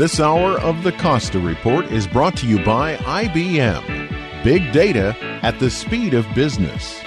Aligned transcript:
This 0.00 0.18
hour 0.18 0.58
of 0.60 0.82
the 0.82 0.92
Costa 0.92 1.38
Report 1.38 1.84
is 1.92 2.06
brought 2.06 2.34
to 2.38 2.46
you 2.46 2.64
by 2.64 2.96
IBM. 2.96 4.42
Big 4.42 4.72
data 4.72 5.14
at 5.42 5.58
the 5.58 5.68
speed 5.68 6.14
of 6.14 6.26
business. 6.34 6.98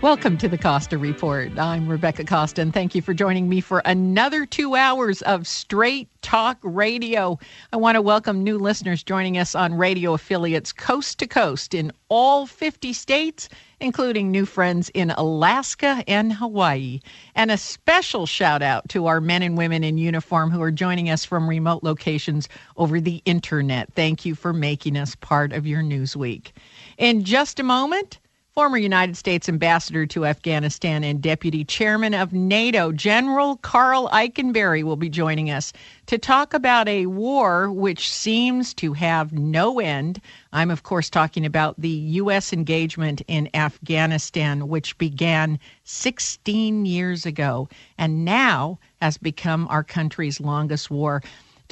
Welcome 0.00 0.38
to 0.38 0.48
the 0.48 0.56
Costa 0.56 0.98
Report. 0.98 1.58
I'm 1.58 1.88
Rebecca 1.88 2.24
Costa, 2.24 2.62
and 2.62 2.72
thank 2.72 2.94
you 2.94 3.02
for 3.02 3.12
joining 3.12 3.48
me 3.48 3.60
for 3.60 3.82
another 3.84 4.46
two 4.46 4.76
hours 4.76 5.20
of 5.22 5.48
straight 5.48 6.08
talk 6.22 6.58
radio. 6.62 7.40
I 7.72 7.76
want 7.76 7.96
to 7.96 8.02
welcome 8.02 8.44
new 8.44 8.56
listeners 8.56 9.02
joining 9.02 9.36
us 9.36 9.56
on 9.56 9.74
radio 9.74 10.14
affiliates 10.14 10.72
coast 10.72 11.18
to 11.18 11.26
coast 11.26 11.74
in 11.74 11.90
all 12.08 12.46
50 12.46 12.92
states, 12.92 13.48
including 13.82 14.30
new 14.30 14.46
friends 14.46 14.88
in 14.94 15.10
Alaska 15.10 16.04
and 16.06 16.32
Hawaii. 16.32 17.00
And 17.34 17.50
a 17.50 17.58
special 17.58 18.24
shout 18.24 18.62
out 18.62 18.88
to 18.90 19.06
our 19.06 19.20
men 19.20 19.42
and 19.42 19.58
women 19.58 19.82
in 19.84 19.98
uniform 19.98 20.50
who 20.50 20.62
are 20.62 20.70
joining 20.70 21.10
us 21.10 21.24
from 21.24 21.48
remote 21.48 21.82
locations 21.82 22.48
over 22.76 23.00
the 23.00 23.20
internet. 23.24 23.92
Thank 23.92 24.24
you 24.24 24.34
for 24.34 24.52
making 24.52 24.96
us 24.96 25.16
part 25.16 25.52
of 25.52 25.66
your 25.66 25.82
Newsweek. 25.82 26.52
In 26.96 27.24
just 27.24 27.58
a 27.58 27.64
moment, 27.64 28.18
Former 28.54 28.76
United 28.76 29.16
States 29.16 29.48
Ambassador 29.48 30.04
to 30.04 30.26
Afghanistan 30.26 31.04
and 31.04 31.22
Deputy 31.22 31.64
Chairman 31.64 32.12
of 32.12 32.34
NATO, 32.34 32.92
General 32.92 33.56
Karl 33.56 34.10
Eikenberry, 34.12 34.82
will 34.84 34.96
be 34.96 35.08
joining 35.08 35.50
us 35.50 35.72
to 36.04 36.18
talk 36.18 36.52
about 36.52 36.86
a 36.86 37.06
war 37.06 37.72
which 37.72 38.10
seems 38.10 38.74
to 38.74 38.92
have 38.92 39.32
no 39.32 39.80
end. 39.80 40.20
I'm, 40.52 40.70
of 40.70 40.82
course, 40.82 41.08
talking 41.08 41.46
about 41.46 41.80
the 41.80 41.88
U.S. 41.88 42.52
engagement 42.52 43.22
in 43.26 43.48
Afghanistan, 43.54 44.68
which 44.68 44.98
began 44.98 45.58
16 45.84 46.84
years 46.84 47.24
ago 47.24 47.70
and 47.96 48.22
now 48.22 48.78
has 49.00 49.16
become 49.16 49.66
our 49.70 49.82
country's 49.82 50.40
longest 50.40 50.90
war 50.90 51.22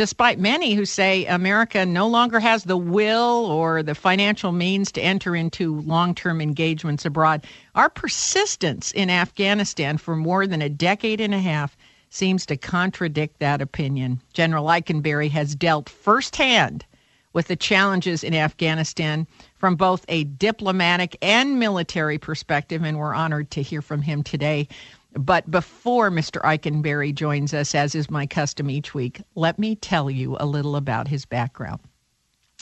despite 0.01 0.39
many 0.39 0.73
who 0.73 0.87
say 0.87 1.27
America 1.27 1.85
no 1.85 2.09
longer 2.09 2.41
has 2.41 2.65
the 2.65 2.79
will 2.79 3.45
or 3.45 3.83
the 3.83 3.95
financial 3.95 4.51
means 4.51 4.91
to 4.91 5.03
enter 5.03 5.37
into 5.37 5.83
long 5.83 6.15
term 6.15 6.41
engagements 6.41 7.05
abroad. 7.05 7.47
Our 7.75 7.91
persistence 7.91 8.93
in 8.93 9.11
Afghanistan 9.11 9.99
for 9.99 10.17
more 10.17 10.47
than 10.47 10.63
a 10.63 10.71
decade 10.71 11.21
and 11.21 11.35
a 11.35 11.39
half 11.39 11.77
seems 12.09 12.47
to 12.47 12.57
contradict 12.57 13.41
that 13.41 13.61
opinion. 13.61 14.23
General 14.33 14.65
Eikenberry 14.65 15.29
has 15.33 15.55
dealt 15.55 15.91
firsthand 15.91 16.87
with 17.35 17.49
the 17.49 17.57
challenges 17.57 18.25
in 18.25 18.35
Afghanistan 18.35 19.27
from 19.59 19.77
both 19.77 20.07
a 20.09 20.25
diplomatic 20.25 21.15
and 21.21 21.59
military 21.59 22.17
perspective, 22.17 22.83
and 22.85 22.99
we're 22.99 23.13
honored 23.13 23.51
to 23.51 23.61
hear 23.63 23.83
from 23.83 24.01
him 24.01 24.23
today. 24.23 24.67
But 25.15 25.51
before 25.51 26.11
Mr. 26.11 26.41
Eikenberry 26.43 27.13
joins 27.15 27.53
us, 27.53 27.75
as 27.75 27.95
is 27.95 28.11
my 28.11 28.27
custom 28.27 28.71
each 28.71 28.95
week, 28.95 29.21
let 29.35 29.59
me 29.59 29.75
tell 29.75 30.11
you 30.11 30.37
a 30.39 30.47
little 30.47 30.77
about 30.77 31.09
his 31.09 31.25
background. 31.25 31.81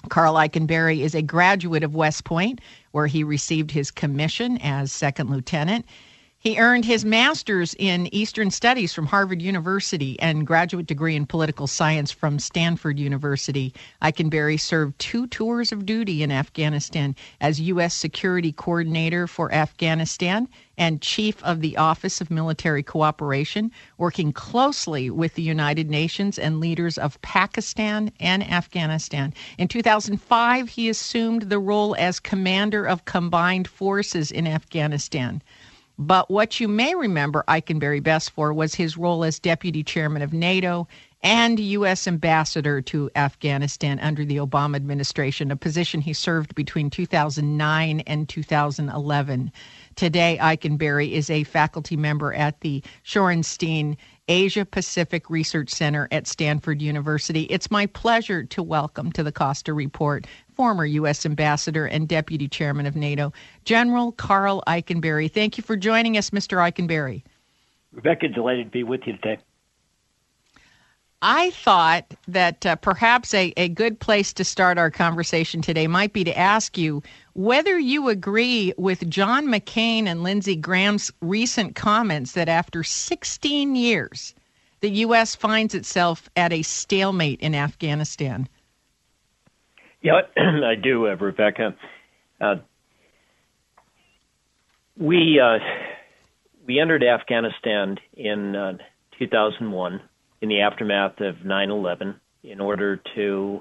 Karl 0.08 0.34
Eikenberry 0.34 1.00
is 1.00 1.14
a 1.14 1.22
graduate 1.22 1.82
of 1.82 1.94
West 1.94 2.24
Point, 2.24 2.60
where 2.92 3.06
he 3.06 3.24
received 3.24 3.70
his 3.70 3.90
commission 3.90 4.58
as 4.58 4.92
second 4.92 5.28
lieutenant. 5.28 5.84
He 6.40 6.56
earned 6.56 6.84
his 6.84 7.04
master's 7.04 7.74
in 7.80 8.14
Eastern 8.14 8.52
Studies 8.52 8.94
from 8.94 9.06
Harvard 9.06 9.42
University 9.42 10.16
and 10.20 10.46
graduate 10.46 10.86
degree 10.86 11.16
in 11.16 11.26
political 11.26 11.66
science 11.66 12.12
from 12.12 12.38
Stanford 12.38 12.96
University. 12.96 13.74
Eikenberry 14.00 14.56
served 14.56 14.96
two 15.00 15.26
tours 15.26 15.72
of 15.72 15.84
duty 15.84 16.22
in 16.22 16.30
Afghanistan 16.30 17.16
as 17.40 17.60
U.S. 17.62 17.92
Security 17.92 18.52
Coordinator 18.52 19.26
for 19.26 19.52
Afghanistan 19.52 20.46
and 20.76 21.02
Chief 21.02 21.42
of 21.42 21.60
the 21.60 21.76
Office 21.76 22.20
of 22.20 22.30
Military 22.30 22.84
Cooperation, 22.84 23.72
working 23.96 24.32
closely 24.32 25.10
with 25.10 25.34
the 25.34 25.42
United 25.42 25.90
Nations 25.90 26.38
and 26.38 26.60
leaders 26.60 26.96
of 26.98 27.20
Pakistan 27.20 28.12
and 28.20 28.48
Afghanistan. 28.48 29.34
In 29.58 29.66
2005, 29.66 30.68
he 30.68 30.88
assumed 30.88 31.42
the 31.42 31.58
role 31.58 31.96
as 31.98 32.20
Commander 32.20 32.84
of 32.84 33.04
Combined 33.06 33.66
Forces 33.66 34.30
in 34.30 34.46
Afghanistan. 34.46 35.42
But 35.98 36.30
what 36.30 36.60
you 36.60 36.68
may 36.68 36.94
remember 36.94 37.42
Eikenberry 37.48 38.00
best 38.00 38.30
for 38.30 38.52
was 38.52 38.76
his 38.76 38.96
role 38.96 39.24
as 39.24 39.40
deputy 39.40 39.82
chairman 39.82 40.22
of 40.22 40.32
NATO 40.32 40.86
and 41.24 41.58
U.S. 41.58 42.06
ambassador 42.06 42.80
to 42.82 43.10
Afghanistan 43.16 43.98
under 43.98 44.24
the 44.24 44.36
Obama 44.36 44.76
administration, 44.76 45.50
a 45.50 45.56
position 45.56 46.00
he 46.00 46.12
served 46.12 46.54
between 46.54 46.90
2009 46.90 48.00
and 48.06 48.28
2011. 48.28 49.52
Today, 49.96 50.38
Eikenberry 50.40 51.10
is 51.10 51.30
a 51.30 51.42
faculty 51.42 51.96
member 51.96 52.32
at 52.32 52.60
the 52.60 52.84
Shorenstein 53.04 53.96
Asia 54.28 54.64
Pacific 54.64 55.30
Research 55.30 55.70
Center 55.70 56.06
at 56.12 56.26
Stanford 56.26 56.82
University. 56.82 57.42
It's 57.44 57.70
my 57.70 57.86
pleasure 57.86 58.44
to 58.44 58.62
welcome 58.62 59.10
to 59.12 59.22
the 59.22 59.32
Costa 59.32 59.72
Report 59.72 60.26
former 60.54 60.84
U.S. 60.84 61.24
Ambassador 61.24 61.86
and 61.86 62.08
Deputy 62.08 62.48
Chairman 62.48 62.84
of 62.86 62.96
NATO, 62.96 63.32
General 63.64 64.12
Karl 64.12 64.62
Eikenberry. 64.66 65.32
Thank 65.32 65.56
you 65.56 65.62
for 65.62 65.76
joining 65.76 66.16
us, 66.18 66.30
Mr. 66.30 66.58
Eikenberry. 66.58 67.22
Rebecca, 67.92 68.28
delighted 68.28 68.66
to 68.66 68.70
be 68.70 68.82
with 68.82 69.00
you 69.06 69.14
today. 69.14 69.38
I 71.20 71.50
thought 71.50 72.14
that 72.28 72.64
uh, 72.64 72.76
perhaps 72.76 73.34
a, 73.34 73.52
a 73.56 73.68
good 73.68 73.98
place 73.98 74.32
to 74.34 74.44
start 74.44 74.78
our 74.78 74.90
conversation 74.90 75.60
today 75.60 75.88
might 75.88 76.12
be 76.12 76.22
to 76.22 76.38
ask 76.38 76.78
you 76.78 77.02
whether 77.32 77.76
you 77.76 78.08
agree 78.08 78.72
with 78.78 79.08
John 79.10 79.46
McCain 79.46 80.06
and 80.06 80.22
Lindsey 80.22 80.54
Graham's 80.54 81.12
recent 81.20 81.74
comments 81.74 82.32
that 82.32 82.48
after 82.48 82.84
16 82.84 83.74
years, 83.74 84.32
the 84.80 84.90
U.S. 84.90 85.34
finds 85.34 85.74
itself 85.74 86.30
at 86.36 86.52
a 86.52 86.62
stalemate 86.62 87.40
in 87.40 87.52
Afghanistan. 87.52 88.48
Yeah, 90.00 90.20
I 90.36 90.76
do, 90.80 91.08
uh, 91.08 91.16
Rebecca. 91.16 91.74
Uh, 92.40 92.56
we 94.96 95.40
uh, 95.40 95.58
we 96.64 96.78
entered 96.78 97.02
Afghanistan 97.02 97.98
in 98.14 98.54
uh, 98.54 98.78
2001 99.18 100.00
in 100.40 100.48
the 100.48 100.60
aftermath 100.60 101.20
of 101.20 101.36
9/11 101.44 102.14
in 102.42 102.60
order 102.60 103.00
to 103.14 103.60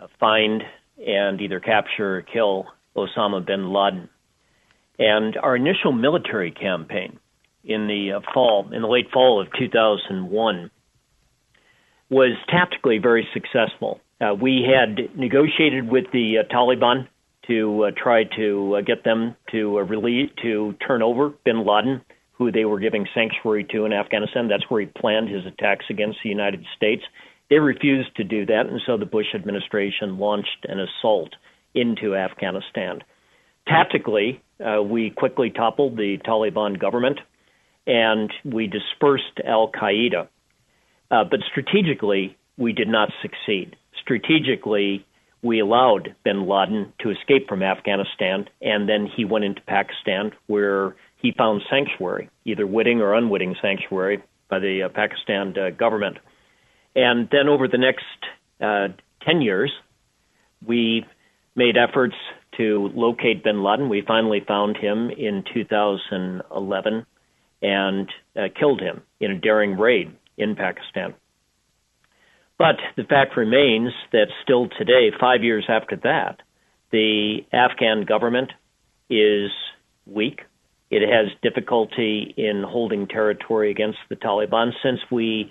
uh, 0.00 0.06
find 0.18 0.62
and 1.04 1.40
either 1.40 1.60
capture 1.60 2.18
or 2.18 2.22
kill 2.22 2.66
Osama 2.96 3.44
bin 3.44 3.72
Laden. 3.72 4.08
And 4.98 5.36
our 5.36 5.56
initial 5.56 5.92
military 5.92 6.52
campaign 6.52 7.18
in 7.64 7.86
the 7.88 8.12
uh, 8.12 8.20
fall, 8.32 8.70
in 8.72 8.82
the 8.82 8.88
late 8.88 9.10
fall 9.12 9.40
of 9.40 9.48
2001, 9.58 10.70
was 12.10 12.36
tactically 12.48 12.98
very 12.98 13.26
successful. 13.32 14.00
Uh, 14.20 14.34
we 14.34 14.62
had 14.62 15.16
negotiated 15.18 15.88
with 15.88 16.04
the 16.12 16.38
uh, 16.38 16.54
Taliban 16.54 17.08
to 17.48 17.84
uh, 17.84 17.90
try 17.96 18.24
to 18.36 18.76
uh, 18.76 18.80
get 18.82 19.04
them 19.04 19.36
to 19.50 19.78
release, 19.80 20.30
to 20.42 20.74
turn 20.86 21.02
over 21.02 21.30
Bin 21.44 21.66
Laden, 21.66 22.02
who 22.34 22.50
they 22.50 22.64
were 22.64 22.80
giving 22.80 23.06
sanctuary 23.14 23.64
to 23.70 23.84
in 23.84 23.92
Afghanistan. 23.92 24.48
That's 24.48 24.68
where 24.68 24.80
he 24.80 24.86
planned 24.86 25.28
his 25.28 25.46
attacks 25.46 25.86
against 25.88 26.18
the 26.22 26.28
United 26.28 26.64
States. 26.76 27.02
They 27.50 27.58
refused 27.58 28.16
to 28.16 28.24
do 28.24 28.46
that, 28.46 28.66
and 28.66 28.80
so 28.86 28.96
the 28.96 29.06
Bush 29.06 29.34
administration 29.34 30.18
launched 30.18 30.66
an 30.68 30.80
assault 30.80 31.34
into 31.74 32.16
Afghanistan. 32.16 33.02
Tactically, 33.68 34.40
uh, 34.64 34.82
we 34.82 35.10
quickly 35.10 35.50
toppled 35.50 35.96
the 35.96 36.18
Taliban 36.26 36.78
government 36.78 37.20
and 37.86 38.32
we 38.44 38.66
dispersed 38.66 39.40
Al 39.46 39.70
Qaeda. 39.70 40.28
Uh, 41.10 41.24
but 41.24 41.40
strategically, 41.50 42.36
we 42.56 42.72
did 42.72 42.88
not 42.88 43.10
succeed 43.20 43.76
strategically, 44.04 45.04
we 45.42 45.60
allowed 45.60 46.14
bin 46.24 46.46
Laden 46.46 46.92
to 47.00 47.10
escape 47.10 47.48
from 47.48 47.62
Afghanistan, 47.62 48.46
and 48.60 48.88
then 48.88 49.08
he 49.14 49.24
went 49.24 49.44
into 49.44 49.60
Pakistan, 49.62 50.32
where 50.46 50.94
he 51.24 51.32
found 51.32 51.62
sanctuary, 51.70 52.28
either 52.44 52.66
witting 52.66 53.00
or 53.00 53.14
unwitting 53.14 53.56
sanctuary 53.62 54.22
by 54.50 54.58
the 54.58 54.82
uh, 54.82 54.88
Pakistan 54.90 55.54
uh, 55.58 55.70
government. 55.70 56.18
And 56.94 57.30
then 57.32 57.48
over 57.48 57.66
the 57.66 57.78
next 57.78 58.04
uh, 58.60 58.88
10 59.24 59.40
years, 59.40 59.72
we 60.66 61.06
made 61.56 61.78
efforts 61.78 62.14
to 62.58 62.90
locate 62.94 63.42
bin 63.42 63.64
Laden. 63.64 63.88
We 63.88 64.02
finally 64.06 64.44
found 64.46 64.76
him 64.76 65.08
in 65.08 65.44
2011 65.54 67.06
and 67.62 68.08
uh, 68.36 68.42
killed 68.60 68.82
him 68.82 69.00
in 69.18 69.30
a 69.30 69.38
daring 69.38 69.78
raid 69.78 70.14
in 70.36 70.54
Pakistan. 70.56 71.14
But 72.58 72.76
the 72.98 73.04
fact 73.04 73.34
remains 73.38 73.94
that 74.12 74.26
still 74.42 74.68
today, 74.78 75.10
five 75.18 75.42
years 75.42 75.64
after 75.70 75.96
that, 76.02 76.42
the 76.92 77.38
Afghan 77.50 78.04
government 78.04 78.52
is 79.08 79.50
weak. 80.04 80.42
It 80.90 81.02
has 81.08 81.28
difficulty 81.42 82.34
in 82.36 82.62
holding 82.66 83.06
territory 83.06 83.70
against 83.70 83.98
the 84.08 84.16
Taliban. 84.16 84.72
Since 84.82 85.00
we 85.10 85.50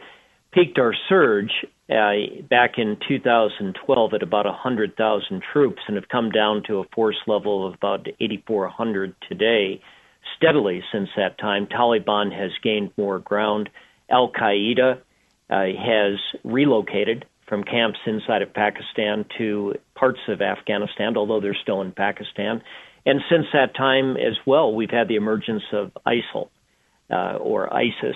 peaked 0.54 0.78
our 0.78 0.94
surge 1.10 1.52
uh, 1.90 2.44
back 2.50 2.74
in 2.78 2.98
2012 3.08 4.14
at 4.14 4.24
about 4.24 4.46
100,000 4.46 5.44
troops 5.52 5.82
and 5.88 5.96
have 5.96 6.08
come 6.10 6.30
down 6.30 6.64
to 6.68 6.80
a 6.80 6.84
force 6.96 7.18
level 7.28 7.68
of 7.68 7.74
about 7.74 8.08
8,400 8.20 9.16
today, 9.28 9.82
steadily 10.38 10.84
since 10.92 11.10
that 11.18 11.38
time, 11.40 11.68
Taliban 11.68 12.32
has 12.32 12.52
gained 12.64 12.92
more 12.98 13.20
ground. 13.20 13.70
Al 14.10 14.32
Qaeda 14.32 15.00
uh, 15.50 15.64
has 15.78 16.20
relocated 16.44 17.26
from 17.48 17.64
camps 17.64 18.00
inside 18.06 18.42
of 18.42 18.54
Pakistan 18.54 19.26
to 19.38 19.76
parts 19.96 20.20
of 20.28 20.42
Afghanistan, 20.42 21.18
although 21.18 21.42
they're 21.42 21.58
still 21.62 21.82
in 21.82 21.92
Pakistan. 21.92 22.62
And 23.06 23.22
since 23.30 23.46
that 23.54 23.76
time 23.76 24.16
as 24.18 24.38
well, 24.46 24.74
we've 24.74 24.90
had 24.90 25.08
the 25.08 25.16
emergence 25.16 25.64
of 25.74 25.92
ISIL 26.06 26.50
uh, 27.12 27.38
or 27.38 27.74
ISIS 27.74 28.16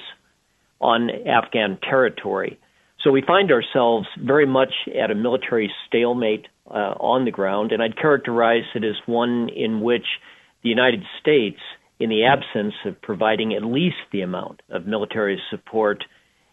on 0.80 1.10
Afghan 1.10 1.78
territory. 1.82 2.60
So 3.04 3.12
we 3.12 3.22
find 3.22 3.52
ourselves 3.52 4.08
very 4.20 4.46
much 4.46 4.74
at 5.00 5.12
a 5.12 5.16
military 5.16 5.72
stalemate 5.88 6.48
uh, 6.70 6.96
on 7.00 7.26
the 7.26 7.32
ground, 7.32 7.72
and 7.72 7.82
I'd 7.82 7.98
characterize 7.98 8.64
it 8.76 8.84
as 8.84 8.96
one 9.06 9.50
in 9.50 9.82
which 9.82 10.06
the 10.64 10.70
United 10.70 11.04
States, 11.20 11.60
in 12.00 12.10
the 12.10 12.26
absence 12.26 12.74
of 12.86 13.02
providing 13.02 13.54
at 13.54 13.64
least 13.64 13.98
the 14.12 14.22
amount 14.22 14.62
of 14.70 14.86
military 14.86 15.42
support 15.50 16.04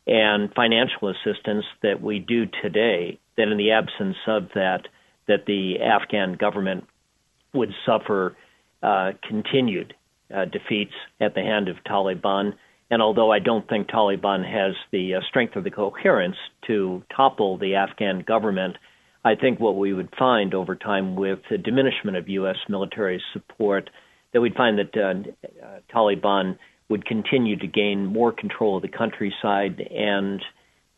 and 0.06 0.52
financial 0.54 1.08
assistance 1.08 1.64
that 1.82 2.00
we 2.00 2.18
do 2.18 2.46
today, 2.62 3.18
that 3.36 3.48
in 3.48 3.58
the 3.58 3.72
absence 3.72 4.16
of 4.26 4.48
that, 4.54 4.82
that 5.28 5.46
the 5.46 5.80
Afghan 5.80 6.34
government 6.34 6.84
would 7.54 7.72
suffer 7.86 8.36
uh, 8.82 9.12
continued 9.26 9.94
uh, 10.34 10.44
defeats 10.46 10.94
at 11.20 11.34
the 11.34 11.40
hand 11.40 11.68
of 11.68 11.76
Taliban. 11.86 12.54
And 12.90 13.00
although 13.00 13.30
I 13.30 13.38
don't 13.38 13.68
think 13.68 13.88
Taliban 13.88 14.44
has 14.44 14.74
the 14.92 15.14
uh, 15.14 15.20
strength 15.28 15.56
or 15.56 15.62
the 15.62 15.70
coherence 15.70 16.36
to 16.66 17.02
topple 17.14 17.58
the 17.58 17.76
Afghan 17.76 18.24
government, 18.26 18.76
I 19.24 19.34
think 19.36 19.58
what 19.58 19.76
we 19.76 19.94
would 19.94 20.10
find 20.18 20.54
over 20.54 20.76
time 20.76 21.16
with 21.16 21.38
the 21.50 21.56
diminishment 21.56 22.16
of 22.16 22.28
U.S. 22.28 22.56
military 22.68 23.22
support, 23.32 23.88
that 24.32 24.40
we'd 24.40 24.54
find 24.54 24.78
that 24.78 24.96
uh, 24.96 25.64
uh, 25.64 25.78
Taliban 25.94 26.58
would 26.90 27.06
continue 27.06 27.56
to 27.56 27.66
gain 27.66 28.04
more 28.04 28.32
control 28.32 28.76
of 28.76 28.82
the 28.82 28.88
countryside 28.88 29.80
and 29.80 30.42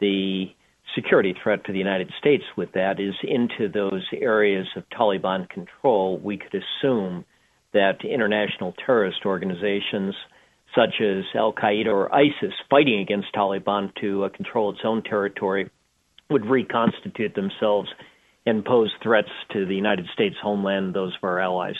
the 0.00 0.46
security 0.94 1.34
threat 1.42 1.64
to 1.64 1.72
the 1.72 1.78
United 1.78 2.10
States 2.18 2.44
with 2.56 2.72
that 2.72 3.00
is 3.00 3.14
into 3.22 3.68
those 3.68 4.04
areas 4.12 4.66
of 4.76 4.88
Taliban 4.88 5.48
control. 5.48 6.18
We 6.18 6.38
could 6.38 6.54
assume 6.54 7.24
that 7.72 8.04
international 8.04 8.74
terrorist 8.84 9.26
organizations 9.26 10.14
such 10.74 11.00
as 11.00 11.24
Al 11.34 11.52
Qaeda 11.52 11.86
or 11.86 12.14
ISIS 12.14 12.52
fighting 12.68 13.00
against 13.00 13.32
Taliban 13.34 13.94
to 14.00 14.24
uh, 14.24 14.28
control 14.28 14.70
its 14.70 14.80
own 14.84 15.02
territory 15.02 15.70
would 16.28 16.44
reconstitute 16.44 17.34
themselves 17.34 17.88
and 18.44 18.64
pose 18.64 18.92
threats 19.02 19.30
to 19.52 19.64
the 19.64 19.74
United 19.74 20.06
States 20.12 20.36
homeland 20.40 20.86
and 20.86 20.94
those 20.94 21.14
of 21.16 21.24
our 21.24 21.40
allies. 21.40 21.76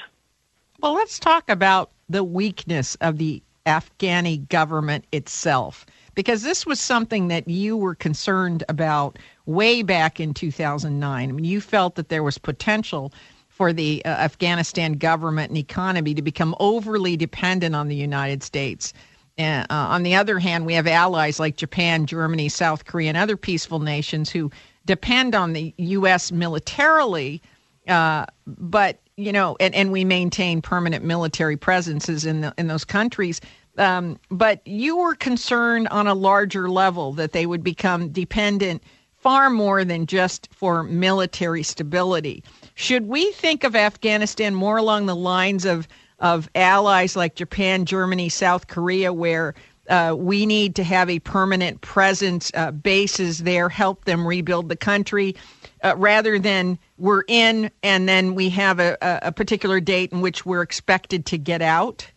Well, 0.81 0.95
let's 0.95 1.19
talk 1.19 1.49
about 1.49 1.91
the 2.09 2.25
weakness 2.25 2.97
of 2.97 3.19
the 3.19 3.43
Afghani 3.67 4.49
government 4.49 5.05
itself, 5.13 5.87
because 6.17 6.43
this 6.43 6.67
was 6.67 6.81
something 6.81 7.29
that 7.29 7.47
you 7.47 7.77
were 7.77 7.95
concerned 7.95 8.65
about 8.69 9.19
way 9.45 9.83
back 9.83 10.19
in 10.19 10.35
2009. 10.35 11.29
I 11.29 11.33
mean, 11.33 11.45
you 11.45 11.61
felt 11.61 11.95
that 11.95 12.09
there 12.09 12.25
was 12.25 12.39
potential 12.39 13.13
for 13.49 13.73
the 13.73 14.05
uh, 14.05 14.09
Afghanistan 14.09 14.95
government 14.95 15.51
and 15.51 15.59
economy 15.59 16.15
to 16.15 16.23
become 16.23 16.57
overly 16.59 17.17
dependent 17.17 17.77
on 17.77 17.87
the 17.89 17.95
United 17.95 18.43
States. 18.43 18.93
Uh, 19.39 19.67
on 19.71 20.03
the 20.03 20.15
other 20.15 20.39
hand, 20.39 20.65
we 20.65 20.73
have 20.73 20.87
allies 20.87 21.39
like 21.39 21.57
Japan, 21.57 22.07
Germany, 22.07 22.49
South 22.49 22.87
Korea, 22.87 23.11
and 23.11 23.19
other 23.19 23.37
peaceful 23.37 23.79
nations 23.79 24.31
who 24.31 24.51
depend 24.87 25.35
on 25.35 25.53
the 25.53 25.75
U.S. 25.77 26.33
militarily, 26.33 27.43
uh, 27.87 28.25
but 28.47 28.99
you 29.17 29.33
know, 29.33 29.57
and, 29.61 29.75
and 29.75 29.93
we 29.93 30.05
maintain 30.05 30.61
permanent 30.61 31.05
military 31.05 31.57
presences 31.57 32.27
in 32.27 32.43
the, 32.43 32.55
in 32.59 32.67
those 32.67 32.85
countries. 32.85 33.41
Um, 33.79 34.19
but 34.31 34.67
you 34.67 34.97
were 34.97 35.15
concerned 35.15 35.89
on 35.89 36.07
a 36.07 36.15
larger 36.15 36.71
level 36.71 37.13
that 37.15 37.33
they 37.33 37.47
would 37.47 37.63
become 37.63 38.09
dependent 38.09 38.83
far 39.19 39.51
more 39.51 39.85
than 39.85 40.07
just 40.07 40.49
for 40.53 40.83
military 40.83 41.63
stability. 41.63 42.45
Should 42.75 43.07
we 43.07 43.33
think 43.33 43.65
of 43.65 43.75
Afghanistan 43.75 44.55
more 44.55 44.77
along 44.77 45.07
the 45.07 45.17
lines 45.17 45.65
of 45.65 45.89
of 46.19 46.49
allies 46.55 47.15
like 47.15 47.35
Japan, 47.35 47.85
Germany, 47.85 48.29
South 48.29 48.69
Korea, 48.69 49.13
where 49.13 49.55
uh, 49.89 50.15
we 50.17 50.47
need 50.47 50.75
to 50.77 50.85
have 50.85 51.11
a 51.11 51.19
permanent 51.21 51.81
presence, 51.81 52.51
uh, 52.55 52.71
bases 52.71 53.39
there, 53.39 53.69
help 53.69 54.05
them 54.05 54.27
rebuild 54.27 54.69
the 54.69 54.77
country, 54.77 55.37
uh, 55.85 55.95
rather 55.97 56.39
than 56.39 56.79
we're 56.97 57.23
in 57.29 57.71
and 57.83 58.09
then 58.09 58.35
we 58.35 58.49
have 58.49 58.81
a, 58.81 58.97
a, 59.03 59.31
particular 59.31 59.79
date 59.79 60.13
in 60.13 60.21
which 60.21 60.47
we're 60.47 60.63
expected 60.63 61.27
to 61.27 61.39
get 61.39 61.63
out? 61.63 62.11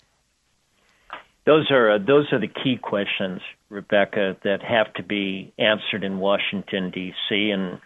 Those 1.46 1.72
are 1.72 1.92
uh, 1.92 1.98
those 1.98 2.32
are 2.32 2.40
the 2.40 2.48
key 2.48 2.78
questions, 2.82 3.42
Rebecca, 3.70 4.38
that 4.44 4.62
have 4.62 4.94
to 4.96 5.04
be 5.04 5.54
answered 5.58 6.04
in 6.04 6.20
Washington 6.20 6.92
D.C. 6.92 7.52
and 7.52 7.80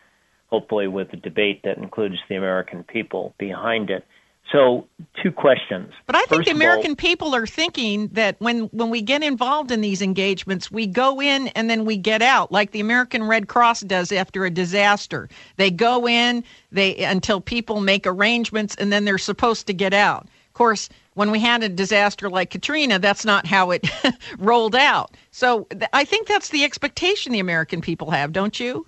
hopefully 0.48 0.88
with 0.88 1.12
a 1.14 1.18
debate 1.18 1.62
that 1.64 1.78
includes 1.78 2.18
the 2.30 2.36
American 2.36 2.84
people 2.84 3.34
behind 3.38 3.90
it. 3.90 4.06
So, 4.52 4.88
two 5.24 5.32
questions. 5.32 5.94
But 6.06 6.16
I 6.16 6.20
think 6.26 6.42
First 6.42 6.46
the 6.48 6.52
American 6.56 6.92
all, 6.92 6.96
people 6.96 7.34
are 7.34 7.48
thinking 7.48 8.10
that 8.10 8.36
when, 8.40 8.66
when 8.66 8.90
we 8.90 9.02
get 9.02 9.24
involved 9.24 9.72
in 9.72 9.80
these 9.82 10.02
engagements, 10.02 10.70
we 10.70 10.86
go 10.86 11.22
in 11.22 11.48
and 11.50 11.70
then 11.70 11.86
we 11.86 11.96
get 11.96 12.22
out, 12.22 12.52
like 12.52 12.72
the 12.72 12.82
American 12.82 13.24
Red 13.24 13.48
Cross 13.48 13.82
does 13.82 14.12
after 14.12 14.44
a 14.46 14.52
disaster. 14.52 15.30
They 15.56 15.72
go 15.72 16.07
in 16.07 16.44
they 16.72 16.98
until 16.98 17.40
people 17.40 17.80
make 17.80 18.06
arrangements, 18.06 18.76
and 18.76 18.92
then 18.92 19.06
they're 19.06 19.18
supposed 19.18 19.66
to 19.68 19.74
get 19.74 19.94
out. 19.94 20.28
Of 20.54 20.57
course, 20.57 20.88
when 21.16 21.31
we 21.31 21.40
had 21.40 21.64
a 21.64 21.68
disaster 21.68 22.30
like 22.30 22.52
Katrina, 22.52 23.00
that's 23.00 23.26
not 23.26 23.48
how 23.48 23.72
it 23.72 23.90
rolled 24.38 24.76
out. 24.76 25.10
So 25.31 25.64
th- 25.72 25.90
I 25.94 26.06
think 26.06 26.28
that's 26.28 26.50
the 26.50 26.64
expectation 26.64 27.31
the 27.31 27.40
American 27.40 27.81
people 27.81 28.12
have, 28.12 28.31
don't 28.31 28.60
you? 28.60 28.86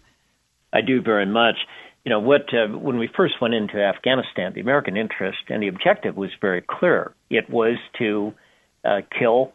I 0.73 0.81
do 0.81 1.01
very 1.01 1.25
much. 1.25 1.55
You 2.03 2.11
know, 2.11 2.19
what 2.19 2.53
uh, 2.53 2.67
when 2.77 2.99
we 2.99 3.07
first 3.07 3.41
went 3.41 3.55
into 3.55 3.83
Afghanistan, 3.83 4.53
the 4.53 4.61
American 4.61 4.95
interest 4.95 5.39
and 5.49 5.63
the 5.63 5.67
objective 5.67 6.15
was 6.15 6.29
very 6.39 6.61
clear. 6.61 7.15
It 7.31 7.49
was 7.49 7.77
to 7.97 8.31
uh, 8.83 9.01
kill 9.17 9.51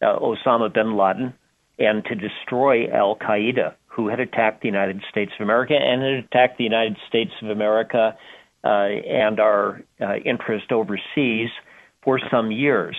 uh, 0.00 0.20
Osama 0.20 0.72
bin 0.72 0.96
Laden 0.96 1.34
and 1.80 2.04
to 2.04 2.14
destroy 2.14 2.88
Al 2.92 3.16
Qaeda, 3.16 3.74
who 3.88 4.06
had 4.06 4.20
attacked 4.20 4.62
the 4.62 4.68
United 4.68 5.02
States 5.10 5.32
of 5.36 5.42
America 5.42 5.74
and 5.74 6.00
had 6.00 6.24
attacked 6.24 6.58
the 6.58 6.64
United 6.64 6.96
States 7.08 7.32
of 7.42 7.50
America 7.50 8.16
and 8.68 9.40
our 9.40 9.82
uh, 10.00 10.16
interest 10.24 10.72
overseas 10.72 11.48
for 12.02 12.20
some 12.30 12.50
years. 12.50 12.96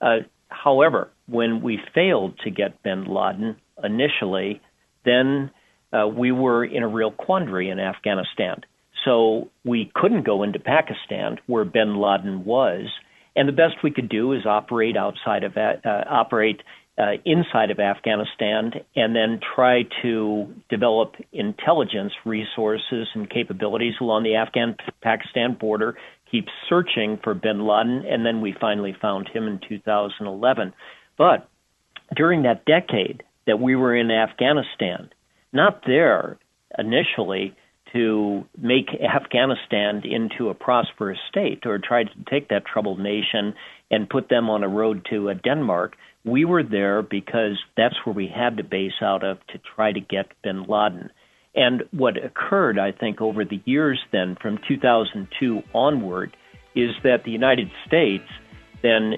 Uh, 0.00 0.18
however, 0.48 1.10
when 1.26 1.62
we 1.62 1.78
failed 1.94 2.38
to 2.44 2.50
get 2.50 2.82
bin 2.82 3.06
Laden 3.06 3.56
initially, 3.82 4.60
then 5.04 5.50
uh, 5.92 6.06
we 6.06 6.32
were 6.32 6.64
in 6.64 6.82
a 6.82 6.88
real 6.88 7.10
quandary 7.10 7.70
in 7.70 7.78
Afghanistan. 7.78 8.62
So 9.04 9.50
we 9.64 9.90
couldn't 9.94 10.24
go 10.24 10.42
into 10.42 10.58
Pakistan 10.58 11.38
where 11.46 11.64
bin 11.64 11.96
Laden 12.00 12.44
was, 12.44 12.86
and 13.36 13.48
the 13.48 13.52
best 13.52 13.76
we 13.82 13.90
could 13.90 14.08
do 14.08 14.32
is 14.32 14.46
operate 14.46 14.96
outside 14.96 15.44
of 15.44 15.56
uh, 15.56 15.76
operate 16.08 16.62
uh, 16.96 17.12
inside 17.24 17.70
of 17.70 17.80
Afghanistan, 17.80 18.72
and 18.94 19.16
then 19.16 19.40
try 19.54 19.82
to 20.02 20.46
develop 20.68 21.14
intelligence 21.32 22.12
resources 22.24 23.08
and 23.14 23.28
capabilities 23.28 23.94
along 24.00 24.22
the 24.22 24.36
Afghan-Pakistan 24.36 25.54
border. 25.54 25.96
Keep 26.30 26.46
searching 26.68 27.18
for 27.22 27.34
bin 27.34 27.66
Laden, 27.66 28.04
and 28.06 28.24
then 28.24 28.40
we 28.40 28.54
finally 28.60 28.96
found 29.00 29.28
him 29.28 29.46
in 29.46 29.60
2011. 29.68 30.72
But 31.18 31.48
during 32.14 32.42
that 32.42 32.64
decade 32.64 33.22
that 33.46 33.60
we 33.60 33.76
were 33.76 33.94
in 33.94 34.10
Afghanistan, 34.10 35.10
not 35.52 35.82
there 35.86 36.38
initially 36.78 37.54
to 37.92 38.44
make 38.60 38.88
Afghanistan 39.00 40.02
into 40.04 40.48
a 40.48 40.54
prosperous 40.54 41.18
state 41.28 41.64
or 41.64 41.78
try 41.78 42.04
to 42.04 42.10
take 42.28 42.48
that 42.48 42.66
troubled 42.66 42.98
nation 42.98 43.54
and 43.90 44.10
put 44.10 44.28
them 44.28 44.50
on 44.50 44.64
a 44.64 44.68
road 44.68 45.06
to 45.10 45.28
a 45.28 45.34
Denmark. 45.34 45.96
We 46.24 46.44
were 46.44 46.62
there 46.62 47.02
because 47.02 47.58
that's 47.76 47.94
where 48.04 48.14
we 48.14 48.26
had 48.26 48.56
to 48.56 48.64
base 48.64 49.00
out 49.02 49.24
of 49.24 49.38
to 49.48 49.58
try 49.76 49.92
to 49.92 50.00
get 50.00 50.26
bin 50.42 50.64
Laden. 50.64 51.10
And 51.54 51.84
what 51.92 52.16
occurred, 52.16 52.78
I 52.78 52.92
think, 52.92 53.20
over 53.20 53.44
the 53.44 53.60
years 53.64 54.00
then 54.10 54.36
from 54.40 54.58
2002 54.66 55.62
onward 55.72 56.36
is 56.74 56.90
that 57.04 57.24
the 57.24 57.30
United 57.30 57.70
States 57.86 58.24
then 58.82 59.14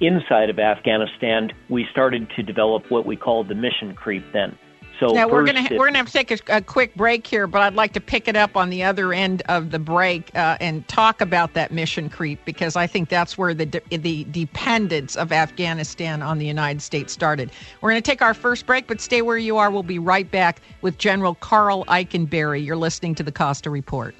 inside 0.00 0.50
of 0.50 0.58
Afghanistan, 0.58 1.50
we 1.68 1.86
started 1.90 2.28
to 2.36 2.42
develop 2.42 2.90
what 2.90 3.06
we 3.06 3.16
called 3.16 3.48
the 3.48 3.54
mission 3.54 3.94
creep 3.94 4.24
then. 4.32 4.56
So 4.98 5.12
now 5.12 5.28
we're 5.28 5.44
gonna 5.44 5.68
we're 5.70 5.86
gonna 5.86 5.98
have 5.98 6.06
to 6.06 6.12
take 6.12 6.30
a, 6.32 6.56
a, 6.56 6.60
quick 6.60 6.94
break 6.96 7.24
here, 7.24 7.46
but 7.46 7.62
I'd 7.62 7.74
like 7.74 7.92
to 7.92 8.00
pick 8.00 8.26
it 8.26 8.34
up 8.34 8.56
on 8.56 8.68
the 8.68 8.82
other 8.82 9.12
end 9.12 9.42
of 9.48 9.70
the 9.70 9.78
break 9.78 10.34
uh, 10.34 10.56
and 10.60 10.86
talk 10.88 11.20
about 11.20 11.54
that 11.54 11.70
mission 11.70 12.08
creep 12.08 12.44
because 12.44 12.74
I 12.74 12.88
think 12.88 13.08
that's 13.08 13.38
where 13.38 13.54
the 13.54 13.66
de- 13.66 13.96
the 13.96 14.24
dependence 14.24 15.16
of 15.16 15.30
Afghanistan 15.30 16.20
on 16.20 16.38
the 16.38 16.46
United 16.46 16.82
States 16.82 17.12
started. 17.12 17.52
We're 17.80 17.90
gonna 17.90 18.00
take 18.00 18.22
our 18.22 18.34
first 18.34 18.66
break, 18.66 18.88
but 18.88 19.00
stay 19.00 19.22
where 19.22 19.38
you 19.38 19.56
are. 19.58 19.70
We'll 19.70 19.84
be 19.84 20.00
right 20.00 20.28
back 20.28 20.60
with 20.82 20.98
General 20.98 21.36
Karl 21.36 21.84
Eikenberry. 21.84 22.64
You're 22.64 22.76
listening 22.76 23.14
to 23.16 23.22
the 23.22 23.32
Costa 23.32 23.70
Report. 23.70 24.16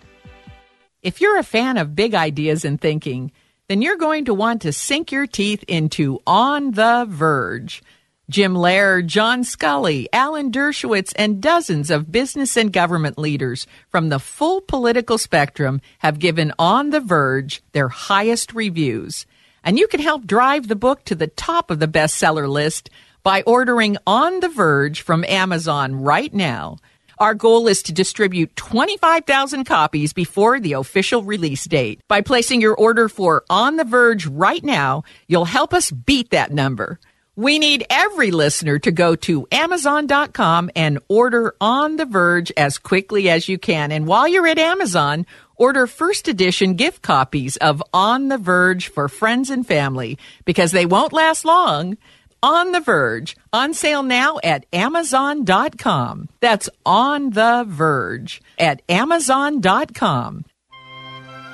If 1.03 1.21
you're 1.21 1.39
a 1.39 1.45
fan 1.45 1.77
of 1.77 1.97
big 1.97 2.15
ideas 2.15 2.65
and 2.65 2.81
thinking, 2.81 3.33
then 3.69 3.83
you're 3.83 3.97
going 3.97 4.27
to 4.27 4.35
want 4.35 4.63
to 4.63 4.73
sink 4.73 5.11
your 5.11 5.27
teeth 5.27 5.65
into 5.67 6.21
On 6.27 6.71
the 6.71 7.05
Verge. 7.09 7.83
Jim 8.31 8.53
Lehrer, 8.53 9.05
John 9.05 9.43
Sculley, 9.43 10.07
Alan 10.13 10.53
Dershowitz, 10.53 11.15
and 11.17 11.41
dozens 11.41 11.91
of 11.91 12.13
business 12.13 12.59
and 12.59 12.71
government 12.71 13.17
leaders 13.17 13.67
from 13.89 14.11
the 14.11 14.19
full 14.19 14.61
political 14.61 15.17
spectrum 15.17 15.81
have 16.01 16.19
given 16.19 16.53
On 16.59 16.91
the 16.91 17.01
Verge 17.01 17.63
their 17.73 17.89
highest 17.89 18.53
reviews. 18.53 19.25
And 19.65 19.79
you 19.79 19.89
can 19.89 20.01
help 20.01 20.27
drive 20.27 20.69
the 20.69 20.77
book 20.77 21.05
to 21.05 21.15
the 21.15 21.29
top 21.29 21.71
of 21.71 21.79
the 21.79 21.89
bestseller 21.89 22.47
list 22.47 22.91
by 23.23 23.41
ordering 23.47 23.97
On 24.07 24.41
the 24.41 24.51
Verge 24.51 25.01
from 25.01 25.25
Amazon 25.25 25.95
right 25.95 26.33
now. 26.35 26.77
Our 27.19 27.35
goal 27.35 27.67
is 27.67 27.83
to 27.85 27.93
distribute 27.95 28.55
25,000 28.57 29.65
copies 29.65 30.13
before 30.13 30.61
the 30.61 30.75
official 30.75 31.23
release 31.23 31.65
date. 31.65 32.01
By 32.09 32.21
placing 32.21 32.61
your 32.61 32.77
order 32.77 33.09
for 33.09 33.45
On 33.49 33.77
the 33.77 33.85
Verge 33.85 34.27
right 34.27 34.63
now, 34.63 35.03
you'll 35.29 35.47
help 35.47 35.73
us 35.73 35.91
beat 35.91 36.31
that 36.31 36.53
number. 36.53 37.01
We 37.39 37.61
need 37.61 37.87
every 37.89 38.33
listener 38.33 38.81
to 38.81 38.91
go 38.91 39.15
to 39.15 39.47
Amazon.com 39.53 40.73
and 40.75 40.99
order 41.07 41.55
On 41.61 41.95
the 41.95 42.05
Verge 42.05 42.51
as 42.57 42.79
quickly 42.79 43.31
as 43.31 43.49
you 43.49 43.59
can. 43.59 43.93
And 43.93 44.09
while 44.09 44.27
you're 44.27 44.49
at 44.49 44.59
Amazon, 44.59 45.25
order 45.55 45.87
first 45.87 46.27
edition 46.27 46.75
gift 46.75 47.01
copies 47.01 47.57
of 47.59 47.81
On 47.95 48.27
the 48.27 48.39
Verge 48.39 48.89
for 48.89 49.09
friends 49.09 49.51
and 49.51 49.65
family 49.65 50.19
because 50.45 50.73
they 50.73 50.85
won't 50.85 51.13
last 51.13 51.45
long. 51.45 51.97
On 52.43 52.73
the 52.73 52.81
Verge, 52.81 53.37
on 53.53 53.73
sale 53.73 54.03
now 54.03 54.41
at 54.43 54.67
Amazon.com. 54.73 56.29
That's 56.41 56.69
On 56.85 57.31
the 57.31 57.65
Verge 57.69 58.43
at 58.59 58.83
Amazon.com. 58.89 60.45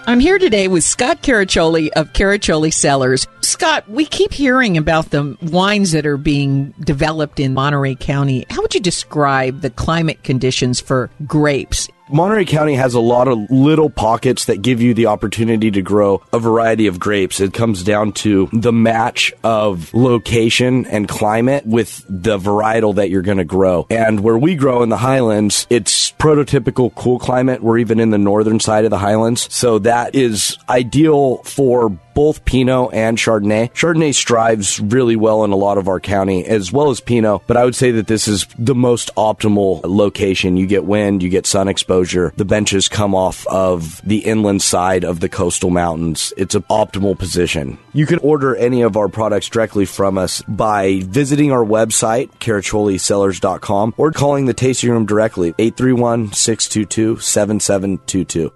I'm 0.06 0.20
here 0.20 0.38
today 0.38 0.68
with 0.68 0.84
Scott 0.84 1.22
Caraccioli 1.22 1.88
of 1.90 2.12
Caraccioli 2.14 2.72
Cellars. 2.72 3.26
Scott, 3.44 3.88
we 3.88 4.06
keep 4.06 4.32
hearing 4.32 4.76
about 4.76 5.10
the 5.10 5.36
wines 5.42 5.92
that 5.92 6.06
are 6.06 6.16
being 6.16 6.74
developed 6.80 7.38
in 7.38 7.54
Monterey 7.54 7.94
County. 7.94 8.44
How 8.50 8.62
would 8.62 8.74
you 8.74 8.80
describe 8.80 9.60
the 9.60 9.70
climate 9.70 10.24
conditions 10.24 10.80
for 10.80 11.10
grapes 11.26 11.88
Monterey 12.10 12.44
County 12.44 12.74
has 12.74 12.92
a 12.92 13.00
lot 13.00 13.28
of 13.28 13.50
little 13.50 13.88
pockets 13.88 14.44
that 14.44 14.60
give 14.60 14.82
you 14.82 14.92
the 14.92 15.06
opportunity 15.06 15.70
to 15.70 15.80
grow 15.80 16.22
a 16.34 16.38
variety 16.38 16.86
of 16.86 17.00
grapes. 17.00 17.40
It 17.40 17.54
comes 17.54 17.82
down 17.82 18.12
to 18.12 18.50
the 18.52 18.72
match 18.72 19.32
of 19.42 19.92
location 19.94 20.84
and 20.86 21.08
climate 21.08 21.64
with 21.64 22.04
the 22.06 22.38
varietal 22.38 22.96
that 22.96 23.08
you're 23.08 23.22
going 23.22 23.38
to 23.38 23.44
grow. 23.44 23.86
And 23.88 24.20
where 24.20 24.36
we 24.36 24.54
grow 24.54 24.82
in 24.82 24.90
the 24.90 24.98
highlands, 24.98 25.66
it's 25.70 26.12
prototypical 26.12 26.94
cool 26.94 27.18
climate. 27.18 27.62
We're 27.62 27.78
even 27.78 27.98
in 27.98 28.10
the 28.10 28.18
northern 28.18 28.60
side 28.60 28.84
of 28.84 28.90
the 28.90 28.98
highlands. 28.98 29.52
So 29.52 29.78
that 29.80 30.14
is 30.14 30.58
ideal 30.68 31.38
for 31.38 31.98
both 32.14 32.44
Pinot 32.44 32.90
and 32.92 33.18
Chardonnay. 33.18 33.72
Chardonnay 33.72 34.14
strives 34.14 34.80
really 34.80 35.16
well 35.16 35.44
in 35.44 35.52
a 35.52 35.56
lot 35.56 35.78
of 35.78 35.88
our 35.88 36.00
county, 36.00 36.44
as 36.44 36.72
well 36.72 36.90
as 36.90 37.00
Pinot, 37.00 37.42
but 37.46 37.56
I 37.56 37.64
would 37.64 37.74
say 37.74 37.90
that 37.92 38.06
this 38.06 38.28
is 38.28 38.46
the 38.58 38.74
most 38.74 39.14
optimal 39.16 39.80
location. 39.84 40.56
You 40.56 40.66
get 40.66 40.84
wind, 40.84 41.22
you 41.22 41.28
get 41.28 41.46
sun 41.46 41.68
exposure. 41.68 42.32
The 42.36 42.44
benches 42.44 42.88
come 42.88 43.14
off 43.14 43.46
of 43.46 44.00
the 44.04 44.18
inland 44.18 44.62
side 44.62 45.04
of 45.04 45.20
the 45.20 45.28
coastal 45.28 45.70
mountains. 45.70 46.32
It's 46.36 46.54
an 46.54 46.62
optimal 46.64 47.18
position. 47.18 47.78
You 47.92 48.06
can 48.06 48.18
order 48.20 48.56
any 48.56 48.82
of 48.82 48.96
our 48.96 49.08
products 49.08 49.48
directly 49.48 49.84
from 49.84 50.18
us 50.18 50.42
by 50.42 51.00
visiting 51.04 51.52
our 51.52 51.64
website, 51.64 52.30
caracciolicellars.com, 52.38 53.94
or 53.96 54.12
calling 54.12 54.46
the 54.46 54.54
tasting 54.54 54.90
room 54.90 55.06
directly, 55.06 55.54
831 55.58 56.32
622 56.32 57.18
7722. 57.20 58.52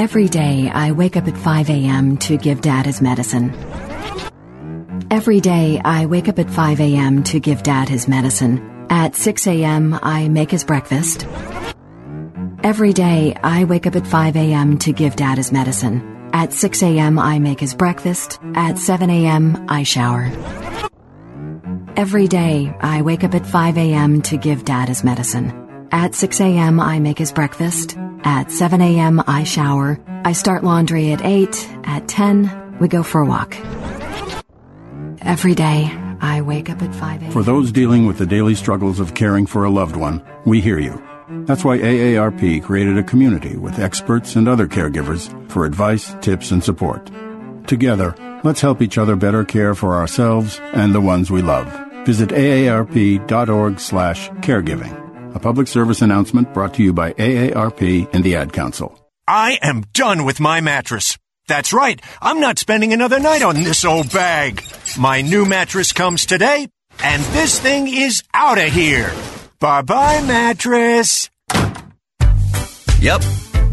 Every 0.00 0.28
day, 0.28 0.70
I 0.70 0.92
wake 0.92 1.18
up 1.18 1.28
at 1.28 1.36
5 1.36 1.68
a.m. 1.68 2.16
to 2.24 2.38
give 2.38 2.62
Dad 2.62 2.86
his 2.86 3.02
medicine. 3.02 3.52
Every 5.10 5.40
day, 5.40 5.78
I 5.84 6.06
wake 6.06 6.26
up 6.26 6.38
at 6.38 6.48
5 6.48 6.80
a.m. 6.80 7.22
to 7.24 7.38
give 7.38 7.62
Dad 7.62 7.90
his 7.90 8.08
medicine. 8.08 8.86
At 8.88 9.14
6 9.14 9.46
a.m., 9.46 9.98
I 10.02 10.28
make 10.30 10.50
his 10.50 10.64
breakfast. 10.64 11.28
Every 12.62 12.94
day, 12.94 13.36
I 13.44 13.64
wake 13.64 13.86
up 13.86 13.94
at 13.94 14.06
5 14.06 14.36
a.m. 14.36 14.78
to 14.78 14.94
give 14.94 15.16
Dad 15.16 15.36
his 15.36 15.52
medicine. 15.52 16.30
At 16.32 16.54
6 16.54 16.82
a.m., 16.82 17.18
I 17.18 17.38
make 17.38 17.60
his 17.60 17.74
breakfast. 17.74 18.38
At 18.54 18.78
7 18.78 19.10
a.m., 19.10 19.66
I 19.68 19.82
shower. 19.82 20.32
Every 21.96 22.26
day, 22.26 22.74
I 22.80 23.02
wake 23.02 23.22
up 23.22 23.34
at 23.34 23.44
5 23.44 23.76
a.m. 23.76 24.22
to 24.22 24.38
give 24.38 24.64
Dad 24.64 24.88
his 24.88 25.04
medicine. 25.04 25.52
At 25.92 26.14
6 26.14 26.40
a.m., 26.40 26.80
I 26.80 27.00
make 27.00 27.18
his 27.18 27.32
breakfast. 27.32 27.98
At 28.24 28.50
7 28.50 28.80
a.m., 28.80 29.22
I 29.26 29.44
shower. 29.44 30.00
I 30.24 30.32
start 30.32 30.64
laundry 30.64 31.12
at 31.12 31.24
8. 31.24 31.68
At 31.84 32.08
10, 32.08 32.78
we 32.78 32.88
go 32.88 33.02
for 33.02 33.20
a 33.20 33.26
walk. 33.26 33.56
Every 35.22 35.54
day, 35.54 35.90
I 36.20 36.42
wake 36.42 36.70
up 36.70 36.82
at 36.82 36.94
5 36.94 37.22
a.m. 37.22 37.32
For 37.32 37.42
those 37.42 37.72
dealing 37.72 38.06
with 38.06 38.18
the 38.18 38.26
daily 38.26 38.54
struggles 38.54 39.00
of 39.00 39.14
caring 39.14 39.46
for 39.46 39.64
a 39.64 39.70
loved 39.70 39.96
one, 39.96 40.22
we 40.44 40.60
hear 40.60 40.78
you. 40.78 41.02
That's 41.46 41.64
why 41.64 41.78
AARP 41.78 42.62
created 42.62 42.98
a 42.98 43.02
community 43.02 43.56
with 43.56 43.78
experts 43.78 44.36
and 44.36 44.48
other 44.48 44.66
caregivers 44.66 45.30
for 45.50 45.64
advice, 45.64 46.14
tips, 46.20 46.50
and 46.50 46.62
support. 46.62 47.10
Together, 47.66 48.14
let's 48.42 48.60
help 48.60 48.82
each 48.82 48.98
other 48.98 49.16
better 49.16 49.44
care 49.44 49.74
for 49.74 49.94
ourselves 49.94 50.60
and 50.72 50.94
the 50.94 51.00
ones 51.00 51.30
we 51.30 51.42
love. 51.42 51.66
Visit 52.04 52.30
aarp.org 52.30 53.78
slash 53.78 54.28
caregiving. 54.40 55.09
A 55.34 55.38
public 55.38 55.68
service 55.68 56.02
announcement 56.02 56.52
brought 56.52 56.74
to 56.74 56.82
you 56.82 56.92
by 56.92 57.12
AARP 57.12 58.08
and 58.12 58.24
the 58.24 58.36
Ad 58.36 58.52
Council. 58.52 58.98
I 59.28 59.58
am 59.62 59.84
done 59.92 60.24
with 60.24 60.40
my 60.40 60.60
mattress. 60.60 61.16
That's 61.46 61.72
right. 61.72 62.00
I'm 62.20 62.40
not 62.40 62.58
spending 62.58 62.92
another 62.92 63.20
night 63.20 63.42
on 63.42 63.54
this 63.54 63.84
old 63.84 64.12
bag. 64.12 64.62
My 64.98 65.20
new 65.20 65.44
mattress 65.44 65.92
comes 65.92 66.26
today, 66.26 66.68
and 67.02 67.22
this 67.26 67.58
thing 67.60 67.86
is 67.86 68.22
out 68.34 68.58
of 68.58 68.72
here. 68.72 69.12
Bye 69.60 69.82
bye, 69.82 70.22
mattress. 70.26 71.30
Yep. 73.00 73.22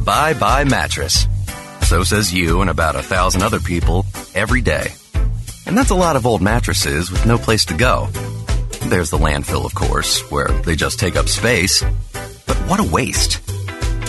Bye 0.06 0.34
bye, 0.34 0.64
mattress. 0.64 1.28
So 1.84 2.04
says 2.04 2.34
you 2.34 2.62
and 2.62 2.70
about 2.70 2.96
a 2.96 3.02
thousand 3.02 3.42
other 3.42 3.60
people 3.60 4.06
every 4.36 4.62
day. 4.62 4.92
And 5.66 5.78
that's 5.78 5.90
a 5.90 5.96
lot 5.96 6.16
of 6.16 6.26
old 6.26 6.42
mattresses 6.42 7.12
with 7.12 7.26
no 7.26 7.38
place 7.38 7.66
to 7.66 7.74
go. 7.74 8.10
There's 8.89 9.10
the 9.10 9.17
landfill, 9.17 9.65
of 9.65 9.75
course, 9.75 10.22
where 10.32 10.48
they 10.48 10.77
just 10.77 10.98
take 10.98 11.17
up 11.17 11.27
space. 11.27 11.84
But 12.13 12.56
what 12.67 12.79
a 12.79 12.89
waste. 12.89 13.41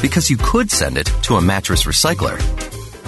Because 0.00 0.30
you 0.30 0.36
could 0.36 0.70
send 0.70 0.96
it 0.96 1.10
to 1.22 1.34
a 1.34 1.42
mattress 1.42 1.82
recycler, 1.82 2.40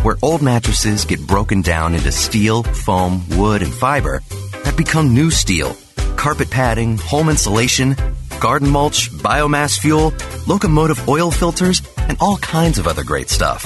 where 0.02 0.16
old 0.20 0.42
mattresses 0.42 1.04
get 1.04 1.24
broken 1.24 1.62
down 1.62 1.94
into 1.94 2.10
steel, 2.10 2.64
foam, 2.64 3.22
wood, 3.38 3.62
and 3.62 3.72
fiber 3.72 4.20
that 4.64 4.76
become 4.76 5.14
new 5.14 5.30
steel, 5.30 5.76
carpet 6.16 6.50
padding, 6.50 6.98
home 6.98 7.28
insulation, 7.28 7.94
garden 8.40 8.68
mulch, 8.68 9.12
biomass 9.12 9.78
fuel, 9.78 10.12
locomotive 10.48 11.08
oil 11.08 11.30
filters, 11.30 11.82
and 11.98 12.18
all 12.20 12.36
kinds 12.38 12.80
of 12.80 12.88
other 12.88 13.04
great 13.04 13.30
stuff. 13.30 13.62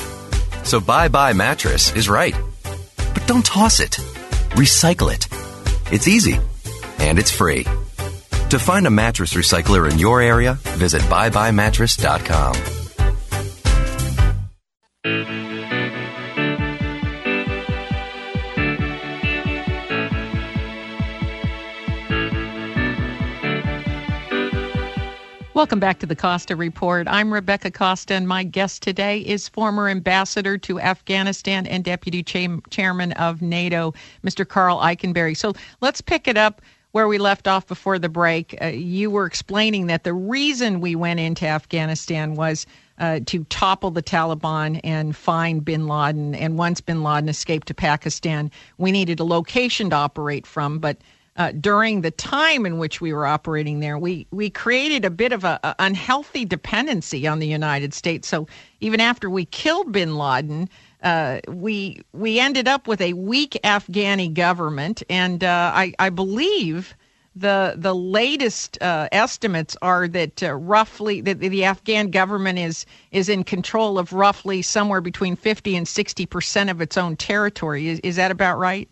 So 0.66 0.78
Bye 0.78 1.08
Bye 1.08 1.32
Mattress 1.32 1.90
is 1.96 2.10
right. 2.10 2.34
But 3.14 3.26
don't 3.26 3.46
toss 3.46 3.80
it. 3.80 3.92
Recycle 4.56 5.10
it. 5.10 5.26
It's 5.90 6.06
easy. 6.06 6.38
And 6.98 7.18
it's 7.18 7.30
free. 7.30 7.64
To 8.54 8.58
find 8.60 8.86
a 8.86 8.90
mattress 8.90 9.34
recycler 9.34 9.90
in 9.90 9.98
your 9.98 10.20
area, 10.20 10.54
visit 10.78 11.02
byebyemattress.com. 11.02 12.84
Welcome 25.54 25.80
back 25.80 25.98
to 25.98 26.06
the 26.06 26.14
Costa 26.14 26.54
Report. 26.54 27.08
I'm 27.08 27.32
Rebecca 27.32 27.72
Costa, 27.72 28.14
and 28.14 28.28
my 28.28 28.44
guest 28.44 28.82
today 28.82 29.18
is 29.18 29.48
former 29.48 29.88
ambassador 29.88 30.58
to 30.58 30.78
Afghanistan 30.78 31.66
and 31.66 31.82
deputy 31.82 32.22
cha- 32.22 32.60
chairman 32.70 33.10
of 33.12 33.42
NATO, 33.42 33.94
Mr. 34.24 34.46
Karl 34.46 34.78
Eikenberry. 34.78 35.36
So 35.36 35.54
let's 35.80 36.00
pick 36.00 36.28
it 36.28 36.36
up 36.36 36.62
where 36.94 37.08
we 37.08 37.18
left 37.18 37.48
off 37.48 37.66
before 37.66 37.98
the 37.98 38.08
break. 38.08 38.56
Uh, 38.62 38.66
you 38.66 39.10
were 39.10 39.26
explaining 39.26 39.88
that 39.88 40.04
the 40.04 40.12
reason 40.12 40.80
we 40.80 40.94
went 40.94 41.18
into 41.18 41.44
Afghanistan 41.44 42.36
was 42.36 42.66
uh, 43.00 43.18
to 43.26 43.42
topple 43.46 43.90
the 43.90 44.00
Taliban 44.00 44.80
and 44.84 45.16
find 45.16 45.64
bin 45.64 45.88
Laden. 45.88 46.36
And 46.36 46.56
once 46.56 46.80
bin 46.80 47.02
Laden 47.02 47.28
escaped 47.28 47.66
to 47.66 47.74
Pakistan, 47.74 48.48
we 48.78 48.92
needed 48.92 49.18
a 49.18 49.24
location 49.24 49.90
to 49.90 49.96
operate 49.96 50.46
from. 50.46 50.78
But 50.78 50.98
uh, 51.36 51.50
during 51.60 52.02
the 52.02 52.12
time 52.12 52.64
in 52.64 52.78
which 52.78 53.00
we 53.00 53.12
were 53.12 53.26
operating 53.26 53.80
there, 53.80 53.98
we, 53.98 54.28
we 54.30 54.48
created 54.48 55.04
a 55.04 55.10
bit 55.10 55.32
of 55.32 55.42
a, 55.42 55.58
a, 55.64 55.74
unhealthy 55.80 56.44
dependency 56.44 57.26
on 57.26 57.40
the 57.40 57.48
United 57.48 57.92
States. 57.92 58.28
So 58.28 58.46
even 58.78 59.00
after 59.00 59.28
we 59.28 59.46
killed 59.46 59.90
bin 59.90 60.14
Laden, 60.16 60.68
uh, 61.04 61.40
we 61.48 62.02
we 62.12 62.40
ended 62.40 62.66
up 62.66 62.88
with 62.88 63.00
a 63.00 63.12
weak 63.12 63.58
Afghani 63.62 64.32
government, 64.34 65.02
and 65.10 65.44
uh, 65.44 65.72
I, 65.74 65.94
I 65.98 66.10
believe 66.10 66.96
the 67.36 67.74
the 67.76 67.94
latest 67.94 68.80
uh, 68.82 69.08
estimates 69.12 69.76
are 69.82 70.08
that 70.08 70.42
uh, 70.42 70.54
roughly 70.54 71.20
that 71.20 71.40
the 71.40 71.64
Afghan 71.64 72.10
government 72.10 72.58
is 72.58 72.86
is 73.12 73.28
in 73.28 73.44
control 73.44 73.98
of 73.98 74.12
roughly 74.14 74.62
somewhere 74.62 75.02
between 75.02 75.36
50 75.36 75.76
and 75.76 75.86
60 75.86 76.26
percent 76.26 76.70
of 76.70 76.80
its 76.80 76.96
own 76.96 77.16
territory. 77.16 77.88
Is, 77.88 78.00
is 78.00 78.16
that 78.16 78.30
about 78.30 78.58
right? 78.58 78.88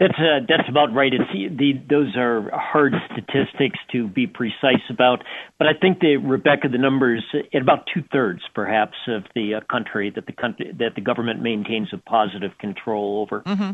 That's 0.00 0.14
uh, 0.16 0.46
that's 0.48 0.68
about 0.68 0.94
right. 0.94 1.12
It's 1.12 1.58
the 1.58 1.72
those 1.90 2.16
are 2.16 2.48
hard 2.52 2.92
statistics 3.10 3.78
to 3.90 4.06
be 4.06 4.28
precise 4.28 4.82
about, 4.88 5.24
but 5.58 5.66
I 5.66 5.72
think 5.74 5.98
that 6.00 6.20
Rebecca, 6.22 6.68
the 6.68 6.78
numbers 6.78 7.24
at 7.52 7.60
about 7.60 7.88
two 7.92 8.04
thirds, 8.12 8.42
perhaps, 8.54 8.96
of 9.08 9.24
the 9.34 9.54
uh, 9.54 9.60
country 9.68 10.12
that 10.14 10.26
the 10.26 10.32
country 10.32 10.72
that 10.78 10.94
the 10.94 11.00
government 11.00 11.42
maintains 11.42 11.88
a 11.92 11.98
positive 11.98 12.56
control 12.58 13.22
over. 13.22 13.40
Mm-hmm. 13.40 13.70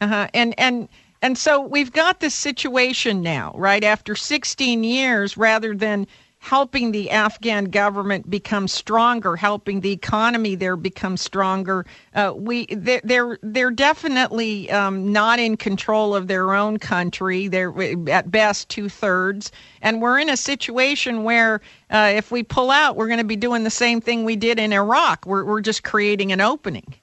Uh-huh. 0.00 0.28
And 0.32 0.54
and 0.58 0.88
and 1.20 1.36
so 1.36 1.60
we've 1.60 1.92
got 1.92 2.20
this 2.20 2.34
situation 2.34 3.20
now, 3.20 3.52
right? 3.56 3.84
After 3.84 4.14
16 4.14 4.84
years, 4.84 5.36
rather 5.36 5.74
than 5.74 6.06
helping 6.44 6.92
the 6.92 7.10
Afghan 7.10 7.64
government 7.64 8.28
become 8.28 8.68
stronger, 8.68 9.34
helping 9.34 9.80
the 9.80 9.92
economy 9.92 10.54
there 10.54 10.76
become 10.76 11.16
stronger. 11.16 11.86
Uh, 12.14 12.34
we 12.36 12.66
they're 12.66 13.38
they're, 13.42 13.70
definitely 13.70 14.70
um, 14.70 15.10
not 15.10 15.38
in 15.38 15.56
control 15.56 16.14
of 16.14 16.28
their 16.28 16.52
own 16.52 16.78
country. 16.78 17.48
They're 17.48 17.72
at 18.10 18.30
best 18.30 18.68
two 18.68 18.90
thirds, 18.90 19.52
and 19.80 20.02
we're 20.02 20.18
in 20.18 20.28
a 20.28 20.36
situation 20.36 21.24
where 21.24 21.62
uh, 21.90 22.12
if 22.14 22.30
we 22.30 22.42
pull 22.42 22.70
out, 22.70 22.96
we're 22.96 23.08
going 23.08 23.18
to 23.18 23.24
be 23.24 23.36
doing 23.36 23.64
the 23.64 23.70
same 23.70 24.02
thing 24.02 24.24
we 24.24 24.36
did 24.36 24.58
in 24.58 24.74
Iraq. 24.74 25.24
We're 25.24 25.44
we're 25.44 25.62
just 25.62 25.82
creating 25.82 26.30
an 26.30 26.42
opening. 26.42 26.94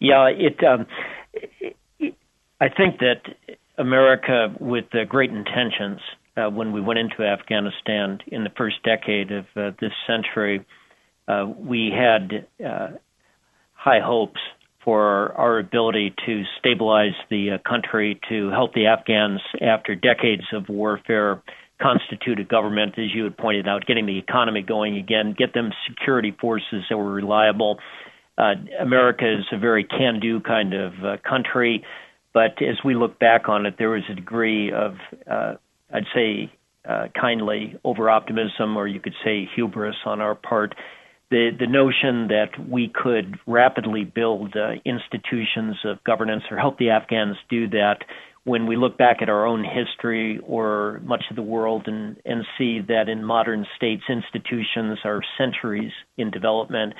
Yeah, 0.00 0.26
it. 0.28 0.64
Um, 0.64 0.86
it 1.34 1.76
I 2.62 2.70
think 2.70 3.00
that 3.00 3.20
America, 3.76 4.54
with 4.58 4.86
uh, 4.94 5.04
great 5.04 5.30
intentions, 5.30 6.00
uh, 6.36 6.50
when 6.50 6.72
we 6.72 6.80
went 6.80 6.98
into 6.98 7.22
Afghanistan 7.22 8.18
in 8.26 8.44
the 8.44 8.50
first 8.56 8.76
decade 8.82 9.32
of 9.32 9.46
uh, 9.56 9.70
this 9.80 9.92
century, 10.06 10.64
uh, 11.28 11.46
we 11.56 11.90
had 11.90 12.46
uh, 12.64 12.88
high 13.72 14.00
hopes 14.00 14.40
for 14.84 15.32
our 15.32 15.58
ability 15.58 16.14
to 16.26 16.42
stabilize 16.58 17.14
the 17.30 17.52
uh, 17.52 17.68
country, 17.68 18.20
to 18.28 18.50
help 18.50 18.72
the 18.74 18.86
Afghans 18.86 19.40
after 19.60 19.94
decades 19.94 20.44
of 20.52 20.68
warfare 20.68 21.42
constitute 21.82 22.38
a 22.38 22.44
government, 22.44 22.94
as 22.98 23.14
you 23.14 23.24
had 23.24 23.36
pointed 23.36 23.66
out, 23.66 23.84
getting 23.86 24.06
the 24.06 24.18
economy 24.18 24.62
going 24.62 24.96
again, 24.96 25.34
get 25.36 25.52
them 25.54 25.70
security 25.88 26.34
forces 26.40 26.84
that 26.88 26.96
were 26.96 27.12
reliable. 27.12 27.78
Uh, 28.38 28.54
America 28.80 29.24
is 29.30 29.44
a 29.52 29.58
very 29.58 29.84
can 29.84 30.20
do 30.20 30.40
kind 30.40 30.72
of 30.72 30.92
country, 31.22 31.84
but 32.32 32.62
as 32.62 32.76
we 32.84 32.94
look 32.94 33.18
back 33.18 33.48
on 33.48 33.66
it, 33.66 33.74
there 33.78 33.90
was 33.90 34.02
a 34.10 34.14
degree 34.14 34.72
of 34.72 34.94
I'd 35.96 36.04
say 36.14 36.52
uh, 36.86 37.06
kindly 37.18 37.76
over 37.84 38.10
optimism, 38.10 38.76
or 38.76 38.86
you 38.86 39.00
could 39.00 39.14
say 39.24 39.48
hubris 39.56 39.96
on 40.04 40.20
our 40.20 40.34
part. 40.34 40.74
The 41.30 41.50
the 41.58 41.66
notion 41.66 42.28
that 42.28 42.50
we 42.68 42.92
could 42.94 43.38
rapidly 43.46 44.04
build 44.04 44.54
uh, 44.54 44.72
institutions 44.84 45.76
of 45.84 46.04
governance 46.04 46.44
or 46.50 46.58
help 46.58 46.78
the 46.78 46.90
Afghans 46.90 47.36
do 47.48 47.68
that 47.70 48.04
when 48.44 48.66
we 48.66 48.76
look 48.76 48.96
back 48.96 49.22
at 49.22 49.28
our 49.28 49.44
own 49.44 49.64
history 49.64 50.38
or 50.46 51.00
much 51.02 51.24
of 51.30 51.36
the 51.36 51.42
world 51.42 51.84
and, 51.88 52.16
and 52.24 52.44
see 52.56 52.80
that 52.86 53.08
in 53.08 53.24
modern 53.24 53.66
states 53.76 54.04
institutions 54.08 54.98
are 55.04 55.20
centuries 55.36 55.90
in 56.16 56.30
development. 56.30 56.92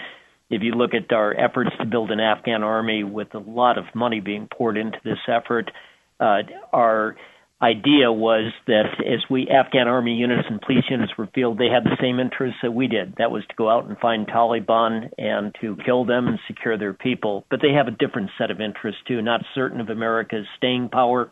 If 0.50 0.62
you 0.62 0.72
look 0.72 0.92
at 0.94 1.12
our 1.12 1.38
efforts 1.38 1.70
to 1.78 1.86
build 1.86 2.10
an 2.10 2.18
Afghan 2.18 2.64
army 2.64 3.04
with 3.04 3.32
a 3.34 3.38
lot 3.38 3.78
of 3.78 3.84
money 3.94 4.20
being 4.20 4.48
poured 4.48 4.76
into 4.76 4.98
this 5.04 5.18
effort, 5.28 5.70
uh, 6.18 6.38
our 6.72 7.14
idea 7.62 8.12
was 8.12 8.52
that 8.66 8.84
as 9.00 9.24
we 9.30 9.48
Afghan 9.48 9.88
army 9.88 10.14
units 10.14 10.46
and 10.48 10.60
police 10.60 10.84
units 10.90 11.12
were 11.16 11.28
fielded, 11.34 11.58
they 11.58 11.72
had 11.72 11.84
the 11.84 11.96
same 12.00 12.20
interests 12.20 12.58
that 12.62 12.72
we 12.72 12.86
did. 12.86 13.14
That 13.16 13.30
was 13.30 13.44
to 13.48 13.54
go 13.56 13.70
out 13.70 13.86
and 13.88 13.96
find 13.98 14.26
Taliban 14.26 15.10
and 15.16 15.54
to 15.62 15.76
kill 15.84 16.04
them 16.04 16.28
and 16.28 16.38
secure 16.46 16.76
their 16.76 16.92
people. 16.92 17.46
But 17.50 17.60
they 17.62 17.72
have 17.72 17.88
a 17.88 17.92
different 17.92 18.30
set 18.38 18.50
of 18.50 18.60
interests 18.60 19.00
too. 19.08 19.22
Not 19.22 19.40
certain 19.54 19.80
of 19.80 19.88
America's 19.88 20.46
staying 20.58 20.90
power 20.90 21.30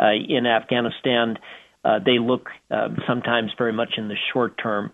uh, 0.00 0.12
in 0.28 0.46
Afghanistan. 0.46 1.36
Uh, 1.84 1.98
they 2.04 2.18
look 2.18 2.48
uh, 2.70 2.88
sometimes 3.06 3.52
very 3.58 3.72
much 3.72 3.94
in 3.98 4.08
the 4.08 4.16
short 4.32 4.54
term, 4.60 4.90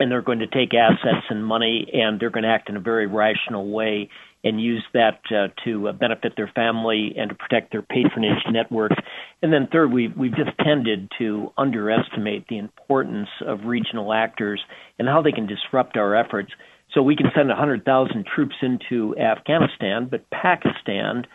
and 0.00 0.10
they're 0.10 0.22
going 0.22 0.38
to 0.38 0.46
take 0.46 0.72
assets 0.72 1.26
and 1.28 1.44
money, 1.44 1.88
and 1.92 2.18
they're 2.18 2.30
going 2.30 2.44
to 2.44 2.48
act 2.50 2.70
in 2.70 2.76
a 2.76 2.80
very 2.80 3.06
rational 3.06 3.70
way 3.70 4.08
and 4.46 4.60
use 4.60 4.84
that 4.94 5.20
uh, 5.30 5.48
to 5.64 5.88
uh, 5.88 5.92
benefit 5.92 6.34
their 6.36 6.50
family 6.54 7.12
and 7.18 7.30
to 7.30 7.34
protect 7.34 7.72
their 7.72 7.82
patronage 7.82 8.44
networks. 8.48 8.94
And 9.42 9.52
then 9.52 9.68
third, 9.70 9.92
we 9.92 10.06
we've 10.08 10.36
just 10.36 10.56
tended 10.64 11.10
to 11.18 11.52
underestimate 11.58 12.46
the 12.46 12.58
importance 12.58 13.28
of 13.44 13.64
regional 13.64 14.12
actors 14.12 14.60
and 15.00 15.08
how 15.08 15.20
they 15.20 15.32
can 15.32 15.48
disrupt 15.48 15.96
our 15.96 16.14
efforts. 16.14 16.52
So 16.94 17.02
we 17.02 17.16
can 17.16 17.26
send 17.34 17.48
100,000 17.48 18.24
troops 18.24 18.54
into 18.62 19.16
Afghanistan, 19.18 20.06
but 20.08 20.30
Pakistan, 20.30 21.26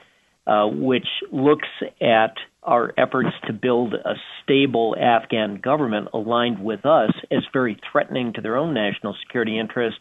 uh, 0.48 0.68
which 0.68 1.08
looks 1.34 1.68
at 2.00 2.36
our 2.64 2.94
efforts 2.98 3.36
to 3.48 3.54
build 3.54 3.94
a 3.94 4.14
stable 4.42 4.96
Afghan 4.98 5.60
government 5.62 6.08
aligned 6.14 6.64
with 6.64 6.86
us 6.86 7.12
as 7.30 7.44
very 7.52 7.78
threatening 7.92 8.32
to 8.34 8.42
their 8.42 8.56
own 8.56 8.74
national 8.74 9.16
security 9.26 9.60
interest, 9.60 9.98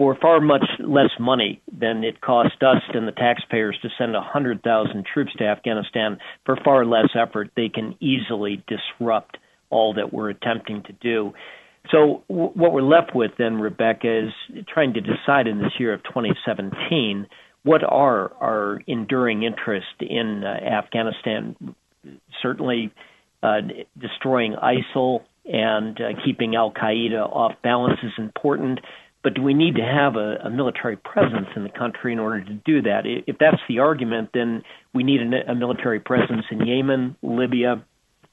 for 0.00 0.16
far 0.18 0.40
much 0.40 0.64
less 0.78 1.10
money 1.20 1.60
than 1.78 2.02
it 2.04 2.22
cost 2.22 2.62
us 2.62 2.80
and 2.94 3.06
the 3.06 3.12
taxpayers 3.12 3.78
to 3.82 3.90
send 3.98 4.14
100,000 4.14 5.04
troops 5.04 5.30
to 5.36 5.44
Afghanistan, 5.44 6.16
for 6.46 6.56
far 6.64 6.86
less 6.86 7.10
effort, 7.14 7.50
they 7.54 7.68
can 7.68 7.94
easily 8.00 8.64
disrupt 8.66 9.36
all 9.68 9.92
that 9.92 10.10
we're 10.10 10.30
attempting 10.30 10.82
to 10.84 10.94
do. 11.02 11.34
So, 11.90 12.22
w- 12.30 12.50
what 12.54 12.72
we're 12.72 12.80
left 12.80 13.14
with 13.14 13.32
then, 13.36 13.56
Rebecca, 13.56 14.24
is 14.24 14.64
trying 14.72 14.94
to 14.94 15.02
decide 15.02 15.46
in 15.46 15.58
this 15.58 15.72
year 15.78 15.92
of 15.92 16.02
2017 16.04 17.26
what 17.64 17.84
are 17.84 18.32
our 18.40 18.80
enduring 18.86 19.42
interests 19.42 20.00
in 20.00 20.44
uh, 20.44 20.64
Afghanistan. 20.64 21.74
Certainly, 22.40 22.90
uh, 23.42 23.58
destroying 23.98 24.54
ISIL 24.54 25.24
and 25.44 26.00
uh, 26.00 26.08
keeping 26.24 26.56
Al 26.56 26.72
Qaeda 26.72 27.20
off 27.20 27.52
balance 27.62 27.98
is 28.02 28.12
important 28.16 28.80
but 29.22 29.34
do 29.34 29.42
we 29.42 29.54
need 29.54 29.76
to 29.76 29.82
have 29.82 30.16
a, 30.16 30.36
a, 30.44 30.50
military 30.50 30.96
presence 30.96 31.48
in 31.54 31.62
the 31.62 31.68
country 31.68 32.12
in 32.12 32.18
order 32.18 32.42
to 32.42 32.54
do 32.64 32.82
that? 32.82 33.02
If 33.04 33.36
that's 33.38 33.60
the 33.68 33.80
argument, 33.80 34.30
then 34.32 34.62
we 34.94 35.02
need 35.02 35.20
a, 35.20 35.50
a 35.50 35.54
military 35.54 36.00
presence 36.00 36.44
in 36.50 36.66
Yemen, 36.66 37.16
Libya, 37.22 37.84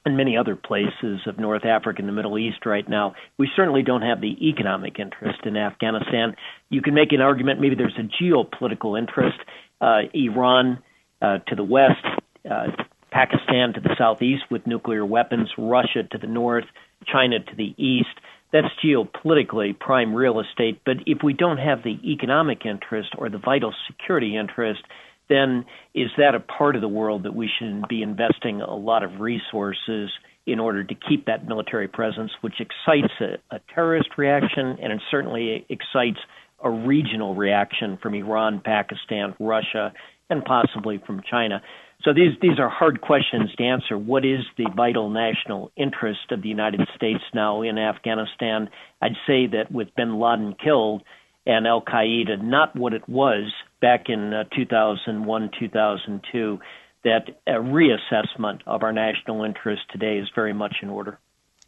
and 0.06 0.16
many 0.16 0.38
other 0.38 0.56
places 0.56 1.20
of 1.26 1.38
North 1.38 1.66
Africa 1.66 2.00
and 2.00 2.08
the 2.08 2.14
Middle 2.14 2.40
East 2.40 2.66
right 2.66 2.88
now. 2.88 3.16
We 3.38 3.50
certainly 3.56 3.84
don't 3.84 4.04
have 4.04 4.22
the 4.22 4.48
economic 4.48 5.00
interest 5.00 5.40
in 5.44 5.58
Afghanistan. 5.58 6.36
You 6.70 6.82
can 6.82 6.94
make 6.94 7.12
an 7.12 7.20
argument 7.20 7.60
maybe 7.60 7.76
there's 7.76 7.98
a 8.00 8.24
geopolitical 8.24 8.98
interest. 8.98 9.38
Uh, 9.82 10.04
Iran 10.14 10.82
uh, 11.22 11.40
to 11.48 11.56
the 11.56 11.64
west, 11.64 12.06
uh, 12.50 12.68
Pakistan 13.12 13.74
to 13.74 13.82
the 13.82 13.96
southeast 13.98 14.44
with 14.50 14.66
nuclear 14.66 15.06
weapons, 15.06 15.50
Russia 15.58 16.04
to 16.12 16.18
the 16.18 16.28
north, 16.28 16.66
China 17.06 17.40
to 17.40 17.56
the 17.56 17.76
east 17.78 18.08
that's 18.52 18.68
geopolitically 18.84 19.78
prime 19.78 20.14
real 20.14 20.40
estate. 20.40 20.82
But 20.86 20.98
if 21.06 21.20
we 21.24 21.34
don't 21.34 21.58
have 21.58 21.84
the 21.84 22.00
economic 22.04 22.66
interest 22.66 23.10
or 23.18 23.30
the 23.30 23.38
vital 23.38 23.74
security 23.88 24.38
interest, 24.38 24.82
then 25.30 25.66
is 25.94 26.10
that 26.18 26.36
a 26.36 26.40
part 26.40 26.76
of 26.76 26.82
the 26.82 26.88
world 26.88 27.24
that 27.24 27.36
we 27.36 27.50
should 27.60 27.88
be 27.88 28.02
investing 28.02 28.62
a 28.62 28.76
lot 28.76 29.04
of 29.04 29.20
resources 29.20 30.10
in 30.46 30.60
order 30.60 30.84
to 30.84 30.96
keep 30.96 31.26
that 31.26 31.46
military 31.46 31.90
presence, 31.90 32.32
which 32.40 32.62
excites 32.62 33.14
a, 33.20 33.56
a 33.56 33.60
terrorist 33.76 34.10
reaction 34.18 34.78
and 34.82 34.94
it 34.94 35.02
certainly 35.12 35.66
excites 35.70 36.20
a 36.64 36.70
regional 36.70 37.36
reaction 37.36 38.00
from 38.02 38.16
Iran, 38.16 38.62
Pakistan, 38.64 39.36
Russia, 39.40 39.94
and 40.30 40.44
possibly 40.44 41.02
from 41.06 41.22
China. 41.30 41.62
So 42.04 42.14
these 42.14 42.34
these 42.42 42.60
are 42.60 42.70
hard 42.70 43.02
questions 43.02 43.50
to 43.58 43.64
answer. 43.64 43.98
What 43.98 44.24
is 44.24 44.42
the 44.58 44.70
vital 44.76 45.10
national 45.10 45.72
interest 45.76 46.32
of 46.32 46.42
the 46.42 46.50
United 46.50 46.88
States 46.96 47.24
now 47.34 47.64
in 47.64 47.78
Afghanistan? 47.78 48.70
I'd 49.02 49.18
say 49.26 49.48
that 49.48 49.72
with 49.72 49.96
Bin 49.96 50.20
Laden 50.20 50.56
killed 50.64 51.04
and 51.46 51.66
Al 51.66 51.82
Qaeda 51.82 52.42
not 52.42 52.76
what 52.76 52.94
it 52.94 53.08
was 53.10 53.52
back 53.82 54.10
in 54.10 54.34
uh, 54.34 54.44
2001 54.56 55.52
2002, 55.60 56.60
that 57.04 57.30
a 57.48 57.52
reassessment 57.54 58.60
of 58.68 58.84
our 58.84 58.94
national 58.94 59.44
interest 59.44 59.84
today 59.92 60.18
is 60.18 60.28
very 60.36 60.54
much 60.54 60.78
in 60.82 60.90
order. 60.90 61.18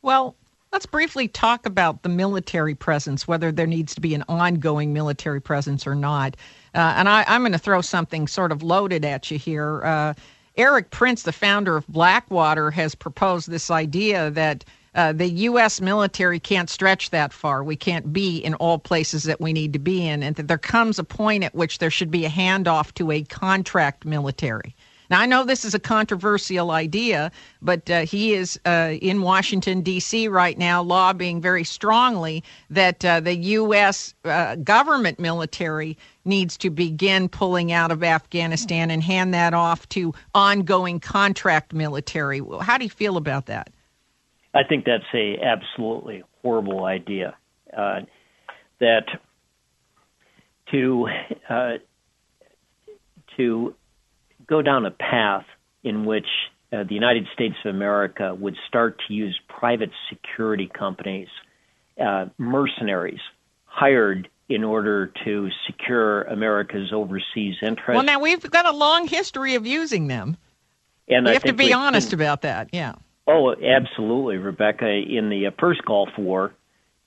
Well, 0.01 0.35
Let's 0.71 0.85
briefly 0.85 1.27
talk 1.27 1.65
about 1.65 2.03
the 2.03 2.09
military 2.09 2.75
presence, 2.75 3.27
whether 3.27 3.51
there 3.51 3.65
needs 3.65 3.95
to 3.95 4.01
be 4.01 4.13
an 4.13 4.23
ongoing 4.29 4.93
military 4.93 5.41
presence 5.41 5.87
or 5.87 5.95
not. 5.95 6.35
Uh, 6.75 6.93
and 6.95 7.09
I, 7.09 7.23
am 7.27 7.41
going 7.41 7.53
to 7.53 7.57
throw 7.57 7.81
something 7.81 8.27
sort 8.27 8.51
of 8.51 8.61
loaded 8.61 9.03
at 9.03 9.31
you 9.31 9.39
here. 9.39 9.83
Uh, 9.83 10.13
Erik 10.57 10.91
Prince, 10.91 11.23
the 11.23 11.31
founder 11.31 11.75
of 11.75 11.87
Blackwater, 11.87 12.69
has 12.69 12.93
proposed 12.93 13.49
this 13.49 13.71
idea 13.71 14.29
that 14.31 14.63
uh, 14.93 15.11
the 15.11 15.29
U.S. 15.29 15.81
military 15.81 16.39
can't 16.39 16.69
stretch 16.69 17.09
that 17.09 17.33
far. 17.33 17.63
We 17.63 17.75
can't 17.75 18.13
be 18.13 18.37
in 18.37 18.53
all 18.55 18.77
places 18.77 19.23
that 19.23 19.41
we 19.41 19.53
need 19.53 19.73
to 19.73 19.79
be 19.79 20.07
in, 20.07 20.21
and 20.21 20.35
that 20.35 20.47
there 20.47 20.57
comes 20.59 20.99
a 20.99 21.03
point 21.03 21.43
at 21.43 21.55
which 21.55 21.79
there 21.79 21.91
should 21.91 22.11
be 22.11 22.25
a 22.25 22.29
handoff 22.29 22.93
to 22.95 23.09
a 23.09 23.23
contract 23.23 24.05
military. 24.05 24.75
Now, 25.09 25.21
I 25.21 25.25
know 25.25 25.43
this 25.43 25.65
is 25.65 25.73
a 25.73 25.79
controversial 25.79 26.71
idea, 26.71 27.31
but 27.61 27.89
uh, 27.89 28.01
he 28.01 28.33
is 28.33 28.59
uh, 28.65 28.95
in 29.01 29.21
Washington, 29.21 29.81
D.C. 29.81 30.27
right 30.27 30.57
now, 30.57 30.83
lobbying 30.83 31.41
very 31.41 31.63
strongly 31.63 32.43
that 32.69 33.03
uh, 33.03 33.19
the 33.19 33.35
U.S. 33.35 34.13
Uh, 34.23 34.55
government 34.55 35.19
military 35.19 35.97
needs 36.25 36.57
to 36.57 36.69
begin 36.69 37.27
pulling 37.27 37.71
out 37.71 37.91
of 37.91 38.03
Afghanistan 38.03 38.91
and 38.91 39.01
hand 39.01 39.33
that 39.33 39.53
off 39.55 39.89
to 39.89 40.13
ongoing 40.35 40.99
contract 40.99 41.73
military. 41.73 42.41
How 42.61 42.77
do 42.77 42.83
you 42.83 42.89
feel 42.89 43.17
about 43.17 43.47
that? 43.47 43.71
I 44.53 44.63
think 44.63 44.85
that's 44.85 45.03
a 45.13 45.37
absolutely 45.41 46.23
horrible 46.41 46.85
idea. 46.85 47.35
Uh, 47.75 48.01
that 48.79 49.05
to 50.71 51.07
uh, 51.49 51.73
to 53.37 53.75
go 54.49 54.61
down 54.61 54.85
a 54.85 54.91
path 54.91 55.45
in 55.83 56.05
which 56.05 56.27
uh, 56.73 56.83
the 56.83 56.93
United 56.93 57.27
States 57.33 57.55
of 57.65 57.73
America 57.73 58.35
would 58.35 58.55
start 58.67 58.99
to 59.07 59.13
use 59.13 59.39
private 59.47 59.91
security 60.09 60.69
companies, 60.77 61.27
uh, 62.01 62.25
mercenaries 62.37 63.19
hired 63.65 64.29
in 64.49 64.63
order 64.63 65.11
to 65.23 65.49
secure 65.67 66.23
America's 66.23 66.91
overseas 66.91 67.55
interests. 67.61 67.87
Well, 67.87 68.03
now 68.03 68.19
we've 68.19 68.41
got 68.49 68.65
a 68.65 68.71
long 68.71 69.07
history 69.07 69.55
of 69.55 69.65
using 69.65 70.07
them. 70.07 70.37
And 71.07 71.25
we 71.25 71.31
I 71.31 71.33
have 71.33 71.43
to 71.43 71.53
be 71.53 71.73
honest 71.73 72.09
seen, 72.09 72.19
about 72.19 72.41
that. 72.41 72.69
Yeah. 72.73 72.93
Oh, 73.27 73.53
absolutely, 73.53 74.37
Rebecca. 74.37 74.87
In 74.87 75.29
the 75.29 75.47
uh, 75.47 75.51
first 75.59 75.83
Gulf 75.85 76.09
War, 76.17 76.53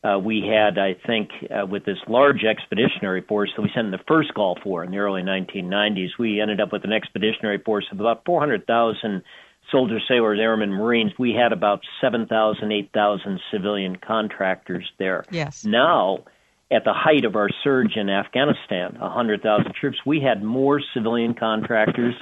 uh, 0.05 0.19
we 0.19 0.43
had, 0.43 0.79
I 0.79 0.95
think, 1.07 1.31
uh, 1.51 1.65
with 1.67 1.85
this 1.85 1.99
large 2.09 2.45
expeditionary 2.45 3.23
force 3.23 3.51
that 3.57 3.63
we 3.63 3.71
sent 3.75 3.87
in 3.87 3.91
the 3.93 4.01
first 4.09 4.35
Gulf 4.35 4.59
War 4.65 4.83
in 4.83 4.91
the 4.91 4.99
early 4.99 5.23
1990s, 5.23 6.11
we 6.19 6.41
ended 6.41 6.61
up 6.61 6.73
with 6.73 6.85
an 6.85 6.93
expeditionary 6.93 7.59
force 7.59 7.87
of 7.93 8.01
about 8.01 8.25
400,000 8.27 9.23
soldiers, 9.71 10.03
sailors, 10.09 10.41
airmen, 10.41 10.71
Marines. 10.71 11.13
We 11.19 11.33
had 11.33 11.53
about 11.53 11.81
7,000, 12.01 12.73
8,000 12.73 13.41
civilian 13.53 13.97
contractors 13.97 14.91
there. 14.99 15.25
Yes. 15.31 15.65
Now, 15.65 16.25
at 16.73 16.85
the 16.85 16.93
height 16.93 17.25
of 17.25 17.37
our 17.37 17.49
surge 17.63 17.97
in 17.97 18.09
Afghanistan, 18.09 18.97
100,000 18.99 19.73
troops, 19.75 19.99
we 20.05 20.21
had 20.21 20.43
more 20.43 20.81
civilian 20.95 21.35
contractors 21.35 22.15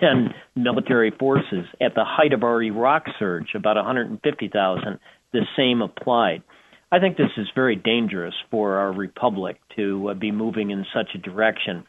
than 0.00 0.34
military 0.56 1.12
forces. 1.12 1.66
At 1.80 1.94
the 1.94 2.04
height 2.04 2.32
of 2.32 2.42
our 2.42 2.62
Iraq 2.62 3.04
surge, 3.18 3.54
about 3.54 3.76
150,000, 3.76 4.98
the 5.32 5.46
same 5.56 5.82
applied. 5.82 6.42
I 6.92 7.00
think 7.00 7.16
this 7.16 7.30
is 7.38 7.46
very 7.54 7.74
dangerous 7.74 8.34
for 8.50 8.76
our 8.76 8.92
republic 8.92 9.56
to 9.76 10.10
uh, 10.10 10.14
be 10.14 10.30
moving 10.30 10.70
in 10.70 10.84
such 10.94 11.08
a 11.14 11.18
direction. 11.18 11.84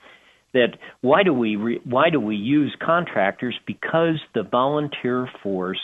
That 0.53 0.77
why 1.01 1.23
do 1.23 1.33
we 1.33 1.57
re- 1.57 1.81
why 1.83 2.09
do 2.09 2.21
we 2.21 2.37
use 2.37 2.73
contractors? 2.81 3.59
Because 3.67 4.21
the 4.33 4.43
volunteer 4.43 5.27
force 5.43 5.81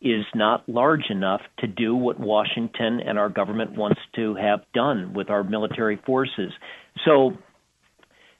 is 0.00 0.24
not 0.34 0.68
large 0.68 1.10
enough 1.10 1.40
to 1.58 1.66
do 1.66 1.96
what 1.96 2.20
Washington 2.20 3.00
and 3.00 3.18
our 3.18 3.28
government 3.28 3.72
wants 3.72 4.00
to 4.14 4.34
have 4.36 4.60
done 4.74 5.12
with 5.12 5.28
our 5.28 5.42
military 5.42 5.96
forces. 6.06 6.52
So 7.04 7.32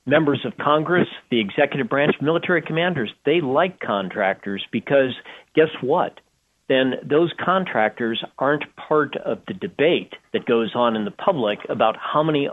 members 0.06 0.44
of 0.44 0.52
Congress, 0.56 1.08
the 1.30 1.40
executive 1.40 1.88
branch, 1.88 2.14
military 2.20 2.62
commanders, 2.62 3.10
they 3.24 3.40
like 3.40 3.80
contractors 3.80 4.64
because 4.70 5.14
guess 5.54 5.68
what? 5.80 6.20
Then 6.72 6.94
those 7.08 7.30
contractors 7.44 8.24
aren't 8.38 8.64
part 8.76 9.14
of 9.16 9.38
the 9.46 9.54
debate 9.54 10.14
that 10.32 10.46
goes 10.46 10.72
on 10.74 10.96
in 10.96 11.04
the 11.04 11.10
public 11.10 11.58
about 11.68 11.96
how 11.96 12.22
many 12.22 12.48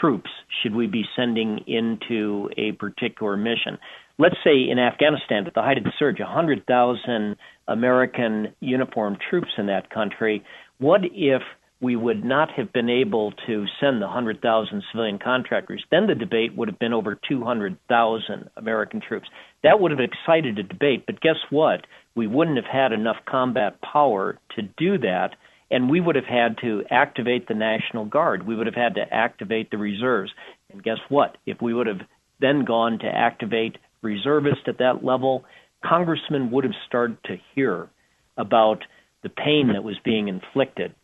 troops 0.00 0.30
should 0.62 0.74
we 0.74 0.86
be 0.86 1.04
sending 1.14 1.60
into 1.66 2.48
a 2.56 2.72
particular 2.72 3.36
mission. 3.36 3.76
Let's 4.18 4.36
say 4.44 4.68
in 4.68 4.78
Afghanistan, 4.78 5.46
at 5.46 5.54
the 5.54 5.62
height 5.62 5.78
of 5.78 5.84
the 5.84 5.92
surge, 5.98 6.20
100,000 6.20 7.36
American 7.68 8.54
uniformed 8.60 9.18
troops 9.28 9.50
in 9.58 9.66
that 9.66 9.90
country. 9.90 10.42
What 10.78 11.00
if 11.04 11.42
we 11.80 11.96
would 11.96 12.24
not 12.24 12.50
have 12.52 12.72
been 12.72 12.90
able 12.90 13.32
to 13.46 13.64
send 13.80 14.02
the 14.02 14.06
100,000 14.06 14.82
civilian 14.92 15.18
contractors? 15.18 15.82
Then 15.90 16.06
the 16.06 16.14
debate 16.14 16.54
would 16.54 16.68
have 16.68 16.78
been 16.78 16.92
over 16.92 17.18
200,000 17.28 18.50
American 18.56 19.00
troops. 19.00 19.28
That 19.62 19.80
would 19.80 19.90
have 19.90 20.00
excited 20.00 20.58
a 20.58 20.62
debate, 20.62 21.04
but 21.06 21.20
guess 21.20 21.36
what? 21.48 21.86
We 22.14 22.26
wouldn't 22.26 22.56
have 22.56 22.66
had 22.66 22.92
enough 22.92 23.16
combat 23.28 23.80
power 23.80 24.38
to 24.56 24.62
do 24.62 24.98
that, 24.98 25.30
and 25.70 25.88
we 25.88 26.00
would 26.00 26.16
have 26.16 26.24
had 26.24 26.58
to 26.58 26.82
activate 26.90 27.46
the 27.46 27.54
National 27.54 28.04
Guard. 28.04 28.46
We 28.46 28.56
would 28.56 28.66
have 28.66 28.74
had 28.74 28.96
to 28.96 29.12
activate 29.12 29.70
the 29.70 29.78
reserves. 29.78 30.32
And 30.72 30.82
guess 30.82 30.98
what? 31.08 31.36
If 31.46 31.62
we 31.62 31.72
would 31.72 31.86
have 31.86 32.00
then 32.40 32.64
gone 32.64 32.98
to 33.00 33.06
activate 33.06 33.76
reservists 34.02 34.64
at 34.66 34.78
that 34.78 35.04
level, 35.04 35.44
congressmen 35.84 36.50
would 36.50 36.64
have 36.64 36.74
started 36.86 37.18
to 37.24 37.36
hear 37.54 37.88
about 38.36 38.84
the 39.22 39.28
pain 39.28 39.70
that 39.74 39.84
was 39.84 39.96
being 40.04 40.28
inflicted 40.28 40.94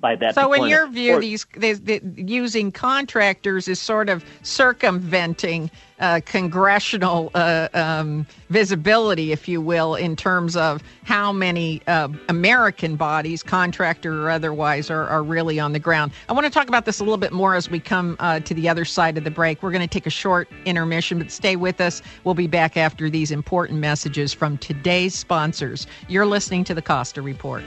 by 0.00 0.16
that. 0.16 0.34
So, 0.34 0.42
deployment. 0.42 0.64
in 0.64 0.70
your 0.70 0.86
view, 0.88 1.16
or, 1.16 1.20
these, 1.20 1.46
these, 1.56 1.80
using 2.16 2.72
contractors 2.72 3.68
is 3.68 3.80
sort 3.80 4.08
of 4.08 4.24
circumventing 4.42 5.70
uh, 6.00 6.20
congressional 6.24 7.30
uh, 7.34 7.68
um, 7.74 8.26
visibility, 8.50 9.32
if 9.32 9.48
you 9.48 9.60
will, 9.60 9.94
in 9.94 10.16
terms 10.16 10.56
of 10.56 10.82
how 11.04 11.32
many 11.32 11.82
uh, 11.86 12.08
American 12.28 12.96
bodies, 12.96 13.42
contractor 13.42 14.24
or 14.24 14.30
otherwise, 14.30 14.90
are, 14.90 15.06
are 15.08 15.22
really 15.22 15.58
on 15.58 15.72
the 15.72 15.78
ground. 15.78 16.12
I 16.28 16.32
want 16.32 16.44
to 16.44 16.50
talk 16.50 16.68
about 16.68 16.84
this 16.84 17.00
a 17.00 17.04
little 17.04 17.18
bit 17.18 17.32
more 17.32 17.54
as 17.54 17.68
we 17.68 17.80
come 17.80 18.16
uh, 18.20 18.40
to 18.40 18.54
the 18.54 18.68
other 18.68 18.84
side 18.84 19.18
of 19.18 19.24
the 19.24 19.30
break. 19.30 19.62
We're 19.62 19.72
going 19.72 19.82
to 19.82 19.88
take 19.88 20.06
a 20.06 20.10
short 20.10 20.48
intermission, 20.64 21.18
but 21.18 21.30
stay 21.30 21.56
with 21.56 21.80
us. 21.80 22.02
We'll 22.24 22.34
be 22.34 22.46
back 22.46 22.76
after 22.76 23.10
these 23.10 23.30
important 23.30 23.80
messages 23.80 24.32
from 24.32 24.58
today's 24.58 25.14
sponsors. 25.14 25.86
You're 26.08 26.26
listening 26.26 26.64
to 26.64 26.74
the 26.74 26.82
Costa 26.82 27.22
Report. 27.22 27.64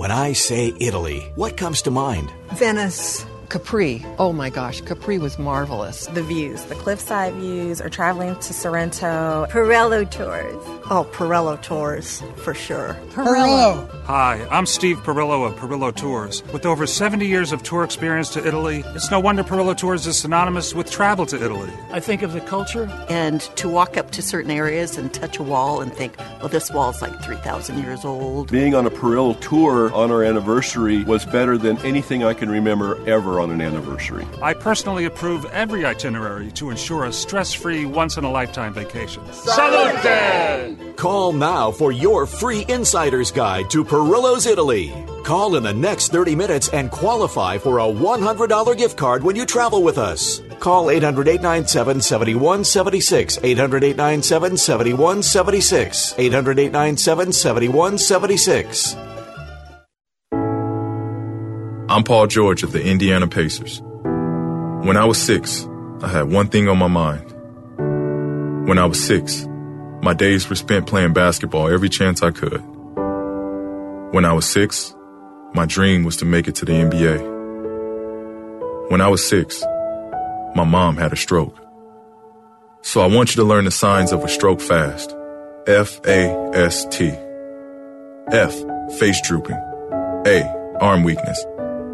When 0.00 0.10
I 0.10 0.32
say 0.32 0.72
Italy, 0.80 1.30
what 1.34 1.58
comes 1.58 1.82
to 1.82 1.90
mind? 1.90 2.32
Venice. 2.54 3.26
Capri. 3.50 4.06
Oh 4.18 4.32
my 4.32 4.48
gosh, 4.48 4.80
Capri 4.80 5.18
was 5.18 5.36
marvelous. 5.36 6.06
The 6.06 6.22
views, 6.22 6.62
the 6.66 6.76
cliffside 6.76 7.34
views, 7.34 7.80
or 7.80 7.88
traveling 7.88 8.36
to 8.36 8.54
Sorrento. 8.54 9.46
Perillo 9.50 10.08
Tours. 10.08 10.54
Oh, 10.88 11.04
Perillo 11.12 11.60
Tours, 11.60 12.22
for 12.36 12.54
sure. 12.54 12.96
Perillo. 13.10 13.88
Hi, 14.04 14.46
I'm 14.52 14.66
Steve 14.66 14.98
Perillo 14.98 15.46
of 15.46 15.56
Perillo 15.56 15.94
Tours. 15.94 16.44
With 16.52 16.64
over 16.64 16.86
70 16.86 17.26
years 17.26 17.50
of 17.50 17.64
tour 17.64 17.82
experience 17.82 18.30
to 18.30 18.46
Italy, 18.46 18.84
it's 18.94 19.10
no 19.10 19.18
wonder 19.18 19.42
Perillo 19.42 19.76
Tours 19.76 20.06
is 20.06 20.16
synonymous 20.16 20.72
with 20.72 20.88
travel 20.88 21.26
to 21.26 21.44
Italy. 21.44 21.70
I 21.90 21.98
think 21.98 22.22
of 22.22 22.32
the 22.32 22.40
culture. 22.40 22.88
And 23.08 23.40
to 23.56 23.68
walk 23.68 23.96
up 23.96 24.12
to 24.12 24.22
certain 24.22 24.52
areas 24.52 24.96
and 24.96 25.12
touch 25.12 25.38
a 25.38 25.42
wall 25.42 25.80
and 25.80 25.92
think, 25.92 26.16
well, 26.38 26.48
this 26.48 26.70
wall's 26.70 27.02
like 27.02 27.20
3,000 27.22 27.78
years 27.82 28.04
old. 28.04 28.52
Being 28.52 28.76
on 28.76 28.86
a 28.86 28.90
Perillo 28.90 29.38
tour 29.40 29.92
on 29.92 30.12
our 30.12 30.22
anniversary 30.22 31.02
was 31.02 31.24
better 31.24 31.58
than 31.58 31.78
anything 31.78 32.22
I 32.22 32.34
can 32.34 32.48
remember 32.48 32.96
ever 33.08 33.39
on 33.40 33.50
an 33.50 33.60
anniversary. 33.60 34.26
I 34.42 34.54
personally 34.54 35.06
approve 35.06 35.44
every 35.46 35.84
itinerary 35.84 36.50
to 36.52 36.70
ensure 36.70 37.06
a 37.06 37.12
stress 37.12 37.52
free, 37.52 37.84
once 37.86 38.16
in 38.16 38.24
a 38.24 38.30
lifetime 38.30 38.72
vacation. 38.72 39.22
Salute! 39.32 40.96
Call 40.96 41.32
now 41.32 41.70
for 41.70 41.92
your 41.92 42.26
free 42.26 42.64
insider's 42.68 43.30
guide 43.32 43.70
to 43.70 43.84
Perillo's 43.84 44.46
Italy. 44.46 44.92
Call 45.24 45.56
in 45.56 45.62
the 45.62 45.72
next 45.72 46.12
30 46.12 46.34
minutes 46.34 46.68
and 46.68 46.90
qualify 46.90 47.58
for 47.58 47.78
a 47.78 47.84
$100 47.84 48.76
gift 48.76 48.96
card 48.96 49.22
when 49.22 49.36
you 49.36 49.46
travel 49.46 49.82
with 49.82 49.98
us. 49.98 50.42
Call 50.58 50.90
800 50.90 51.26
897 51.28 52.00
7176. 52.02 53.38
800 53.42 53.84
897 53.84 54.56
7176. 54.56 56.14
800 56.18 56.58
897 56.58 57.32
7176. 57.32 59.09
I'm 61.90 62.04
Paul 62.04 62.28
George 62.28 62.62
of 62.62 62.70
the 62.70 62.80
Indiana 62.80 63.26
Pacers. 63.26 63.82
When 63.82 64.96
I 64.96 65.04
was 65.06 65.20
six, 65.20 65.66
I 66.00 66.06
had 66.06 66.30
one 66.30 66.46
thing 66.46 66.68
on 66.68 66.78
my 66.78 66.86
mind. 66.86 67.28
When 68.68 68.78
I 68.78 68.86
was 68.86 69.04
six, 69.04 69.44
my 70.00 70.14
days 70.14 70.48
were 70.48 70.54
spent 70.54 70.86
playing 70.86 71.14
basketball 71.14 71.68
every 71.68 71.88
chance 71.88 72.22
I 72.22 72.30
could. 72.30 72.62
When 74.12 74.24
I 74.24 74.32
was 74.32 74.48
six, 74.48 74.94
my 75.52 75.66
dream 75.66 76.04
was 76.04 76.16
to 76.18 76.24
make 76.24 76.46
it 76.46 76.54
to 76.56 76.64
the 76.64 76.74
NBA. 76.74 77.18
When 78.88 79.00
I 79.00 79.08
was 79.08 79.26
six, 79.26 79.60
my 80.54 80.62
mom 80.62 80.96
had 80.96 81.12
a 81.12 81.16
stroke. 81.16 81.58
So 82.82 83.00
I 83.00 83.06
want 83.06 83.30
you 83.30 83.42
to 83.42 83.48
learn 83.48 83.64
the 83.64 83.72
signs 83.72 84.12
of 84.12 84.22
a 84.22 84.28
stroke 84.28 84.60
fast. 84.60 85.12
F 85.66 86.00
A 86.06 86.52
S 86.54 86.84
T. 86.96 87.08
F, 88.28 88.54
face 89.00 89.20
drooping. 89.26 89.58
A, 90.24 90.76
arm 90.80 91.02
weakness. 91.02 91.44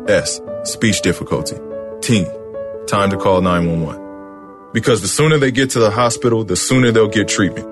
S, 0.08 0.40
speech 0.64 1.02
difficulty. 1.02 1.56
T, 2.00 2.24
time 2.86 3.10
to 3.10 3.16
call 3.16 3.40
911. 3.40 4.72
Because 4.72 5.02
the 5.02 5.08
sooner 5.08 5.38
they 5.38 5.50
get 5.50 5.70
to 5.70 5.78
the 5.78 5.90
hospital, 5.90 6.44
the 6.44 6.56
sooner 6.56 6.90
they'll 6.90 7.08
get 7.08 7.28
treatment. 7.28 7.66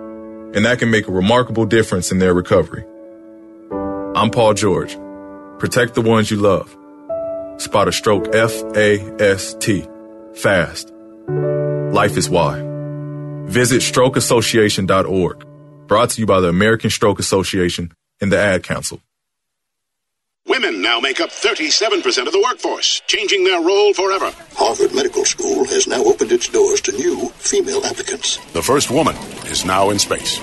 And 0.56 0.64
that 0.64 0.78
can 0.78 0.90
make 0.90 1.08
a 1.08 1.12
remarkable 1.12 1.66
difference 1.66 2.12
in 2.12 2.18
their 2.18 2.34
recovery. 2.34 2.84
I'm 4.16 4.30
Paul 4.30 4.54
George. 4.54 4.96
Protect 5.58 5.94
the 5.94 6.00
ones 6.00 6.30
you 6.30 6.36
love. 6.36 6.76
Spot 7.60 7.88
a 7.88 7.92
stroke 7.92 8.34
F 8.34 8.52
A 8.76 9.00
S 9.20 9.54
T. 9.54 9.86
Fast. 10.34 10.92
Life 11.92 12.16
is 12.16 12.28
why. 12.28 12.60
Visit 13.46 13.82
strokeassociation.org. 13.82 15.46
Brought 15.86 16.10
to 16.10 16.20
you 16.20 16.26
by 16.26 16.40
the 16.40 16.48
American 16.48 16.90
Stroke 16.90 17.18
Association 17.18 17.92
and 18.20 18.32
the 18.32 18.38
Ad 18.38 18.62
Council. 18.62 19.00
Women 20.46 20.82
now 20.82 21.00
make 21.00 21.20
up 21.20 21.30
37% 21.30 22.26
of 22.26 22.32
the 22.32 22.40
workforce, 22.40 23.00
changing 23.06 23.44
their 23.44 23.62
role 23.62 23.94
forever. 23.94 24.30
Harvard 24.52 24.94
Medical 24.94 25.24
School 25.24 25.64
has 25.64 25.86
now 25.86 26.04
opened 26.04 26.32
its 26.32 26.48
doors 26.50 26.82
to 26.82 26.92
new 26.92 27.30
female 27.38 27.84
applicants. 27.84 28.36
The 28.52 28.62
first 28.62 28.90
woman 28.90 29.16
is 29.46 29.64
now 29.64 29.88
in 29.88 29.98
space. 29.98 30.38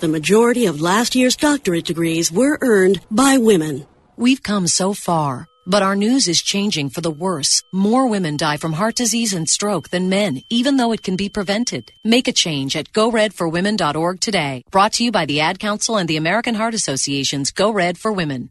The 0.00 0.08
majority 0.08 0.66
of 0.66 0.82
last 0.82 1.14
year's 1.14 1.36
doctorate 1.36 1.86
degrees 1.86 2.30
were 2.30 2.58
earned 2.60 3.00
by 3.10 3.38
women. 3.38 3.86
We've 4.18 4.42
come 4.42 4.66
so 4.66 4.92
far, 4.92 5.46
but 5.66 5.82
our 5.82 5.96
news 5.96 6.28
is 6.28 6.42
changing 6.42 6.90
for 6.90 7.00
the 7.00 7.10
worse. 7.10 7.62
More 7.72 8.06
women 8.06 8.36
die 8.36 8.58
from 8.58 8.74
heart 8.74 8.94
disease 8.94 9.32
and 9.32 9.48
stroke 9.48 9.88
than 9.88 10.10
men, 10.10 10.42
even 10.50 10.76
though 10.76 10.92
it 10.92 11.02
can 11.02 11.16
be 11.16 11.30
prevented. 11.30 11.90
Make 12.04 12.28
a 12.28 12.32
change 12.32 12.76
at 12.76 12.92
goredforwomen.org 12.92 14.20
today. 14.20 14.64
Brought 14.70 14.92
to 14.94 15.04
you 15.04 15.10
by 15.10 15.24
the 15.24 15.40
Ad 15.40 15.58
Council 15.58 15.96
and 15.96 16.08
the 16.08 16.18
American 16.18 16.54
Heart 16.54 16.74
Association's 16.74 17.50
Go 17.50 17.70
Red 17.70 17.96
for 17.96 18.12
Women. 18.12 18.50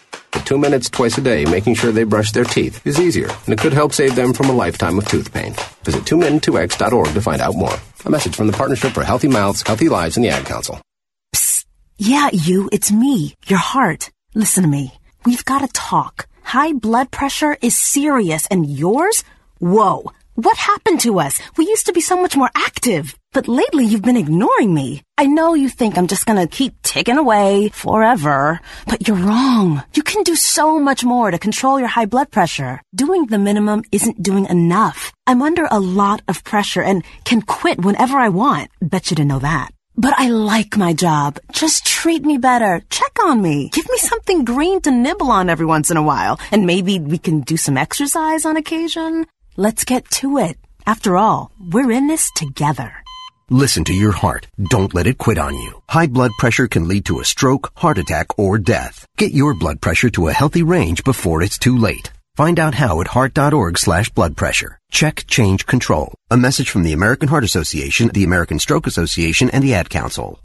Two 0.45 0.57
minutes 0.57 0.89
twice 0.89 1.17
a 1.17 1.21
day 1.21 1.45
making 1.45 1.75
sure 1.75 1.91
they 1.91 2.03
brush 2.03 2.31
their 2.31 2.43
teeth 2.43 2.85
is 2.85 2.99
easier, 2.99 3.29
and 3.45 3.53
it 3.53 3.59
could 3.59 3.73
help 3.73 3.93
save 3.93 4.15
them 4.15 4.33
from 4.33 4.49
a 4.49 4.53
lifetime 4.53 4.97
of 4.97 5.07
tooth 5.07 5.33
pain. 5.33 5.53
Visit 5.83 6.03
2min2x.org 6.03 7.13
to 7.13 7.21
find 7.21 7.41
out 7.41 7.55
more. 7.55 7.75
A 8.05 8.09
message 8.09 8.35
from 8.35 8.47
the 8.47 8.53
Partnership 8.53 8.93
for 8.93 9.03
Healthy 9.03 9.27
Mouths, 9.27 9.63
Healthy 9.65 9.89
Lives, 9.89 10.17
and 10.17 10.25
the 10.25 10.29
Ad 10.29 10.45
Council. 10.45 10.79
Psst. 11.35 11.65
Yeah, 11.97 12.29
you, 12.33 12.69
it's 12.71 12.91
me, 12.91 13.35
your 13.47 13.59
heart. 13.59 14.09
Listen 14.33 14.63
to 14.63 14.69
me. 14.69 14.93
We've 15.25 15.45
got 15.45 15.59
to 15.59 15.67
talk. 15.67 16.27
High 16.43 16.73
blood 16.73 17.11
pressure 17.11 17.57
is 17.61 17.77
serious, 17.77 18.47
and 18.47 18.69
yours? 18.69 19.23
Whoa. 19.59 20.11
What 20.35 20.57
happened 20.57 21.01
to 21.01 21.19
us? 21.19 21.39
We 21.57 21.67
used 21.67 21.85
to 21.85 21.93
be 21.93 22.01
so 22.01 22.19
much 22.19 22.35
more 22.35 22.49
active. 22.55 23.15
But 23.33 23.47
lately 23.47 23.85
you've 23.85 24.01
been 24.01 24.17
ignoring 24.17 24.73
me. 24.73 25.03
I 25.17 25.25
know 25.25 25.53
you 25.53 25.69
think 25.69 25.97
I'm 25.97 26.07
just 26.07 26.25
gonna 26.25 26.47
keep 26.47 26.73
ticking 26.81 27.17
away 27.17 27.69
forever, 27.69 28.59
but 28.87 29.07
you're 29.07 29.15
wrong. 29.15 29.83
You 29.93 30.03
can 30.03 30.23
do 30.23 30.35
so 30.35 30.79
much 30.79 31.05
more 31.05 31.31
to 31.31 31.39
control 31.39 31.79
your 31.79 31.87
high 31.87 32.07
blood 32.07 32.29
pressure. 32.29 32.81
Doing 32.93 33.27
the 33.27 33.37
minimum 33.37 33.83
isn't 33.93 34.21
doing 34.21 34.47
enough. 34.47 35.13
I'm 35.27 35.41
under 35.41 35.65
a 35.71 35.79
lot 35.79 36.21
of 36.27 36.43
pressure 36.43 36.83
and 36.83 37.05
can 37.23 37.41
quit 37.41 37.79
whenever 37.79 38.17
I 38.17 38.27
want. 38.27 38.69
Bet 38.81 39.09
you 39.09 39.15
didn't 39.15 39.29
know 39.29 39.39
that. 39.39 39.69
But 39.95 40.13
I 40.17 40.27
like 40.29 40.75
my 40.75 40.91
job. 40.91 41.39
Just 41.53 41.85
treat 41.85 42.25
me 42.25 42.37
better. 42.37 42.81
Check 42.89 43.23
on 43.23 43.41
me. 43.41 43.69
Give 43.69 43.87
me 43.89 43.97
something 43.97 44.43
green 44.43 44.81
to 44.81 44.91
nibble 44.91 45.31
on 45.31 45.49
every 45.49 45.65
once 45.65 45.89
in 45.89 45.95
a 45.95 46.03
while. 46.03 46.37
And 46.51 46.65
maybe 46.65 46.99
we 46.99 47.17
can 47.17 47.41
do 47.41 47.55
some 47.55 47.77
exercise 47.77 48.45
on 48.45 48.57
occasion. 48.57 49.25
Let's 49.55 49.85
get 49.85 50.09
to 50.19 50.37
it. 50.37 50.57
After 50.85 51.15
all, 51.15 51.51
we're 51.59 51.91
in 51.91 52.07
this 52.07 52.31
together. 52.35 53.00
Listen 53.53 53.83
to 53.83 53.93
your 53.93 54.13
heart. 54.13 54.47
Don't 54.69 54.93
let 54.93 55.07
it 55.07 55.17
quit 55.17 55.37
on 55.37 55.55
you. 55.55 55.73
High 55.89 56.07
blood 56.07 56.31
pressure 56.39 56.69
can 56.69 56.87
lead 56.87 57.03
to 57.07 57.19
a 57.19 57.25
stroke, 57.25 57.73
heart 57.75 57.97
attack, 57.97 58.27
or 58.39 58.57
death. 58.57 59.05
Get 59.17 59.33
your 59.33 59.53
blood 59.53 59.81
pressure 59.81 60.09
to 60.11 60.29
a 60.29 60.31
healthy 60.31 60.63
range 60.63 61.03
before 61.03 61.41
it's 61.41 61.59
too 61.59 61.77
late. 61.77 62.13
Find 62.37 62.57
out 62.57 62.75
how 62.75 63.01
at 63.01 63.09
heart.org 63.09 63.77
slash 63.77 64.09
blood 64.11 64.37
pressure. 64.37 64.79
Check 64.89 65.25
change 65.27 65.65
control. 65.65 66.13
A 66.29 66.37
message 66.37 66.69
from 66.69 66.83
the 66.83 66.93
American 66.93 67.27
Heart 67.27 67.43
Association, 67.43 68.07
the 68.13 68.23
American 68.23 68.57
Stroke 68.57 68.87
Association, 68.87 69.49
and 69.49 69.61
the 69.61 69.73
Ad 69.73 69.89
Council. 69.89 70.39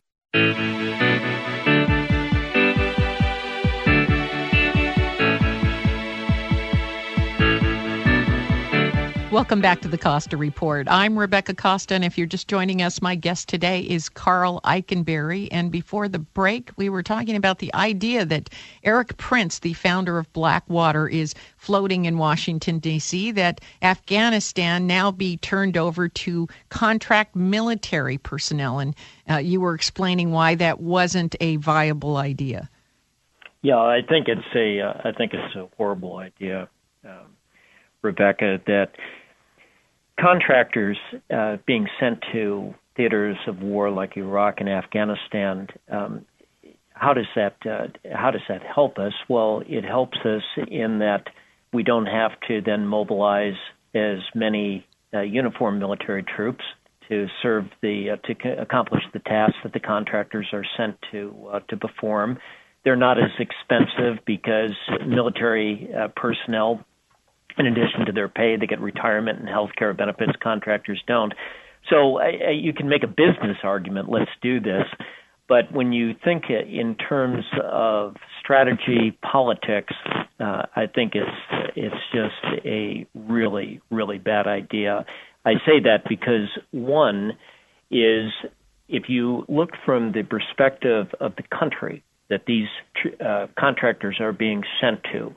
Welcome 9.36 9.60
back 9.60 9.82
to 9.82 9.88
the 9.88 9.98
Costa 9.98 10.38
Report. 10.38 10.86
I'm 10.88 11.18
Rebecca 11.18 11.52
Costa, 11.52 11.92
and 11.94 12.06
if 12.06 12.16
you're 12.16 12.26
just 12.26 12.48
joining 12.48 12.80
us, 12.80 13.02
my 13.02 13.14
guest 13.14 13.50
today 13.50 13.82
is 13.82 14.08
Karl 14.08 14.62
Eikenberry. 14.64 15.48
And 15.50 15.70
before 15.70 16.08
the 16.08 16.20
break, 16.20 16.70
we 16.78 16.88
were 16.88 17.02
talking 17.02 17.36
about 17.36 17.58
the 17.58 17.72
idea 17.74 18.24
that 18.24 18.48
Erik 18.82 19.18
Prince, 19.18 19.58
the 19.58 19.74
founder 19.74 20.16
of 20.16 20.32
Blackwater, 20.32 21.06
is 21.06 21.34
floating 21.58 22.06
in 22.06 22.16
Washington, 22.16 22.78
D.C., 22.78 23.30
that 23.32 23.60
Afghanistan 23.82 24.86
now 24.86 25.10
be 25.10 25.36
turned 25.36 25.76
over 25.76 26.08
to 26.08 26.48
contract 26.70 27.36
military 27.36 28.16
personnel. 28.16 28.78
And 28.78 28.94
uh, 29.30 29.36
you 29.36 29.60
were 29.60 29.74
explaining 29.74 30.30
why 30.30 30.54
that 30.54 30.80
wasn't 30.80 31.36
a 31.42 31.56
viable 31.56 32.16
idea. 32.16 32.70
Yeah, 33.60 33.76
I 33.76 34.00
think 34.00 34.28
it's 34.28 34.54
a, 34.54 34.80
uh, 34.80 34.94
I 35.04 35.12
think 35.12 35.34
it's 35.34 35.54
a 35.56 35.68
horrible 35.76 36.16
idea, 36.16 36.70
um, 37.04 37.36
Rebecca. 38.00 38.62
That 38.66 38.92
contractors 40.20 40.98
uh, 41.34 41.56
being 41.66 41.86
sent 42.00 42.24
to 42.32 42.74
theaters 42.96 43.36
of 43.46 43.60
war 43.60 43.90
like 43.90 44.16
Iraq 44.16 44.56
and 44.60 44.68
Afghanistan, 44.68 45.68
um, 45.90 46.24
how 46.90 47.12
does 47.12 47.26
that 47.36 47.56
uh, 47.66 47.88
how 48.14 48.30
does 48.30 48.42
that 48.48 48.62
help 48.62 48.98
us? 48.98 49.12
Well, 49.28 49.62
it 49.66 49.84
helps 49.84 50.18
us 50.24 50.42
in 50.68 51.00
that 51.00 51.24
we 51.72 51.82
don't 51.82 52.06
have 52.06 52.32
to 52.48 52.62
then 52.62 52.86
mobilize 52.86 53.56
as 53.94 54.18
many 54.34 54.86
uh, 55.12 55.20
uniformed 55.20 55.78
military 55.78 56.22
troops 56.22 56.64
to 57.08 57.26
serve 57.42 57.64
the 57.82 58.10
uh, 58.10 58.26
to 58.26 58.34
c- 58.42 58.48
accomplish 58.48 59.02
the 59.12 59.18
tasks 59.20 59.58
that 59.62 59.72
the 59.72 59.80
contractors 59.80 60.46
are 60.52 60.64
sent 60.76 60.96
to 61.12 61.34
uh, 61.52 61.60
to 61.68 61.76
perform. 61.76 62.38
They're 62.84 62.96
not 62.96 63.18
as 63.18 63.30
expensive 63.38 64.24
because 64.24 64.74
military 65.06 65.90
uh, 65.92 66.08
personnel 66.16 66.84
in 67.58 67.66
addition 67.66 68.06
to 68.06 68.12
their 68.12 68.28
pay, 68.28 68.56
they 68.56 68.66
get 68.66 68.80
retirement 68.80 69.38
and 69.38 69.48
health 69.48 69.70
care 69.76 69.94
benefits. 69.94 70.32
Contractors 70.42 71.02
don't. 71.06 71.32
So 71.90 72.20
you 72.50 72.72
can 72.72 72.88
make 72.88 73.02
a 73.02 73.06
business 73.06 73.58
argument. 73.62 74.08
Let's 74.10 74.30
do 74.42 74.60
this. 74.60 74.84
But 75.48 75.72
when 75.72 75.92
you 75.92 76.14
think 76.24 76.44
in 76.50 76.96
terms 76.96 77.44
of 77.62 78.16
strategy, 78.42 79.16
politics, 79.22 79.94
uh, 80.40 80.62
I 80.74 80.86
think 80.92 81.14
it's 81.14 81.76
it's 81.76 81.94
just 82.12 82.64
a 82.64 83.06
really 83.14 83.80
really 83.90 84.18
bad 84.18 84.48
idea. 84.48 85.06
I 85.44 85.54
say 85.64 85.80
that 85.84 86.08
because 86.08 86.48
one 86.72 87.32
is 87.90 88.32
if 88.88 89.04
you 89.08 89.44
look 89.48 89.70
from 89.84 90.12
the 90.12 90.24
perspective 90.24 91.06
of 91.20 91.36
the 91.36 91.44
country 91.56 92.02
that 92.28 92.42
these 92.46 92.66
uh, 93.24 93.46
contractors 93.56 94.16
are 94.20 94.32
being 94.32 94.64
sent 94.80 95.04
to, 95.12 95.32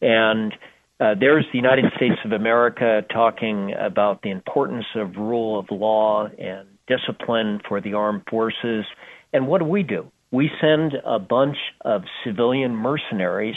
and 0.00 0.54
uh, 1.02 1.14
there's 1.18 1.44
the 1.50 1.58
United 1.58 1.86
States 1.96 2.14
of 2.24 2.30
America 2.30 3.02
talking 3.12 3.74
about 3.76 4.22
the 4.22 4.30
importance 4.30 4.84
of 4.94 5.16
rule 5.16 5.58
of 5.58 5.66
law 5.72 6.28
and 6.38 6.68
discipline 6.86 7.60
for 7.68 7.80
the 7.80 7.94
armed 7.94 8.22
forces. 8.30 8.84
And 9.32 9.48
what 9.48 9.58
do 9.58 9.64
we 9.64 9.82
do? 9.82 10.06
We 10.30 10.48
send 10.60 10.92
a 11.04 11.18
bunch 11.18 11.56
of 11.80 12.02
civilian 12.24 12.76
mercenaries, 12.76 13.56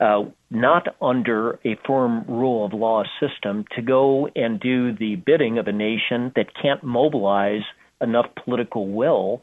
uh, 0.00 0.24
not 0.50 0.96
under 1.00 1.60
a 1.64 1.76
firm 1.86 2.24
rule 2.26 2.66
of 2.66 2.72
law 2.72 3.04
system, 3.20 3.64
to 3.76 3.82
go 3.82 4.28
and 4.34 4.58
do 4.58 4.96
the 4.96 5.14
bidding 5.14 5.58
of 5.58 5.68
a 5.68 5.72
nation 5.72 6.32
that 6.34 6.46
can't 6.60 6.82
mobilize 6.82 7.62
enough 8.00 8.26
political 8.44 8.88
will 8.88 9.42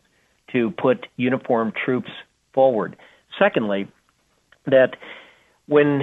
to 0.52 0.72
put 0.72 1.08
uniformed 1.15 1.74
troops 1.86 2.12
forward. 2.54 2.98
Secondly, 3.39 3.88
that 4.65 4.98
when 5.67 6.02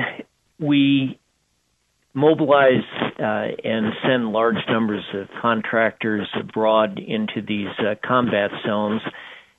we 0.58 1.18
mobilize 2.14 2.84
uh, 3.18 3.46
and 3.64 3.92
send 4.02 4.32
large 4.32 4.56
numbers 4.68 5.04
of 5.14 5.28
contractors 5.40 6.28
abroad 6.38 6.98
into 6.98 7.40
these 7.46 7.68
uh, 7.78 7.94
combat 8.06 8.50
zones, 8.66 9.00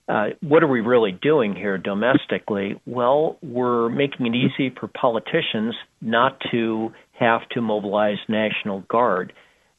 uh, 0.07 0.29
what 0.41 0.63
are 0.63 0.67
we 0.67 0.81
really 0.81 1.11
doing 1.11 1.55
here 1.55 1.77
domestically? 1.77 2.81
Well, 2.85 3.37
we're 3.41 3.89
making 3.89 4.25
it 4.25 4.35
easy 4.35 4.75
for 4.77 4.87
politicians 4.87 5.75
not 6.01 6.41
to 6.51 6.91
have 7.11 7.47
to 7.49 7.61
mobilize 7.61 8.17
National 8.27 8.81
Guard, 8.89 9.33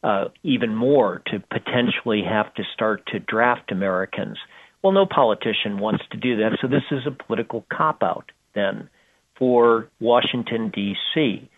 uh, 0.05 0.27
even 0.43 0.75
more 0.75 1.21
to 1.27 1.43
potentially 1.51 2.23
have 2.27 2.55
to 2.55 2.63
start 2.73 3.07
to 3.09 3.19
draft 3.19 3.73
Americans. 3.73 4.39
Well, 4.83 4.93
no 4.93 5.05
politician 5.05 5.79
wants 5.79 6.05
to 6.13 6.17
do 6.17 6.37
that, 6.37 6.59
so 6.63 6.69
this 6.69 6.85
is 6.91 7.01
a 7.07 7.25
political 7.25 7.67
cop 7.71 8.03
out 8.03 8.31
then 8.55 8.89
for 9.41 9.89
Washington, 9.99 10.71
D.C. 10.73 11.51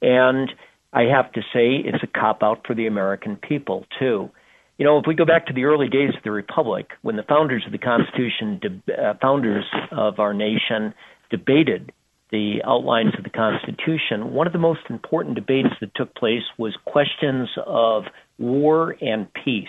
And 0.00 0.48
I 0.92 1.02
have 1.04 1.32
to 1.32 1.40
say, 1.52 1.76
it's 1.84 2.04
a 2.04 2.06
cop 2.06 2.44
out 2.44 2.64
for 2.66 2.76
the 2.76 2.86
American 2.86 3.36
people, 3.36 3.86
too. 3.98 4.30
You 4.78 4.86
know, 4.86 4.98
if 4.98 5.04
we 5.06 5.14
go 5.14 5.24
back 5.24 5.46
to 5.46 5.52
the 5.52 5.64
early 5.64 5.88
days 5.88 6.10
of 6.16 6.22
the 6.22 6.30
Republic, 6.30 6.90
when 7.02 7.16
the 7.16 7.24
founders 7.24 7.64
of 7.66 7.72
the 7.72 7.78
Constitution, 7.78 8.60
uh, 8.88 9.14
founders 9.20 9.64
of 9.90 10.18
our 10.20 10.32
nation, 10.32 10.94
debated 11.30 11.92
the 12.30 12.60
outlines 12.64 13.12
of 13.18 13.24
the 13.24 13.30
Constitution, 13.30 14.32
one 14.32 14.46
of 14.46 14.52
the 14.52 14.58
most 14.58 14.80
important 14.88 15.34
debates 15.34 15.68
that 15.80 15.94
took 15.94 16.14
place 16.14 16.42
was 16.58 16.76
questions 16.84 17.48
of 17.66 18.04
war 18.38 18.96
and 19.00 19.28
peace. 19.32 19.68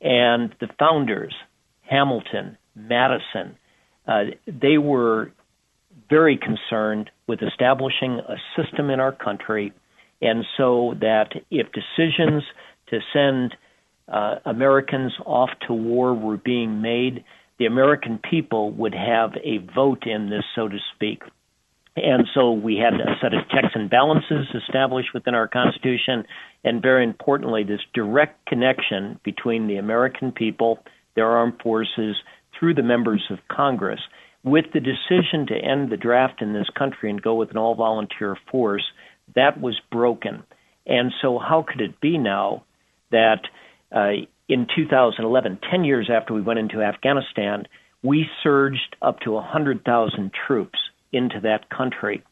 And 0.00 0.54
the 0.60 0.68
founders, 0.78 1.34
Hamilton, 1.82 2.56
Madison, 2.74 3.56
uh, 4.06 4.24
they 4.46 4.78
were 4.78 5.32
very 6.12 6.36
concerned 6.36 7.10
with 7.26 7.40
establishing 7.42 8.20
a 8.28 8.36
system 8.54 8.90
in 8.90 9.00
our 9.00 9.12
country, 9.12 9.72
and 10.20 10.44
so 10.58 10.94
that 11.00 11.30
if 11.50 11.66
decisions 11.72 12.42
to 12.90 12.98
send 13.14 13.56
uh, 14.08 14.34
Americans 14.44 15.12
off 15.24 15.48
to 15.66 15.72
war 15.72 16.12
were 16.12 16.36
being 16.36 16.82
made, 16.82 17.24
the 17.58 17.64
American 17.64 18.18
people 18.30 18.72
would 18.72 18.94
have 18.94 19.30
a 19.42 19.56
vote 19.74 20.02
in 20.06 20.28
this, 20.28 20.44
so 20.54 20.68
to 20.68 20.76
speak. 20.94 21.22
And 21.96 22.26
so 22.34 22.52
we 22.52 22.76
had 22.76 22.94
a 22.94 23.16
set 23.22 23.32
of 23.32 23.48
checks 23.48 23.74
and 23.74 23.88
balances 23.88 24.46
established 24.54 25.14
within 25.14 25.34
our 25.34 25.48
Constitution, 25.48 26.24
and 26.62 26.82
very 26.82 27.04
importantly, 27.04 27.64
this 27.64 27.80
direct 27.94 28.44
connection 28.46 29.18
between 29.24 29.66
the 29.66 29.76
American 29.76 30.30
people, 30.30 30.78
their 31.16 31.30
armed 31.30 31.58
forces, 31.62 32.16
through 32.58 32.74
the 32.74 32.82
members 32.82 33.22
of 33.30 33.38
Congress. 33.48 34.00
With 34.44 34.66
the 34.74 34.80
decision 34.80 35.46
to 35.48 35.54
end 35.54 35.90
the 35.90 35.96
draft 35.96 36.42
in 36.42 36.52
this 36.52 36.68
country 36.76 37.10
and 37.10 37.22
go 37.22 37.34
with 37.34 37.50
an 37.50 37.58
all 37.58 37.74
volunteer 37.74 38.36
force, 38.50 38.84
that 39.34 39.60
was 39.60 39.80
broken. 39.90 40.42
And 40.86 41.12
so, 41.22 41.38
how 41.38 41.64
could 41.66 41.80
it 41.80 42.00
be 42.00 42.18
now 42.18 42.64
that 43.12 43.42
uh, 43.94 44.26
in 44.48 44.66
2011, 44.74 45.60
10 45.70 45.84
years 45.84 46.10
after 46.12 46.34
we 46.34 46.42
went 46.42 46.58
into 46.58 46.82
Afghanistan, 46.82 47.66
we 48.02 48.26
surged 48.42 48.96
up 49.00 49.20
to 49.20 49.32
100,000 49.32 50.30
troops 50.46 50.78
into 51.12 51.40
that 51.42 51.70
country. 51.70 52.22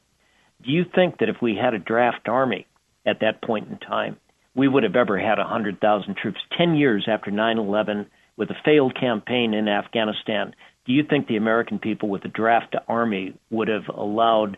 Do 0.65 0.73
you 0.73 0.85
think 0.95 1.19
that 1.19 1.29
if 1.29 1.37
we 1.41 1.57
had 1.57 1.75
a 1.75 1.79
draft 1.79 2.29
army 2.29 2.67
at 3.07 3.21
that 3.21 3.43
point 3.43 3.69
in 3.69 3.79
time, 3.79 4.17
we 4.55 4.69
would 4.69 4.83
have 4.83 4.97
ever 4.97 5.19
had 5.19 5.39
100,000 5.39 6.17
troops 6.17 6.41
10 6.59 6.75
years 6.75 7.07
after 7.09 7.31
9 7.31 7.59
11 7.59 8.07
with 8.37 8.51
a 8.51 8.57
failed 8.65 8.99
campaign 8.99 9.55
in 9.55 9.69
Afghanistan? 9.69 10.55
Do 10.91 10.97
you 10.97 11.05
think 11.09 11.29
the 11.29 11.37
American 11.37 11.79
people 11.79 12.09
with 12.09 12.25
a 12.25 12.29
draft 12.29 12.75
army 12.89 13.35
would 13.49 13.69
have 13.69 13.87
allowed 13.97 14.57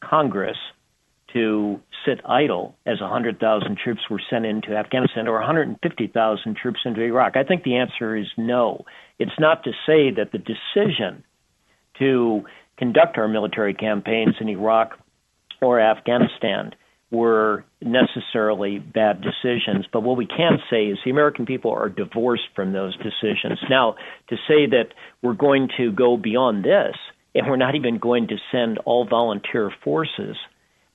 Congress 0.00 0.56
to 1.34 1.78
sit 2.06 2.22
idle 2.26 2.74
as 2.86 3.02
100,000 3.02 3.76
troops 3.76 4.00
were 4.08 4.22
sent 4.30 4.46
into 4.46 4.74
Afghanistan 4.74 5.28
or 5.28 5.34
150,000 5.34 6.56
troops 6.56 6.80
into 6.86 7.02
Iraq? 7.02 7.36
I 7.36 7.44
think 7.44 7.64
the 7.64 7.76
answer 7.76 8.16
is 8.16 8.28
no. 8.38 8.86
It's 9.18 9.38
not 9.38 9.62
to 9.64 9.72
say 9.86 10.10
that 10.12 10.32
the 10.32 10.38
decision 10.38 11.22
to 11.98 12.46
conduct 12.78 13.18
our 13.18 13.28
military 13.28 13.74
campaigns 13.74 14.36
in 14.40 14.48
Iraq 14.48 14.98
or 15.60 15.80
Afghanistan 15.80 16.74
were 17.14 17.64
necessarily 17.80 18.78
bad 18.78 19.22
decisions. 19.22 19.86
But 19.92 20.02
what 20.02 20.16
we 20.16 20.26
can 20.26 20.58
say 20.70 20.86
is 20.86 20.98
the 21.04 21.10
American 21.10 21.46
people 21.46 21.70
are 21.70 21.88
divorced 21.88 22.48
from 22.54 22.72
those 22.72 22.96
decisions. 22.96 23.58
Now, 23.70 23.94
to 24.28 24.36
say 24.48 24.66
that 24.66 24.88
we're 25.22 25.34
going 25.34 25.68
to 25.78 25.92
go 25.92 26.16
beyond 26.16 26.64
this 26.64 26.96
and 27.34 27.46
we're 27.46 27.56
not 27.56 27.74
even 27.74 27.98
going 27.98 28.28
to 28.28 28.36
send 28.52 28.78
all 28.84 29.06
volunteer 29.06 29.70
forces, 29.82 30.36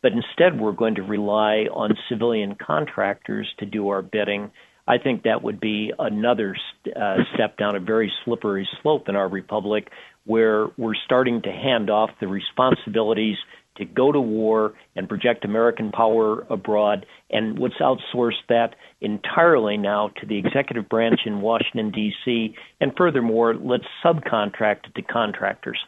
but 0.02 0.12
instead 0.12 0.60
we're 0.60 0.72
going 0.72 0.96
to 0.96 1.04
rely 1.04 1.68
on 1.72 1.98
civilian 2.10 2.56
contractors 2.56 3.48
to 3.60 3.66
do 3.66 3.90
our 3.90 4.02
bidding. 4.02 4.52
I 4.88 4.98
think 4.98 5.24
that 5.24 5.44
would 5.44 5.60
be 5.60 5.92
another 6.00 6.56
uh, 6.96 7.18
step 7.34 7.58
down 7.58 7.76
a 7.76 7.80
very 7.80 8.12
slippery 8.26 8.68
slope 8.82 9.08
in 9.08 9.16
our 9.16 9.30
republic 9.30 9.90
where 10.26 10.68
we're 10.78 10.96
starting 11.06 11.42
to 11.42 11.52
hand 11.52 11.90
off 11.90 12.10
the 12.20 12.28
responsibilities 12.28 13.38
to 13.80 13.86
go 13.86 14.12
to 14.12 14.20
war 14.20 14.74
and 14.96 15.10
project 15.10 15.44
American 15.44 15.92
power 15.92 16.46
abroad. 16.50 17.06
And 17.32 17.58
let's 17.60 17.76
outsource 17.76 18.38
that 18.48 18.76
entirely 19.02 19.78
now 19.78 20.10
to 20.20 20.26
the 20.26 20.38
executive 20.38 20.88
branch 20.88 21.22
in 21.26 21.42
Washington, 21.42 21.92
D.C. 21.92 22.56
And 22.80 22.96
furthermore, 22.96 23.56
let's 23.56 23.86
subcontract 24.04 24.88
it 24.88 24.96
to 24.96 25.02
contractors. 25.02 25.80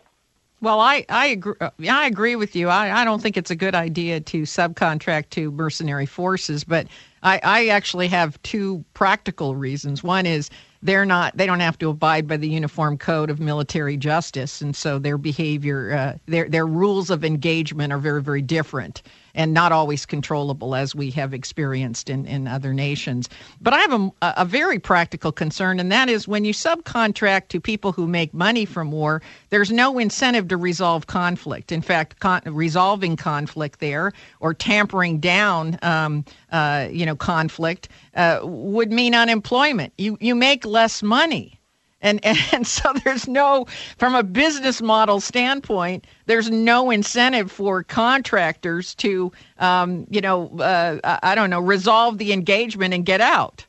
Well, 0.61 0.79
I 0.79 1.05
I 1.09 1.25
agree. 1.27 1.55
Uh, 1.59 1.71
I 1.89 2.05
agree 2.05 2.35
with 2.35 2.55
you. 2.55 2.69
I, 2.69 3.01
I 3.01 3.03
don't 3.03 3.19
think 3.19 3.35
it's 3.35 3.49
a 3.49 3.55
good 3.55 3.73
idea 3.73 4.19
to 4.19 4.43
subcontract 4.43 5.31
to 5.31 5.51
mercenary 5.51 6.05
forces, 6.05 6.63
but 6.63 6.87
I, 7.23 7.39
I 7.43 7.67
actually 7.67 8.07
have 8.09 8.41
two 8.43 8.85
practical 8.93 9.55
reasons. 9.55 10.03
One 10.03 10.27
is 10.27 10.51
they're 10.83 11.05
not 11.05 11.37
they 11.37 11.45
don't 11.45 11.59
have 11.59 11.77
to 11.79 11.89
abide 11.89 12.27
by 12.27 12.37
the 12.37 12.49
uniform 12.49 12.97
code 12.97 13.29
of 13.29 13.39
military 13.39 13.97
justice. 13.97 14.61
And 14.61 14.75
so 14.75 14.99
their 14.99 15.17
behavior 15.17 15.93
uh, 15.93 16.17
their 16.25 16.49
their 16.49 16.67
rules 16.67 17.09
of 17.09 17.23
engagement 17.23 17.93
are 17.93 17.99
very 17.99 18.21
very 18.21 18.41
different 18.41 19.01
and 19.33 19.53
not 19.53 19.71
always 19.71 20.05
controllable 20.05 20.75
as 20.75 20.95
we 20.95 21.11
have 21.11 21.33
experienced 21.33 22.09
in, 22.09 22.25
in 22.25 22.47
other 22.47 22.73
nations. 22.73 23.29
But 23.61 23.73
I 23.73 23.79
have 23.79 23.93
a, 23.93 24.11
a 24.21 24.45
very 24.45 24.79
practical 24.79 25.31
concern, 25.31 25.79
and 25.79 25.91
that 25.91 26.09
is 26.09 26.27
when 26.27 26.45
you 26.45 26.53
subcontract 26.53 27.47
to 27.49 27.59
people 27.59 27.91
who 27.91 28.07
make 28.07 28.33
money 28.33 28.65
from 28.65 28.91
war, 28.91 29.21
there's 29.49 29.71
no 29.71 29.97
incentive 29.97 30.47
to 30.49 30.57
resolve 30.57 31.07
conflict. 31.07 31.71
In 31.71 31.81
fact, 31.81 32.19
con- 32.19 32.41
resolving 32.45 33.15
conflict 33.15 33.79
there 33.79 34.11
or 34.39 34.53
tampering 34.53 35.19
down, 35.19 35.77
um, 35.81 36.25
uh, 36.51 36.87
you 36.91 37.05
know, 37.05 37.15
conflict 37.15 37.89
uh, 38.15 38.39
would 38.43 38.91
mean 38.91 39.15
unemployment. 39.15 39.93
You 39.97 40.17
you 40.19 40.35
make 40.35 40.65
less 40.65 41.03
money. 41.03 41.60
And, 42.01 42.19
and 42.53 42.65
so 42.65 42.93
there's 43.03 43.27
no, 43.27 43.65
from 43.97 44.15
a 44.15 44.23
business 44.23 44.81
model 44.81 45.19
standpoint, 45.19 46.05
there's 46.25 46.49
no 46.49 46.91
incentive 46.91 47.51
for 47.51 47.83
contractors 47.83 48.95
to, 48.95 49.31
um, 49.59 50.07
you 50.09 50.21
know, 50.21 50.49
uh, 50.59 51.19
I 51.23 51.35
don't 51.35 51.49
know, 51.49 51.61
resolve 51.61 52.17
the 52.17 52.33
engagement 52.33 52.93
and 52.93 53.05
get 53.05 53.21
out. 53.21 53.65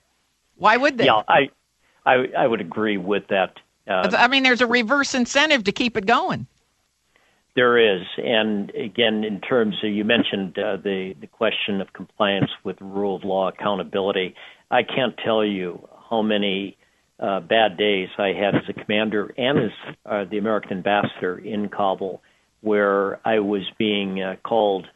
Why 0.57 0.77
would 0.77 0.99
they? 0.99 1.07
Yeah, 1.07 1.23
I, 1.29 1.51
I, 2.07 2.27
I 2.39 2.47
would 2.47 2.61
agree 2.61 2.97
with 2.97 3.27
that. 3.29 3.59
Uh, 3.87 4.09
I 4.17 4.29
mean, 4.29 4.43
there's 4.43 4.61
a 4.61 4.67
reverse 4.67 5.15
incentive 5.15 5.65
to 5.65 5.73
keep 5.73 5.97
it 5.97 6.07
going. 6.07 6.47
There 7.55 7.77
is, 7.77 8.07
and 8.17 8.71
again, 8.71 9.25
in 9.25 9.41
terms 9.41 9.77
of 9.83 9.91
you 9.91 10.05
mentioned 10.05 10.59
uh, 10.59 10.77
the 10.77 11.15
the 11.21 11.27
question 11.27 11.83
of 11.83 11.93
compliance 11.93 12.51
with 12.65 12.81
rule 12.81 13.17
of 13.17 13.25
law 13.25 13.49
accountability. 13.49 14.35
I 14.71 14.83
can't 14.83 15.15
tell 15.23 15.45
you 15.45 15.87
how 16.09 16.23
many 16.23 16.79
uh, 17.23 17.41
bad 17.41 17.77
days 17.77 18.09
I 18.19 18.29
had 18.29 18.57
as 18.57 18.69
a 18.69 18.73
commander 18.73 19.33
and 19.39 19.59
as 19.59 19.95
uh, 20.05 20.25
the 20.29 20.39
American 20.39 20.79
ambassador 20.79 21.39
in 21.39 21.69
Kabul, 21.69 22.21
where 22.61 23.21
I 23.27 23.39
was 23.39 23.63
being 23.79 24.21
uh, 24.21 24.37
called 24.45 24.87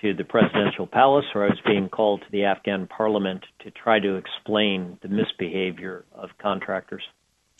to 0.00 0.14
the 0.14 0.24
presidential 0.24 0.86
palace 0.86 1.24
or 1.34 1.44
I 1.44 1.48
was 1.48 1.60
being 1.66 1.88
called 1.88 2.20
to 2.22 2.26
the 2.30 2.44
Afghan 2.44 2.86
parliament 2.86 3.44
to 3.64 3.70
try 3.70 3.98
to 3.98 4.16
explain 4.16 4.98
the 5.02 5.08
misbehavior 5.08 6.04
of 6.14 6.30
contractors. 6.38 7.02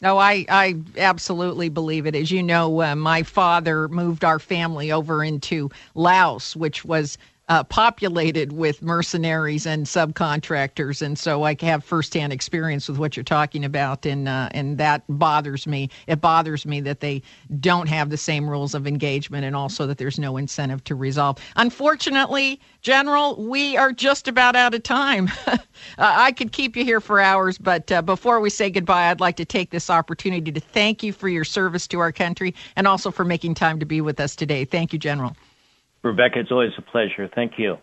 Oh, 0.04 0.18
I, 0.18 0.44
I 0.48 0.76
absolutely 0.96 1.68
believe 1.68 2.06
it. 2.06 2.16
As 2.16 2.30
you 2.32 2.42
know, 2.42 2.82
uh, 2.82 2.96
my 2.96 3.22
father 3.22 3.86
moved 3.88 4.24
our 4.24 4.40
family 4.40 4.90
over 4.90 5.22
into 5.22 5.70
Laos, 5.94 6.56
which 6.56 6.84
was 6.84 7.18
uh, 7.52 7.62
populated 7.64 8.54
with 8.54 8.80
mercenaries 8.80 9.66
and 9.66 9.84
subcontractors, 9.84 11.02
and 11.02 11.18
so 11.18 11.42
I 11.42 11.54
have 11.60 11.84
firsthand 11.84 12.32
experience 12.32 12.88
with 12.88 12.96
what 12.96 13.14
you're 13.14 13.24
talking 13.24 13.62
about, 13.62 14.06
and 14.06 14.26
uh, 14.26 14.48
and 14.52 14.78
that 14.78 15.02
bothers 15.06 15.66
me. 15.66 15.90
It 16.06 16.22
bothers 16.22 16.64
me 16.64 16.80
that 16.80 17.00
they 17.00 17.20
don't 17.60 17.90
have 17.90 18.08
the 18.08 18.16
same 18.16 18.48
rules 18.48 18.74
of 18.74 18.86
engagement, 18.86 19.44
and 19.44 19.54
also 19.54 19.86
that 19.86 19.98
there's 19.98 20.18
no 20.18 20.38
incentive 20.38 20.82
to 20.84 20.94
resolve. 20.94 21.36
Unfortunately, 21.56 22.58
General, 22.80 23.36
we 23.36 23.76
are 23.76 23.92
just 23.92 24.28
about 24.28 24.56
out 24.56 24.72
of 24.72 24.82
time. 24.82 25.30
uh, 25.46 25.58
I 25.98 26.32
could 26.32 26.52
keep 26.52 26.74
you 26.74 26.86
here 26.86 27.02
for 27.02 27.20
hours, 27.20 27.58
but 27.58 27.92
uh, 27.92 28.00
before 28.00 28.40
we 28.40 28.48
say 28.48 28.70
goodbye, 28.70 29.10
I'd 29.10 29.20
like 29.20 29.36
to 29.36 29.44
take 29.44 29.68
this 29.68 29.90
opportunity 29.90 30.52
to 30.52 30.60
thank 30.60 31.02
you 31.02 31.12
for 31.12 31.28
your 31.28 31.44
service 31.44 31.86
to 31.88 31.98
our 31.98 32.12
country 32.12 32.54
and 32.76 32.88
also 32.88 33.10
for 33.10 33.26
making 33.26 33.56
time 33.56 33.78
to 33.78 33.84
be 33.84 34.00
with 34.00 34.20
us 34.20 34.34
today. 34.34 34.64
Thank 34.64 34.94
you, 34.94 34.98
General. 34.98 35.36
Rebecca, 36.02 36.40
it's 36.40 36.50
always 36.50 36.72
a 36.78 36.82
pleasure. 36.82 37.28
Thank 37.32 37.58
you. 37.58 37.78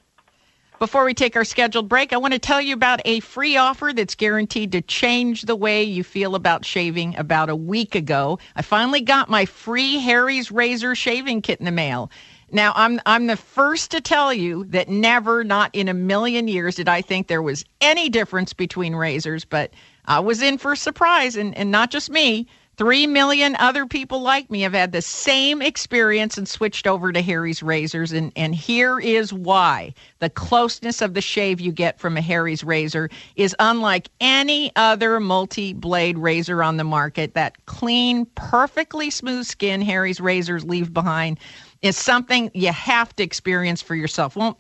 Before 0.80 1.04
we 1.04 1.14
take 1.14 1.36
our 1.36 1.44
scheduled 1.44 1.90
break, 1.90 2.14
I 2.14 2.18
want 2.18 2.34
to 2.34 2.40
tell 2.40 2.62
you 2.62 2.74
about 2.74 3.02
a 3.04 3.20
free 3.20 3.58
offer 3.58 3.92
that's 3.94 4.16
guaranteed 4.16 4.72
to 4.72 4.82
change 4.82 5.42
the 5.42 5.56
way 5.56 5.84
you 5.84 6.06
feel 6.06 6.36
about 6.36 6.64
shaving. 6.64 7.18
About 7.18 7.50
a 7.50 7.56
week 7.56 7.96
ago, 7.96 8.40
I 8.56 8.62
finally 8.62 9.02
got 9.02 9.30
my 9.30 9.46
free 9.46 10.00
Harry's 10.00 10.52
Razor 10.52 10.96
shaving 10.96 11.42
kit 11.42 11.60
in 11.60 11.66
the 11.66 11.72
mail. 11.72 12.10
Now, 12.52 12.72
I'm 12.76 13.02
I'm 13.06 13.28
the 13.28 13.36
first 13.36 13.92
to 13.92 14.00
tell 14.00 14.34
you 14.34 14.64
that 14.70 14.88
never, 14.88 15.44
not 15.44 15.70
in 15.76 15.90
a 15.90 15.94
million 15.94 16.48
years, 16.48 16.76
did 16.76 16.88
I 16.88 17.02
think 17.02 17.28
there 17.28 17.42
was 17.42 17.66
any 17.82 18.08
difference 18.08 18.54
between 18.54 18.96
razors, 18.96 19.44
but 19.44 19.72
I 20.06 20.22
was 20.22 20.42
in 20.42 20.58
for 20.58 20.72
a 20.72 20.78
surprise, 20.78 21.36
and, 21.36 21.56
and 21.58 21.72
not 21.72 21.92
just 21.92 22.10
me. 22.10 22.48
Three 22.80 23.08
million 23.08 23.58
other 23.58 23.86
people 23.86 24.22
like 24.22 24.50
me 24.50 24.62
have 24.62 24.72
had 24.72 24.94
the 24.94 25.02
same 25.02 25.62
experience 25.62 26.38
and 26.38 26.48
switched 26.48 26.88
over 26.88 27.12
to 27.12 27.22
Harry's 27.22 27.62
razors. 27.62 28.14
And, 28.14 28.32
and 28.38 28.56
here 28.56 29.02
is 29.02 29.34
why. 29.34 29.94
The 30.20 30.30
closeness 30.30 31.02
of 31.02 31.14
the 31.14 31.20
shave 31.20 31.60
you 31.60 31.74
get 31.74 32.00
from 32.00 32.16
a 32.16 32.22
Harry's 32.22 32.64
razor 32.64 33.10
is 33.36 33.54
unlike 33.60 34.08
any 34.22 34.72
other 34.78 35.20
multi 35.20 35.74
blade 35.74 36.18
razor 36.18 36.64
on 36.64 36.78
the 36.78 36.86
market. 36.86 37.34
That 37.34 37.66
clean, 37.66 38.26
perfectly 38.36 39.10
smooth 39.10 39.46
skin 39.46 39.82
Harry's 39.82 40.22
razors 40.22 40.64
leave 40.64 40.94
behind 40.94 41.38
is 41.82 41.98
something 41.98 42.50
you 42.54 42.72
have 42.72 43.14
to 43.18 43.24
experience 43.24 43.82
for 43.82 43.96
yourself. 43.96 44.38
Won't, 44.38 44.56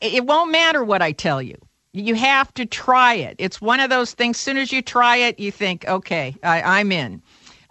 it 0.00 0.26
won't 0.26 0.50
matter 0.50 0.82
what 0.82 1.02
I 1.02 1.12
tell 1.12 1.40
you 1.40 1.56
you 1.94 2.16
have 2.16 2.52
to 2.54 2.66
try 2.66 3.14
it. 3.14 3.36
It's 3.38 3.60
one 3.60 3.78
of 3.78 3.88
those 3.88 4.14
things. 4.14 4.36
Soon 4.36 4.56
as 4.56 4.72
you 4.72 4.82
try 4.82 5.16
it, 5.16 5.38
you 5.38 5.52
think, 5.52 5.86
okay, 5.86 6.34
I, 6.42 6.80
am 6.80 6.90
in. 6.90 7.22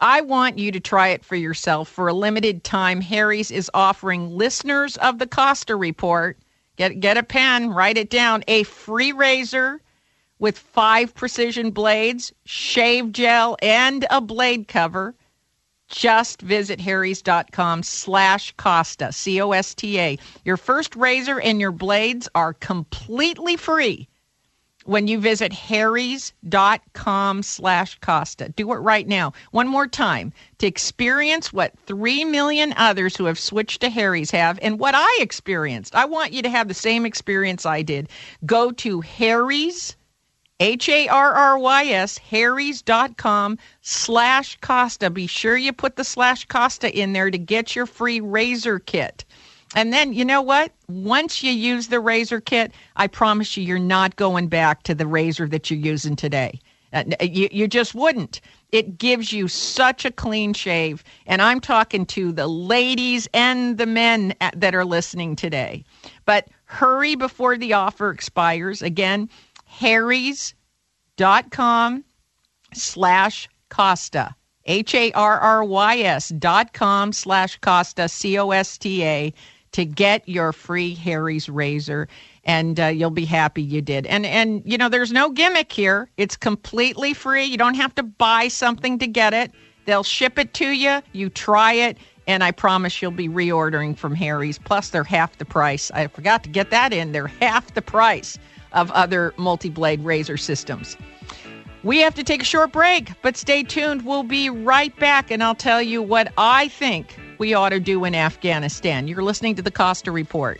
I 0.04 0.20
want 0.20 0.60
you 0.60 0.70
to 0.74 0.82
try 0.82 1.08
it 1.08 1.24
for 1.24 1.38
yourself. 1.38 1.88
For 1.88 2.10
a 2.10 2.14
limited 2.14 2.66
time, 2.66 2.99
Harry's 2.99 3.49
is 3.49 3.72
offering 3.74 4.38
listeners 4.38 4.97
of 4.97 5.18
the 5.18 5.26
Costa 5.26 5.78
Report, 5.78 6.38
get, 6.76 6.99
get 6.99 7.16
a 7.16 7.24
pen, 7.24 7.70
write 7.70 7.97
it 7.97 8.10
down, 8.10 8.43
a 8.49 8.64
free 8.64 9.14
razor 9.14 9.80
with 10.39 10.60
five 10.60 11.16
precision 11.16 11.72
blades, 11.72 12.34
shave 12.43 13.14
gel, 13.14 13.56
and 13.62 14.06
a 14.10 14.20
blade 14.20 14.68
cover. 14.68 15.16
Just 15.88 16.41
visit 16.41 16.82
harrys.com 16.82 17.84
slash 17.84 18.54
Costa, 18.58 19.14
C 19.14 19.39
O 19.39 19.54
S 19.54 19.74
T 19.74 19.97
A. 20.01 20.18
Your 20.43 20.58
first 20.58 20.97
razor 20.97 21.39
and 21.39 21.62
your 21.62 21.72
blades 21.72 22.28
are 22.36 22.54
completely 22.54 23.56
free 23.56 24.10
when 24.86 25.08
you 25.08 25.20
visit 25.20 25.54
harrys.com 25.54 27.44
slash 27.44 28.00
costa. 28.00 28.50
Do 28.50 28.72
it 28.74 28.78
right 28.78 29.08
now. 29.08 29.34
One 29.52 29.68
more 29.68 29.88
time. 29.88 30.34
To 30.60 30.68
experience 30.68 31.52
what 31.52 31.78
3 31.86 32.26
million 32.26 32.74
others 32.78 33.16
who 33.16 33.26
have 33.26 33.40
switched 33.40 33.82
to 33.82 33.90
harrys 33.90 34.32
have 34.32 34.60
and 34.62 34.80
what 34.80 34.96
i 34.96 35.18
experienced. 35.22 35.96
I 35.96 36.06
want 36.06 36.34
you 36.34 36.42
to 36.42 36.50
have 36.50 36.68
the 36.68 36.74
same 36.74 37.06
experience 37.06 37.66
i 37.66 37.82
did. 37.82 38.10
Go 38.46 38.72
to 38.72 39.02
harrys 39.02 39.96
h-a-r-r-y-s 40.60 42.18
harrys.com 42.20 43.58
slash 43.82 44.58
costa. 44.62 45.10
Be 45.10 45.28
sure 45.28 45.58
you 45.58 45.74
put 45.74 45.96
the 45.96 46.04
slash 46.04 46.46
costa 46.46 46.96
in 46.96 47.12
there 47.12 47.32
to 47.32 47.38
get 47.38 47.76
your 47.76 47.86
free 47.86 48.22
razor 48.22 48.80
kit 48.80 49.26
and 49.76 49.91
then 49.93 50.13
you 50.13 50.26
know 50.26 50.41
what? 50.41 50.71
Once 50.88 51.43
you 51.43 51.51
use 51.51 51.88
the 51.88 51.99
razor 51.99 52.39
kit, 52.41 52.71
I 52.95 53.07
promise 53.07 53.57
you, 53.57 53.63
you're 53.63 53.80
not 53.80 54.15
going 54.15 54.47
back 54.47 54.84
to 54.84 54.95
the 54.95 55.07
razor 55.07 55.47
that 55.47 55.69
you're 55.69 55.80
using 55.80 56.15
today. 56.15 56.59
Uh, 56.93 57.03
you, 57.21 57.49
you 57.51 57.67
just 57.67 57.95
wouldn't. 57.95 58.39
It 58.71 58.97
gives 58.97 59.34
you 59.34 59.47
such 59.47 60.05
a 60.05 60.11
clean 60.11 60.53
shave. 60.53 61.03
And 61.26 61.41
I'm 61.41 61.59
talking 61.59 62.05
to 62.07 62.32
the 62.32 62.47
ladies 62.47 63.28
and 63.34 63.78
the 63.78 63.88
men 63.88 64.36
that 64.55 64.76
are 64.76 64.86
listening 64.86 65.36
today. 65.36 65.84
But 66.26 66.47
hurry 66.65 67.15
before 67.15 67.57
the 67.57 67.74
offer 67.74 68.11
expires. 68.11 68.82
Again, 68.82 69.30
harrys.com 69.65 70.53
slash 72.74 73.49
Costa. 73.69 74.36
H 74.65 74.95
A 74.95 75.11
R 75.11 75.39
R 75.39 75.63
Y 75.65 75.97
S 75.97 76.30
dot 76.30 76.71
com 76.71 77.11
slash 77.11 77.57
Costa, 77.59 78.07
C 78.07 78.39
O 78.39 78.51
S 78.51 78.78
T 78.78 79.03
A 79.03 79.34
to 79.74 79.86
get 79.86 80.28
your 80.28 80.53
free 80.53 80.95
Harry's 80.95 81.49
razor 81.49 82.07
and 82.45 82.80
uh, 82.80 82.88
you'll 82.88 83.09
be 83.09 83.26
happy 83.26 83.61
you 83.61 83.82
did. 83.82 84.05
And 84.07 84.26
and 84.26 84.61
you 84.65 84.78
know 84.78 84.89
there's 84.89 85.11
no 85.11 85.30
gimmick 85.30 85.71
here. 85.71 86.09
It's 86.17 86.36
completely 86.36 87.13
free. 87.13 87.43
You 87.43 87.57
don't 87.57 87.76
have 87.76 87.93
to 87.95 88.03
buy 88.03 88.47
something 88.47 88.99
to 88.99 89.07
get 89.07 89.34
it. 89.34 89.51
They'll 89.86 90.03
ship 90.03 90.39
it 90.39 90.53
to 90.55 90.69
you. 90.69 91.01
You 91.11 91.30
try 91.30 91.74
it 91.74 91.97
and 92.26 92.43
I 92.43 92.51
promise 92.51 93.01
you'll 93.01 93.11
be 93.11 93.28
reordering 93.28 93.97
from 93.97 94.15
Harry's. 94.15 94.57
Plus 94.57 94.89
they're 94.89 95.03
half 95.03 95.38
the 95.38 95.45
price. 95.45 95.91
I 95.91 96.07
forgot 96.07 96.43
to 96.43 96.49
get 96.49 96.69
that 96.71 96.93
in. 96.93 97.11
They're 97.11 97.28
half 97.28 97.74
the 97.74 97.82
price 97.82 98.38
of 98.71 98.89
other 98.91 99.34
multi-blade 99.38 100.03
razor 100.03 100.38
systems. 100.38 100.97
We 101.84 101.99
have 101.99 102.15
to 102.15 102.24
take 102.24 102.41
a 102.41 102.45
short 102.45 102.71
break, 102.71 103.11
but 103.21 103.36
stay 103.36 103.61
tuned. 103.63 104.05
We'll 104.05 104.24
be 104.24 104.49
right 104.49 104.97
back 104.97 105.32
and 105.32 105.43
I'll 105.43 105.53
tell 105.53 105.82
you 105.82 106.01
what 106.01 106.32
I 106.38 106.69
think 106.69 107.17
we 107.38 107.54
ought 107.54 107.70
to 107.70 107.80
do 107.80 108.06
in 108.06 108.16
Afghanistan. 108.16 109.08
You're 109.08 109.24
listening 109.24 109.56
to 109.56 109.62
the 109.62 109.72
Costa 109.72 110.12
Report. 110.12 110.60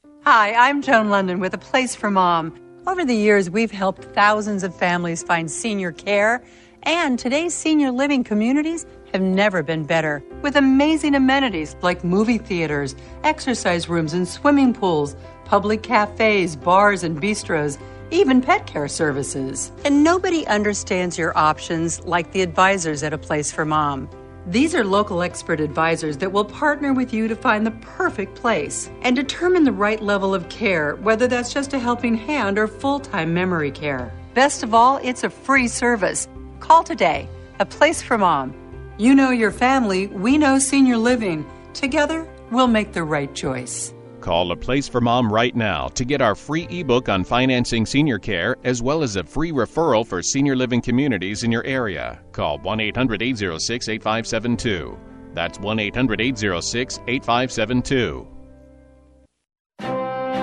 Hi, 0.23 0.53
I'm 0.53 0.83
Joan 0.83 1.09
London 1.09 1.39
with 1.39 1.55
A 1.55 1.57
Place 1.57 1.95
for 1.95 2.11
Mom. 2.11 2.53
Over 2.85 3.03
the 3.03 3.15
years, 3.15 3.49
we've 3.49 3.71
helped 3.71 4.03
thousands 4.13 4.63
of 4.63 4.75
families 4.75 5.23
find 5.23 5.49
senior 5.49 5.91
care, 5.91 6.43
and 6.83 7.17
today's 7.17 7.55
senior 7.55 7.89
living 7.89 8.23
communities 8.23 8.85
have 9.13 9.23
never 9.23 9.63
been 9.63 9.83
better. 9.83 10.23
With 10.43 10.57
amazing 10.57 11.15
amenities 11.15 11.75
like 11.81 12.03
movie 12.03 12.37
theaters, 12.37 12.95
exercise 13.23 13.89
rooms, 13.89 14.13
and 14.13 14.27
swimming 14.27 14.75
pools, 14.75 15.15
public 15.45 15.81
cafes, 15.81 16.55
bars, 16.55 17.03
and 17.03 17.19
bistros, 17.19 17.79
even 18.11 18.43
pet 18.43 18.67
care 18.67 18.87
services. 18.87 19.71
And 19.85 20.03
nobody 20.03 20.45
understands 20.45 21.17
your 21.17 21.35
options 21.35 21.99
like 22.05 22.31
the 22.31 22.43
advisors 22.43 23.01
at 23.01 23.11
A 23.11 23.17
Place 23.17 23.51
for 23.51 23.65
Mom. 23.65 24.07
These 24.47 24.73
are 24.73 24.83
local 24.83 25.21
expert 25.21 25.59
advisors 25.59 26.17
that 26.17 26.31
will 26.31 26.45
partner 26.45 26.93
with 26.93 27.13
you 27.13 27.27
to 27.27 27.35
find 27.35 27.65
the 27.65 27.77
perfect 27.81 28.33
place 28.33 28.89
and 29.03 29.15
determine 29.15 29.63
the 29.63 29.71
right 29.71 30.01
level 30.01 30.33
of 30.33 30.49
care, 30.49 30.95
whether 30.95 31.27
that's 31.27 31.53
just 31.53 31.73
a 31.73 31.79
helping 31.79 32.15
hand 32.15 32.57
or 32.57 32.67
full 32.67 32.99
time 32.99 33.35
memory 33.35 33.69
care. 33.69 34.11
Best 34.33 34.63
of 34.63 34.73
all, 34.73 34.97
it's 35.03 35.23
a 35.23 35.29
free 35.29 35.67
service. 35.67 36.27
Call 36.59 36.83
today, 36.83 37.29
a 37.59 37.65
place 37.65 38.01
for 38.01 38.17
mom. 38.17 38.55
You 38.97 39.13
know 39.13 39.29
your 39.29 39.51
family, 39.51 40.07
we 40.07 40.39
know 40.39 40.57
senior 40.57 40.97
living. 40.97 41.45
Together, 41.73 42.27
we'll 42.49 42.67
make 42.67 42.93
the 42.93 43.03
right 43.03 43.33
choice. 43.35 43.93
Call 44.21 44.51
A 44.51 44.55
Place 44.55 44.87
for 44.87 45.01
Mom 45.01 45.31
right 45.31 45.55
now 45.55 45.87
to 45.89 46.05
get 46.05 46.21
our 46.21 46.35
free 46.35 46.67
ebook 46.69 47.09
on 47.09 47.23
financing 47.23 47.85
senior 47.85 48.19
care 48.19 48.55
as 48.63 48.81
well 48.81 49.03
as 49.03 49.15
a 49.15 49.23
free 49.23 49.51
referral 49.51 50.05
for 50.05 50.21
senior 50.21 50.55
living 50.55 50.81
communities 50.81 51.43
in 51.43 51.51
your 51.51 51.65
area. 51.65 52.21
Call 52.31 52.59
1 52.59 52.79
800 52.79 53.21
806 53.21 53.89
8572. 53.89 54.97
That's 55.33 55.59
1 55.59 55.79
800 55.79 56.21
806 56.21 56.99
8572. 57.07 58.27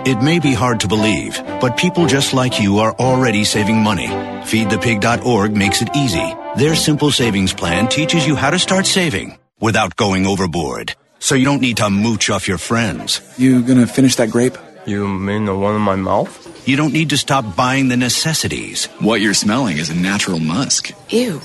It 0.07 0.23
may 0.23 0.39
be 0.39 0.55
hard 0.55 0.81
to 0.81 0.89
believe, 0.89 1.37
but 1.61 1.77
people 1.77 2.07
just 2.07 2.33
like 2.33 2.61
you 2.61 2.79
are 2.79 2.95
already 2.95 3.45
saving 3.45 3.83
money. 3.83 4.07
FeedThePig.org 4.07 5.55
makes 5.55 5.83
it 5.83 5.95
easy. 5.95 6.35
Their 6.57 6.75
simple 6.75 7.11
savings 7.11 7.53
plan 7.53 7.89
teaches 7.89 8.27
you 8.27 8.35
how 8.35 8.51
to 8.51 8.59
start 8.59 8.87
saving 8.87 9.39
without 9.61 9.97
going 9.97 10.27
overboard. 10.27 10.95
So 11.21 11.35
you 11.35 11.45
don't 11.45 11.61
need 11.61 11.77
to 11.79 11.91
mooch 11.91 12.31
off 12.31 12.49
your 12.49 12.59
friends. 12.59 13.21
You 13.37 13.63
gonna 13.63 13.87
finish 13.87 14.17
that 14.17 14.31
grape? 14.31 14.57
You 14.87 15.07
mean 15.09 15.45
the 15.47 15.55
one 15.55 15.75
in 15.75 15.83
my 15.83 15.97
mouth? 15.97 16.31
You 16.67 16.77
don't 16.77 16.93
need 16.93 17.11
to 17.11 17.17
stop 17.17 17.57
buying 17.57 17.89
the 17.89 17.97
necessities. 17.97 18.87
What 19.01 19.21
you're 19.21 19.35
smelling 19.35 19.79
is 19.79 19.91
a 19.91 19.95
natural 19.95 20.39
musk. 20.39 20.91
Ew. 21.11 21.41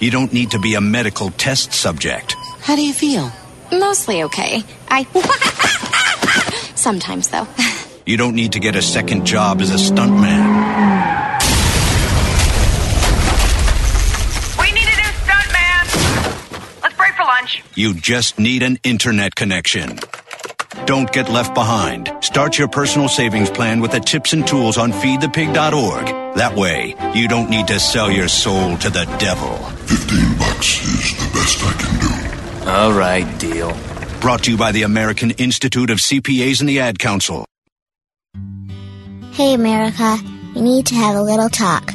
You 0.00 0.10
don't 0.10 0.32
need 0.32 0.50
to 0.52 0.58
be 0.58 0.74
a 0.74 0.80
medical 0.80 1.30
test 1.32 1.72
subject. 1.72 2.34
How 2.60 2.76
do 2.76 2.82
you 2.82 2.92
feel? 2.92 3.30
Mostly 3.70 4.22
okay. 4.24 4.62
I. 4.88 5.04
Sometimes, 6.74 7.28
though. 7.28 7.46
You 8.06 8.16
don't 8.16 8.34
need 8.34 8.52
to 8.52 8.58
get 8.58 8.74
a 8.74 8.82
second 8.82 9.24
job 9.24 9.60
as 9.60 9.70
a 9.70 9.76
stuntman. 9.76 10.89
You 17.76 17.94
just 17.94 18.38
need 18.38 18.64
an 18.64 18.78
internet 18.82 19.34
connection. 19.34 19.98
Don't 20.86 21.10
get 21.12 21.28
left 21.28 21.54
behind. 21.54 22.12
Start 22.20 22.58
your 22.58 22.66
personal 22.66 23.08
savings 23.08 23.48
plan 23.48 23.80
with 23.80 23.92
the 23.92 24.00
tips 24.00 24.32
and 24.32 24.46
tools 24.46 24.76
on 24.76 24.92
feedthepig.org. 24.92 26.06
That 26.36 26.56
way, 26.56 26.96
you 27.14 27.28
don't 27.28 27.48
need 27.48 27.68
to 27.68 27.78
sell 27.78 28.10
your 28.10 28.26
soul 28.26 28.76
to 28.78 28.90
the 28.90 29.04
devil. 29.18 29.56
15 29.56 30.38
bucks 30.38 30.82
is 30.82 31.16
the 31.16 31.30
best 31.32 31.58
I 31.62 31.72
can 31.78 32.64
do. 32.64 32.70
All 32.70 32.92
right, 32.92 33.38
deal. 33.38 33.76
Brought 34.20 34.44
to 34.44 34.50
you 34.50 34.56
by 34.56 34.72
the 34.72 34.82
American 34.82 35.30
Institute 35.32 35.90
of 35.90 35.98
CPAs 35.98 36.60
and 36.60 36.68
the 36.68 36.80
Ad 36.80 36.98
Council. 36.98 37.46
Hey, 39.32 39.54
America, 39.54 40.18
we 40.56 40.60
need 40.60 40.86
to 40.86 40.96
have 40.96 41.14
a 41.14 41.22
little 41.22 41.48
talk. 41.48 41.94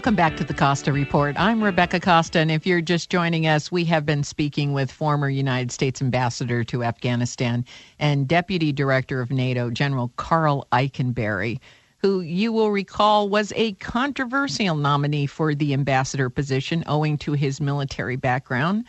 Welcome 0.00 0.16
back 0.16 0.38
to 0.38 0.44
the 0.44 0.54
Costa 0.54 0.94
Report. 0.94 1.36
I'm 1.38 1.62
Rebecca 1.62 2.00
Costa, 2.00 2.38
and 2.38 2.50
if 2.50 2.66
you're 2.66 2.80
just 2.80 3.10
joining 3.10 3.46
us, 3.46 3.70
we 3.70 3.84
have 3.84 4.06
been 4.06 4.24
speaking 4.24 4.72
with 4.72 4.90
former 4.90 5.28
United 5.28 5.70
States 5.70 6.00
Ambassador 6.00 6.64
to 6.64 6.82
Afghanistan 6.82 7.66
and 7.98 8.26
Deputy 8.26 8.72
Director 8.72 9.20
of 9.20 9.30
NATO, 9.30 9.68
General 9.68 10.10
Karl 10.16 10.66
Eikenberry, 10.72 11.60
who 11.98 12.22
you 12.22 12.50
will 12.50 12.70
recall 12.70 13.28
was 13.28 13.52
a 13.56 13.74
controversial 13.74 14.74
nominee 14.74 15.26
for 15.26 15.54
the 15.54 15.74
ambassador 15.74 16.30
position 16.30 16.82
owing 16.86 17.18
to 17.18 17.34
his 17.34 17.60
military 17.60 18.16
background. 18.16 18.86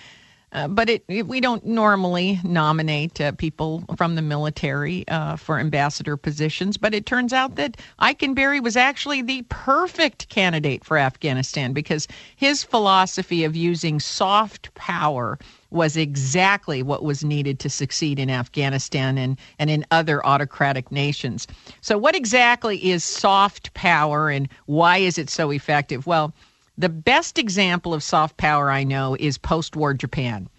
Uh, 0.54 0.68
but 0.68 0.90
it, 0.90 1.04
it, 1.08 1.28
we 1.28 1.40
don't 1.40 1.66
normally 1.66 2.40
nominate 2.44 3.22
uh, 3.22 3.32
people 3.32 3.86
from 3.96 4.16
the 4.16 4.22
military 4.22 5.08
uh, 5.08 5.36
for 5.38 5.60
ambassador 5.60 6.18
positions. 6.18 6.78
But 6.78 6.94
it 6.94 7.06
turns 7.06 7.32
out 7.32 7.56
that 7.56 7.78
Eikenberry 8.02 8.62
was 8.62 8.76
actually 8.76 9.22
the 9.22 9.44
perfect 9.44 10.28
candidate 10.28 10.84
for 10.84 10.98
Afghanistan 10.98 11.72
because 11.72 12.08
his 12.36 12.64
philosophy 12.64 13.46
of 13.46 13.56
using 13.56 14.00
soft 14.00 14.74
power 14.76 15.40
was 15.70 15.96
exactly 15.96 16.84
what 16.84 17.04
was 17.04 17.24
needed 17.24 17.58
to 17.60 17.70
succeed 17.70 18.20
in 18.20 18.30
Afghanistan 18.30 19.18
and, 19.18 19.38
and 19.58 19.70
in 19.70 19.86
other 19.90 20.26
autocratic 20.26 20.92
nations. 20.92 21.48
So, 21.80 21.98
what 21.98 22.14
exactly 22.14 22.92
is 22.92 23.06
soft 23.06 23.74
power 23.74 24.30
and 24.30 24.50
why 24.66 24.98
is 24.98 25.18
it 25.18 25.30
so 25.30 25.50
effective? 25.50 26.06
Well, 26.06 26.34
the 26.82 26.90
best 26.90 27.38
example 27.38 27.94
of 27.94 28.02
soft 28.02 28.38
power 28.38 28.72
I 28.72 28.84
know 28.84 29.16
is 29.20 29.38
post 29.38 29.76
war 29.76 29.94
Japan. 29.94 30.50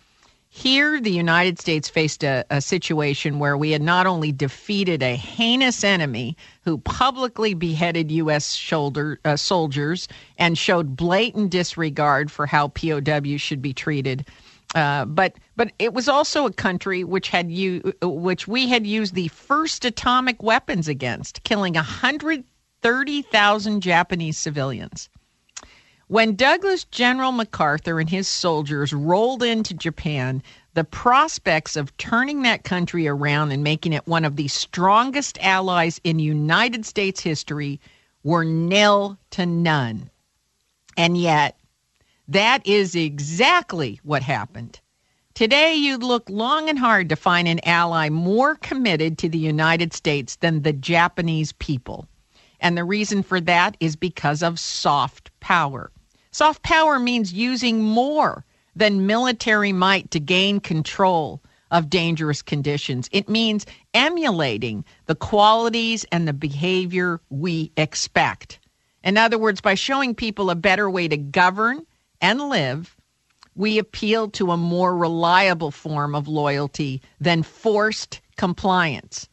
Here, 0.48 1.00
the 1.00 1.10
United 1.10 1.58
States 1.58 1.88
faced 1.88 2.22
a, 2.22 2.44
a, 2.50 2.60
situation 2.60 3.38
where 3.38 3.56
we 3.56 3.70
had 3.70 3.82
not 3.82 4.06
only 4.06 4.32
defeated 4.32 5.02
a 5.02 5.16
heinous 5.16 5.82
enemy 5.82 6.36
who 6.64 6.78
publicly 6.78 7.54
beheaded 7.54 8.12
U.S. 8.12 8.52
Shoulder, 8.52 9.18
uh, 9.24 9.36
soldiers 9.36 10.06
and 10.38 10.56
showed 10.56 10.94
blatant 10.94 11.50
disregard 11.50 12.30
for 12.30 12.46
how 12.46 12.68
POWs 12.68 13.40
should 13.40 13.62
be 13.62 13.72
treated, 13.72 14.28
uh, 14.74 15.06
but 15.06 15.34
but 15.56 15.72
it 15.78 15.94
was 15.94 16.06
also 16.06 16.46
a 16.46 16.52
country 16.52 17.02
which 17.02 17.30
had 17.30 17.50
you 17.50 17.94
which 18.02 18.46
we 18.46 18.68
had 18.68 18.86
used 18.86 19.14
the 19.14 19.28
first 19.28 19.84
atomic 19.84 20.42
weapons 20.42 20.86
against, 20.86 21.42
killing 21.44 21.74
130,000 21.74 23.80
Japanese 23.80 24.38
civilians. 24.38 25.08
When 26.08 26.34
Douglas 26.34 26.84
General 26.84 27.32
MacArthur 27.32 28.00
and 28.00 28.10
his 28.10 28.28
soldiers 28.28 28.92
rolled 28.92 29.42
into 29.42 29.72
Japan, 29.72 30.42
the 30.74 30.84
prospects 30.84 31.76
of 31.76 31.96
turning 31.96 32.42
that 32.42 32.64
country 32.64 33.06
around 33.06 33.52
and 33.52 33.62
making 33.62 33.92
it 33.92 34.06
one 34.06 34.24
of 34.24 34.36
the 34.36 34.48
strongest 34.48 35.38
allies 35.40 36.00
in 36.04 36.18
United 36.18 36.84
States 36.84 37.20
history 37.20 37.80
were 38.24 38.44
nil 38.44 39.18
to 39.30 39.46
none. 39.46 40.10
And 40.96 41.16
yet, 41.16 41.58
that 42.28 42.66
is 42.66 42.94
exactly 42.94 44.00
what 44.02 44.22
happened. 44.22 44.80
Today, 45.34 45.74
you'd 45.74 46.02
look 46.02 46.28
long 46.28 46.68
and 46.68 46.78
hard 46.78 47.08
to 47.08 47.16
find 47.16 47.48
an 47.48 47.60
ally 47.64 48.08
more 48.08 48.54
committed 48.56 49.18
to 49.18 49.28
the 49.28 49.38
United 49.38 49.92
States 49.94 50.36
than 50.36 50.62
the 50.62 50.72
Japanese 50.72 51.52
people. 51.52 52.06
And 52.62 52.78
the 52.78 52.84
reason 52.84 53.22
for 53.22 53.40
that 53.40 53.76
is 53.80 53.96
because 53.96 54.42
of 54.42 54.58
soft 54.58 55.30
power. 55.40 55.90
Soft 56.30 56.62
power 56.62 56.98
means 56.98 57.32
using 57.32 57.82
more 57.82 58.44
than 58.74 59.06
military 59.06 59.72
might 59.72 60.10
to 60.12 60.20
gain 60.20 60.60
control 60.60 61.42
of 61.72 61.90
dangerous 61.90 62.40
conditions. 62.40 63.08
It 63.12 63.28
means 63.28 63.66
emulating 63.92 64.84
the 65.06 65.14
qualities 65.14 66.04
and 66.12 66.28
the 66.28 66.32
behavior 66.32 67.20
we 67.28 67.72
expect. 67.76 68.60
In 69.02 69.18
other 69.18 69.38
words, 69.38 69.60
by 69.60 69.74
showing 69.74 70.14
people 70.14 70.48
a 70.48 70.54
better 70.54 70.88
way 70.88 71.08
to 71.08 71.16
govern 71.16 71.84
and 72.20 72.48
live, 72.48 72.96
we 73.56 73.78
appeal 73.78 74.30
to 74.30 74.52
a 74.52 74.56
more 74.56 74.96
reliable 74.96 75.70
form 75.70 76.14
of 76.14 76.28
loyalty 76.28 77.02
than 77.20 77.42
forced 77.42 78.20
compliance. 78.36 79.28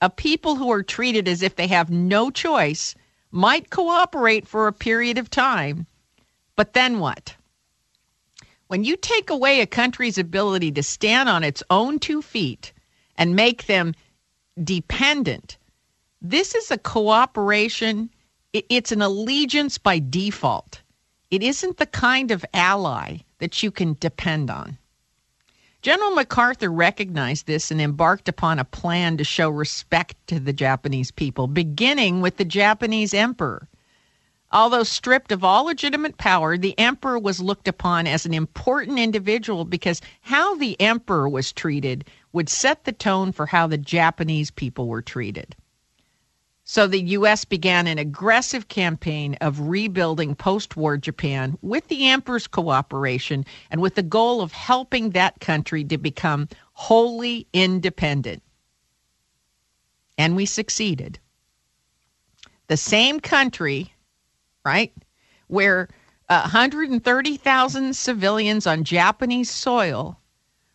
A 0.00 0.10
people 0.10 0.56
who 0.56 0.70
are 0.70 0.82
treated 0.82 1.28
as 1.28 1.42
if 1.42 1.56
they 1.56 1.66
have 1.66 1.90
no 1.90 2.30
choice 2.30 2.94
might 3.30 3.70
cooperate 3.70 4.48
for 4.48 4.66
a 4.66 4.72
period 4.72 5.18
of 5.18 5.30
time 5.30 5.86
but 6.60 6.74
then 6.74 6.98
what? 6.98 7.36
When 8.66 8.84
you 8.84 8.94
take 8.94 9.30
away 9.30 9.62
a 9.62 9.66
country's 9.66 10.18
ability 10.18 10.72
to 10.72 10.82
stand 10.82 11.26
on 11.30 11.42
its 11.42 11.62
own 11.70 11.98
two 11.98 12.20
feet 12.20 12.74
and 13.16 13.34
make 13.34 13.64
them 13.64 13.94
dependent, 14.62 15.56
this 16.20 16.54
is 16.54 16.70
a 16.70 16.76
cooperation, 16.76 18.10
it's 18.52 18.92
an 18.92 19.00
allegiance 19.00 19.78
by 19.78 20.00
default. 20.00 20.82
It 21.30 21.42
isn't 21.42 21.78
the 21.78 21.86
kind 21.86 22.30
of 22.30 22.44
ally 22.52 23.20
that 23.38 23.62
you 23.62 23.70
can 23.70 23.96
depend 23.98 24.50
on. 24.50 24.76
General 25.82 26.10
MacArthur 26.10 26.70
recognized 26.70 27.46
this 27.46 27.70
and 27.70 27.80
embarked 27.80 28.28
upon 28.28 28.58
a 28.58 28.66
plan 28.66 29.16
to 29.16 29.24
show 29.24 29.48
respect 29.48 30.14
to 30.26 30.38
the 30.38 30.52
Japanese 30.52 31.10
people, 31.10 31.46
beginning 31.46 32.20
with 32.20 32.36
the 32.36 32.44
Japanese 32.44 33.14
emperor. 33.14 33.66
Although 34.52 34.82
stripped 34.82 35.32
of 35.32 35.42
all 35.42 35.64
legitimate 35.64 36.18
power, 36.18 36.58
the 36.58 36.78
emperor 36.78 37.18
was 37.18 37.40
looked 37.40 37.66
upon 37.66 38.06
as 38.06 38.26
an 38.26 38.34
important 38.34 38.98
individual 38.98 39.64
because 39.64 40.02
how 40.20 40.54
the 40.56 40.78
emperor 40.80 41.28
was 41.28 41.50
treated 41.50 42.04
would 42.32 42.50
set 42.50 42.84
the 42.84 42.92
tone 42.92 43.32
for 43.32 43.46
how 43.46 43.66
the 43.66 43.78
Japanese 43.78 44.50
people 44.50 44.86
were 44.86 45.00
treated. 45.00 45.56
So 46.72 46.86
the 46.86 47.02
U.S. 47.18 47.44
began 47.44 47.88
an 47.88 47.98
aggressive 47.98 48.68
campaign 48.68 49.36
of 49.40 49.58
rebuilding 49.58 50.36
post 50.36 50.76
war 50.76 50.96
Japan 50.96 51.58
with 51.62 51.88
the 51.88 52.08
emperor's 52.08 52.46
cooperation 52.46 53.44
and 53.72 53.80
with 53.80 53.96
the 53.96 54.04
goal 54.04 54.40
of 54.40 54.52
helping 54.52 55.10
that 55.10 55.40
country 55.40 55.82
to 55.82 55.98
become 55.98 56.48
wholly 56.74 57.48
independent. 57.52 58.44
And 60.16 60.36
we 60.36 60.46
succeeded. 60.46 61.18
The 62.68 62.76
same 62.76 63.18
country, 63.18 63.92
right, 64.64 64.92
where 65.48 65.88
uh, 66.28 66.42
130,000 66.42 67.96
civilians 67.96 68.68
on 68.68 68.84
Japanese 68.84 69.50
soil 69.50 70.20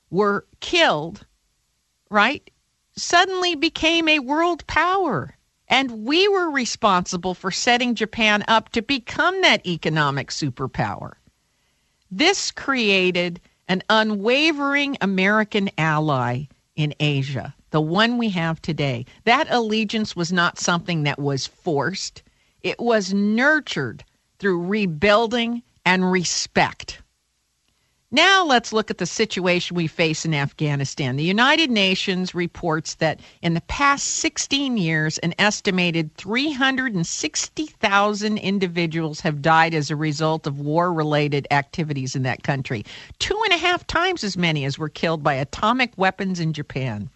were 0.09 0.45
killed, 0.59 1.25
right, 2.09 2.51
suddenly 2.97 3.55
became 3.55 4.09
a 4.09 4.19
world 4.19 4.67
power 4.67 5.34
and 5.67 6.05
we 6.05 6.27
were 6.27 6.49
responsible 6.49 7.33
for 7.33 7.51
setting 7.51 7.95
Japan 7.95 8.43
up 8.47 8.69
to 8.69 8.81
become 8.81 9.41
that 9.41 9.65
economic 9.65 10.29
superpower. 10.29 11.13
This 12.11 12.51
created 12.51 13.41
an 13.67 13.81
unwavering 13.89 14.97
American 15.01 15.69
ally 15.77 16.43
in 16.75 16.93
Asia, 16.99 17.55
the 17.71 17.81
one 17.81 18.17
we 18.17 18.29
have 18.29 18.61
today. 18.61 19.05
That 19.23 19.47
allegiance 19.49 20.15
was 20.15 20.31
not 20.31 20.59
something 20.59 21.03
that 21.03 21.19
was 21.19 21.47
forced, 21.47 22.21
it 22.61 22.79
was 22.79 23.13
nurtured 23.13 24.03
through 24.39 24.65
rebuilding 24.65 25.63
and 25.85 26.11
respect. 26.11 27.01
Now 28.15 28.45
let's 28.45 28.71
look 28.71 28.89
at 28.89 28.97
the 28.97 29.05
situation 29.05 29.75
we 29.75 29.87
face 29.87 30.23
in 30.23 30.33
Afghanistan. 30.33 31.17
The 31.17 31.25
United 31.25 31.69
Nations 31.69 32.33
reports 32.33 32.95
that 32.95 33.19
in 33.41 33.55
the 33.55 33.61
past 33.67 34.05
16 34.05 34.77
years, 34.77 35.17
an 35.17 35.33
estimated 35.37 36.15
360,000 36.15 38.37
individuals 38.37 39.19
have 39.19 39.41
died 39.41 39.73
as 39.73 39.91
a 39.91 39.97
result 39.97 40.47
of 40.47 40.61
war 40.61 40.93
related 40.93 41.45
activities 41.51 42.15
in 42.15 42.23
that 42.23 42.43
country. 42.43 42.85
Two 43.19 43.37
and 43.43 43.53
a 43.53 43.57
half 43.57 43.85
times 43.85 44.23
as 44.23 44.37
many 44.37 44.63
as 44.63 44.79
were 44.79 44.87
killed 44.87 45.21
by 45.21 45.33
atomic 45.33 45.91
weapons 45.97 46.39
in 46.39 46.53
Japan. 46.53 47.09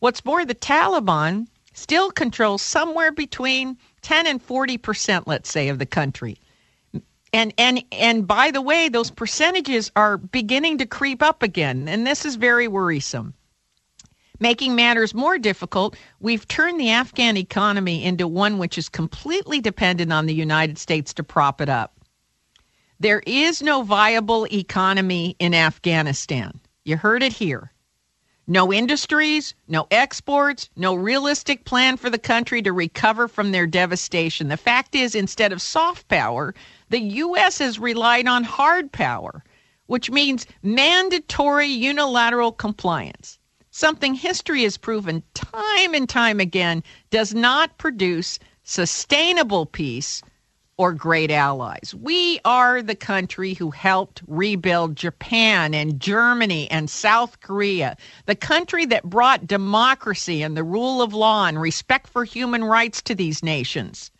What's 0.00 0.24
more, 0.24 0.44
the 0.44 0.56
Taliban 0.56 1.46
still 1.74 2.10
controls 2.10 2.60
somewhere 2.60 3.12
between 3.12 3.78
10 4.02 4.26
and 4.26 4.42
40 4.42 4.78
percent, 4.78 5.28
let's 5.28 5.48
say, 5.48 5.68
of 5.68 5.78
the 5.78 5.86
country 5.86 6.40
and 7.32 7.52
and 7.58 7.82
and 7.92 8.26
by 8.26 8.50
the 8.50 8.62
way 8.62 8.88
those 8.88 9.10
percentages 9.10 9.90
are 9.96 10.16
beginning 10.16 10.78
to 10.78 10.86
creep 10.86 11.22
up 11.22 11.42
again 11.42 11.88
and 11.88 12.06
this 12.06 12.24
is 12.24 12.36
very 12.36 12.68
worrisome. 12.68 13.34
Making 14.40 14.76
matters 14.76 15.14
more 15.14 15.38
difficult 15.38 15.96
we've 16.20 16.46
turned 16.48 16.80
the 16.80 16.90
afghan 16.90 17.36
economy 17.36 18.04
into 18.04 18.28
one 18.28 18.58
which 18.58 18.78
is 18.78 18.88
completely 18.88 19.60
dependent 19.60 20.12
on 20.12 20.26
the 20.26 20.34
united 20.34 20.78
states 20.78 21.12
to 21.14 21.22
prop 21.22 21.60
it 21.60 21.68
up. 21.68 21.94
There 23.00 23.22
is 23.26 23.62
no 23.62 23.82
viable 23.82 24.46
economy 24.52 25.36
in 25.38 25.54
afghanistan. 25.54 26.60
You 26.84 26.96
heard 26.96 27.22
it 27.22 27.32
here 27.32 27.72
no 28.48 28.72
industries, 28.72 29.54
no 29.68 29.86
exports, 29.90 30.70
no 30.74 30.94
realistic 30.94 31.66
plan 31.66 31.98
for 31.98 32.08
the 32.08 32.18
country 32.18 32.62
to 32.62 32.72
recover 32.72 33.28
from 33.28 33.52
their 33.52 33.66
devastation. 33.66 34.48
The 34.48 34.56
fact 34.56 34.94
is, 34.94 35.14
instead 35.14 35.52
of 35.52 35.60
soft 35.60 36.08
power, 36.08 36.54
the 36.88 36.98
U.S. 36.98 37.58
has 37.58 37.78
relied 37.78 38.26
on 38.26 38.44
hard 38.44 38.90
power, 38.90 39.44
which 39.86 40.10
means 40.10 40.46
mandatory 40.62 41.66
unilateral 41.66 42.52
compliance. 42.52 43.38
Something 43.70 44.14
history 44.14 44.62
has 44.62 44.78
proven 44.78 45.22
time 45.34 45.94
and 45.94 46.08
time 46.08 46.40
again 46.40 46.82
does 47.10 47.34
not 47.34 47.76
produce 47.76 48.38
sustainable 48.64 49.66
peace 49.66 50.22
or 50.78 50.92
great 50.92 51.32
allies. 51.32 51.92
We 52.00 52.38
are 52.44 52.80
the 52.80 52.94
country 52.94 53.52
who 53.54 53.72
helped 53.72 54.22
rebuild 54.28 54.94
Japan 54.94 55.74
and 55.74 55.98
Germany 56.00 56.70
and 56.70 56.88
South 56.88 57.40
Korea, 57.40 57.96
the 58.26 58.36
country 58.36 58.86
that 58.86 59.02
brought 59.02 59.48
democracy 59.48 60.40
and 60.40 60.56
the 60.56 60.62
rule 60.62 61.02
of 61.02 61.12
law 61.12 61.46
and 61.46 61.60
respect 61.60 62.06
for 62.06 62.24
human 62.24 62.62
rights 62.62 63.02
to 63.02 63.14
these 63.16 63.42
nations. 63.42 64.12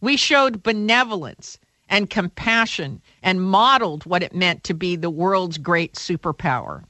We 0.00 0.16
showed 0.16 0.62
benevolence 0.62 1.58
and 1.90 2.08
compassion 2.08 3.02
and 3.22 3.42
modeled 3.42 4.06
what 4.06 4.22
it 4.22 4.34
meant 4.34 4.64
to 4.64 4.74
be 4.74 4.96
the 4.96 5.10
world's 5.10 5.58
great 5.58 5.94
superpower. 5.94 6.84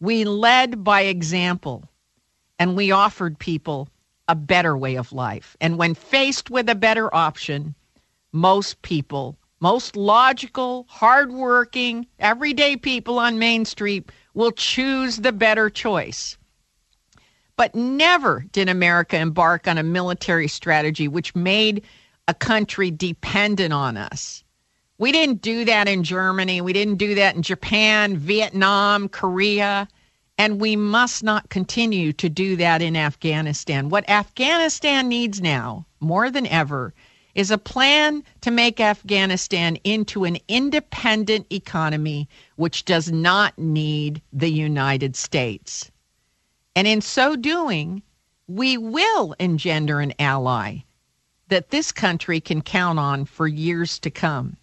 We 0.00 0.24
led 0.24 0.82
by 0.82 1.02
example 1.02 1.84
and 2.58 2.74
we 2.74 2.90
offered 2.90 3.38
people 3.38 3.90
a 4.28 4.34
better 4.34 4.78
way 4.78 4.96
of 4.96 5.12
life. 5.12 5.56
And 5.60 5.76
when 5.76 5.94
faced 5.94 6.48
with 6.48 6.68
a 6.70 6.74
better 6.74 7.14
option, 7.14 7.74
most 8.32 8.80
people, 8.82 9.36
most 9.60 9.96
logical, 9.96 10.86
hardworking, 10.88 12.06
everyday 12.18 12.76
people 12.76 13.18
on 13.18 13.38
Main 13.38 13.64
Street 13.64 14.10
will 14.34 14.52
choose 14.52 15.16
the 15.16 15.32
better 15.32 15.68
choice. 15.68 16.36
But 17.56 17.74
never 17.74 18.46
did 18.52 18.68
America 18.68 19.18
embark 19.18 19.68
on 19.68 19.76
a 19.76 19.82
military 19.82 20.48
strategy 20.48 21.08
which 21.08 21.34
made 21.34 21.84
a 22.26 22.34
country 22.34 22.90
dependent 22.90 23.72
on 23.72 23.96
us. 23.96 24.44
We 24.98 25.12
didn't 25.12 25.42
do 25.42 25.64
that 25.64 25.88
in 25.88 26.04
Germany. 26.04 26.60
We 26.60 26.72
didn't 26.72 26.96
do 26.96 27.14
that 27.16 27.34
in 27.34 27.42
Japan, 27.42 28.16
Vietnam, 28.16 29.08
Korea. 29.08 29.88
And 30.38 30.60
we 30.60 30.76
must 30.76 31.22
not 31.22 31.50
continue 31.50 32.12
to 32.14 32.28
do 32.28 32.56
that 32.56 32.80
in 32.80 32.96
Afghanistan. 32.96 33.88
What 33.88 34.08
Afghanistan 34.08 35.08
needs 35.08 35.40
now, 35.40 35.86
more 36.00 36.30
than 36.30 36.46
ever, 36.46 36.94
is 37.34 37.50
a 37.50 37.58
plan 37.58 38.24
to 38.40 38.50
make 38.50 38.80
Afghanistan 38.80 39.76
into 39.84 40.24
an 40.24 40.38
independent 40.48 41.46
economy 41.52 42.28
which 42.56 42.84
does 42.84 43.10
not 43.10 43.58
need 43.58 44.20
the 44.32 44.50
United 44.50 45.16
States. 45.16 45.90
And 46.74 46.86
in 46.86 47.00
so 47.00 47.36
doing, 47.36 48.02
we 48.46 48.76
will 48.76 49.34
engender 49.38 50.00
an 50.00 50.12
ally 50.18 50.78
that 51.48 51.70
this 51.70 51.92
country 51.92 52.40
can 52.40 52.62
count 52.62 52.98
on 52.98 53.24
for 53.24 53.46
years 53.46 53.98
to 54.00 54.10
come. 54.10 54.56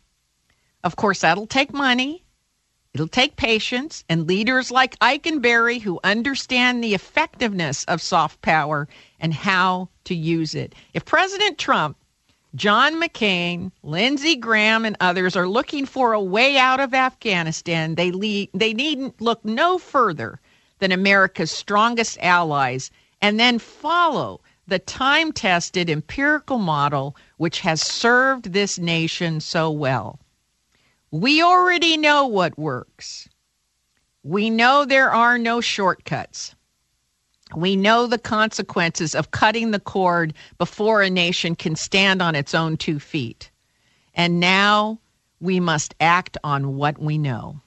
Of 0.84 0.96
course, 0.96 1.22
that'll 1.22 1.48
take 1.48 1.74
money. 1.74 2.24
It'll 2.94 3.08
take 3.08 3.36
patience 3.36 4.04
and 4.10 4.28
leaders 4.28 4.72
like 4.72 4.98
Eikenberry 5.00 5.82
who 5.82 6.00
understand 6.04 6.84
the 6.84 6.96
effectiveness 6.96 7.84
of 7.86 8.02
soft 8.02 8.42
power 8.42 8.88
and 9.20 9.34
how 9.34 9.90
to 10.06 10.16
use 10.16 10.56
it. 10.56 10.74
If 10.94 11.06
President 11.06 11.58
Trump, 11.58 11.98
John 12.56 13.02
McCain, 13.02 13.72
Lindsey 13.84 14.36
Graham, 14.36 14.86
and 14.86 14.96
others 15.00 15.36
are 15.36 15.48
looking 15.48 15.86
for 15.86 16.14
a 16.14 16.22
way 16.22 16.58
out 16.58 16.80
of 16.80 16.94
Afghanistan, 16.94 17.96
they, 17.96 18.12
lead, 18.12 18.50
they 18.54 18.74
needn't 18.74 19.20
look 19.22 19.44
no 19.44 19.78
further 19.78 20.40
than 20.80 20.92
America's 20.92 21.52
strongest 21.52 22.18
allies 22.22 22.90
and 23.22 23.40
then 23.40 23.60
follow 23.60 24.42
the 24.68 24.80
time 24.80 25.32
tested 25.32 25.90
empirical 25.90 26.58
model 26.58 27.16
which 27.38 27.60
has 27.62 27.82
served 27.82 28.54
this 28.54 28.78
nation 28.78 29.40
so 29.40 29.72
well. 29.72 30.20
We 31.12 31.42
already 31.42 31.98
know 31.98 32.28
what 32.28 32.58
works. 32.58 33.30
We 34.24 34.50
know 34.50 34.84
there 34.84 35.12
are 35.12 35.38
no 35.38 35.62
shortcuts. 35.62 36.54
We 37.56 37.76
know 37.76 38.08
the 38.08 38.18
consequences 38.18 39.16
of 39.16 39.32
cutting 39.32 39.72
the 39.72 39.80
cord 39.80 40.34
before 40.58 41.02
a 41.02 41.10
nation 41.10 41.56
can 41.56 41.76
stand 41.76 42.22
on 42.22 42.36
its 42.36 42.54
own 42.54 42.78
two 42.78 43.00
feet. 43.00 43.50
And 44.14 44.40
now 44.40 45.00
we 45.40 45.60
must 45.60 45.96
act 46.00 46.38
on 46.44 46.76
what 46.76 47.00
we 47.00 47.18
know. 47.18 47.62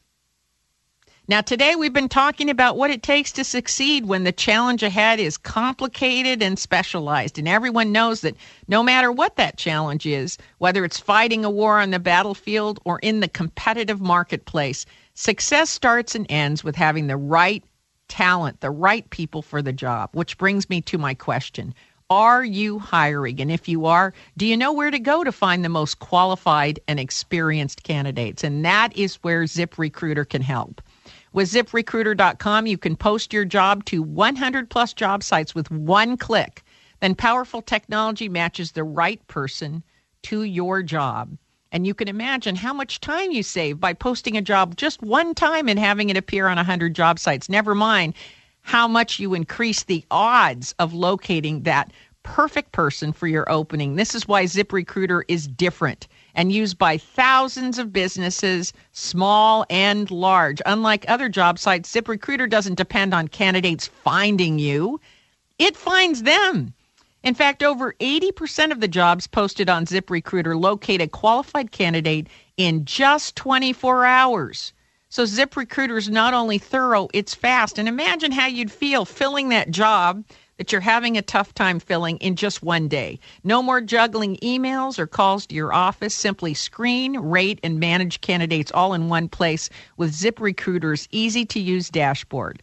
Now, 1.28 1.40
today 1.40 1.76
we've 1.76 1.92
been 1.92 2.08
talking 2.08 2.50
about 2.50 2.76
what 2.76 2.90
it 2.90 3.04
takes 3.04 3.30
to 3.32 3.44
succeed 3.44 4.04
when 4.04 4.24
the 4.24 4.32
challenge 4.32 4.82
ahead 4.82 5.20
is 5.20 5.38
complicated 5.38 6.42
and 6.42 6.58
specialized. 6.58 7.38
And 7.38 7.46
everyone 7.46 7.92
knows 7.92 8.22
that 8.22 8.34
no 8.66 8.82
matter 8.82 9.12
what 9.12 9.36
that 9.36 9.56
challenge 9.56 10.06
is, 10.06 10.38
whether 10.58 10.84
it's 10.84 10.98
fighting 10.98 11.44
a 11.44 11.50
war 11.50 11.78
on 11.78 11.92
the 11.92 12.00
battlefield 12.00 12.80
or 12.84 12.98
in 12.98 13.20
the 13.20 13.28
competitive 13.28 14.00
marketplace, 14.00 14.84
success 15.14 15.70
starts 15.70 16.16
and 16.16 16.26
ends 16.28 16.64
with 16.64 16.74
having 16.74 17.06
the 17.06 17.16
right 17.16 17.62
talent, 18.10 18.60
the 18.60 18.70
right 18.70 19.08
people 19.08 19.40
for 19.40 19.62
the 19.62 19.72
job. 19.72 20.10
Which 20.12 20.36
brings 20.36 20.68
me 20.68 20.82
to 20.82 20.98
my 20.98 21.14
question 21.14 21.72
Are 22.10 22.44
you 22.44 22.78
hiring? 22.78 23.40
And 23.40 23.50
if 23.50 23.68
you 23.68 23.86
are, 23.86 24.12
do 24.36 24.44
you 24.44 24.56
know 24.56 24.72
where 24.72 24.90
to 24.90 24.98
go 24.98 25.24
to 25.24 25.32
find 25.32 25.64
the 25.64 25.70
most 25.70 26.00
qualified 26.00 26.80
and 26.86 27.00
experienced 27.00 27.84
candidates? 27.84 28.44
And 28.44 28.64
that 28.66 28.94
is 28.94 29.14
where 29.22 29.44
ZipRecruiter 29.44 30.28
can 30.28 30.42
help. 30.42 30.82
With 31.32 31.50
ziprecruiter.com, 31.50 32.66
you 32.66 32.76
can 32.76 32.96
post 32.96 33.32
your 33.32 33.44
job 33.44 33.84
to 33.86 34.02
100 34.02 34.68
plus 34.68 34.92
job 34.92 35.22
sites 35.22 35.54
with 35.54 35.70
one 35.70 36.16
click. 36.16 36.64
Then 37.00 37.14
powerful 37.14 37.62
technology 37.62 38.28
matches 38.28 38.72
the 38.72 38.84
right 38.84 39.24
person 39.28 39.84
to 40.24 40.42
your 40.42 40.82
job. 40.82 41.38
And 41.72 41.86
you 41.86 41.94
can 41.94 42.08
imagine 42.08 42.56
how 42.56 42.72
much 42.72 43.00
time 43.00 43.30
you 43.30 43.42
save 43.42 43.78
by 43.78 43.92
posting 43.92 44.36
a 44.36 44.42
job 44.42 44.76
just 44.76 45.02
one 45.02 45.34
time 45.34 45.68
and 45.68 45.78
having 45.78 46.10
it 46.10 46.16
appear 46.16 46.48
on 46.48 46.56
100 46.56 46.94
job 46.94 47.18
sites. 47.18 47.48
Never 47.48 47.74
mind 47.74 48.14
how 48.62 48.88
much 48.88 49.18
you 49.18 49.34
increase 49.34 49.84
the 49.84 50.04
odds 50.10 50.74
of 50.78 50.92
locating 50.92 51.62
that 51.62 51.92
perfect 52.22 52.72
person 52.72 53.12
for 53.12 53.26
your 53.26 53.50
opening. 53.50 53.96
This 53.96 54.14
is 54.14 54.28
why 54.28 54.44
ZipRecruiter 54.44 55.22
is 55.28 55.46
different 55.46 56.06
and 56.34 56.52
used 56.52 56.76
by 56.76 56.98
thousands 56.98 57.78
of 57.78 57.92
businesses, 57.92 58.72
small 58.92 59.64
and 59.70 60.10
large. 60.10 60.60
Unlike 60.66 61.06
other 61.08 61.28
job 61.28 61.58
sites, 61.58 61.92
ZipRecruiter 61.92 62.48
doesn't 62.48 62.74
depend 62.74 63.14
on 63.14 63.28
candidates 63.28 63.86
finding 63.86 64.58
you, 64.58 65.00
it 65.58 65.76
finds 65.76 66.22
them. 66.22 66.74
In 67.22 67.34
fact, 67.34 67.62
over 67.62 67.94
80% 68.00 68.72
of 68.72 68.80
the 68.80 68.88
jobs 68.88 69.26
posted 69.26 69.68
on 69.68 69.84
ZipRecruiter 69.84 70.58
locate 70.58 71.02
a 71.02 71.06
qualified 71.06 71.70
candidate 71.70 72.28
in 72.56 72.86
just 72.86 73.36
24 73.36 74.06
hours. 74.06 74.72
So 75.10 75.24
ZipRecruiter 75.24 75.98
is 75.98 76.08
not 76.08 76.32
only 76.32 76.56
thorough, 76.56 77.08
it's 77.12 77.34
fast. 77.34 77.78
And 77.78 77.88
imagine 77.88 78.32
how 78.32 78.46
you'd 78.46 78.72
feel 78.72 79.04
filling 79.04 79.50
that 79.50 79.70
job 79.70 80.24
that 80.56 80.72
you're 80.72 80.80
having 80.80 81.18
a 81.18 81.22
tough 81.22 81.52
time 81.52 81.80
filling 81.80 82.16
in 82.18 82.36
just 82.36 82.62
one 82.62 82.88
day. 82.88 83.18
No 83.44 83.62
more 83.62 83.80
juggling 83.80 84.36
emails 84.36 84.98
or 84.98 85.06
calls 85.06 85.46
to 85.46 85.54
your 85.54 85.74
office. 85.74 86.14
Simply 86.14 86.54
screen, 86.54 87.18
rate, 87.18 87.60
and 87.62 87.80
manage 87.80 88.20
candidates 88.20 88.70
all 88.72 88.94
in 88.94 89.08
one 89.08 89.28
place 89.28 89.68
with 89.96 90.14
ZipRecruiter's 90.14 91.08
easy 91.10 91.44
to 91.46 91.60
use 91.60 91.90
dashboard. 91.90 92.62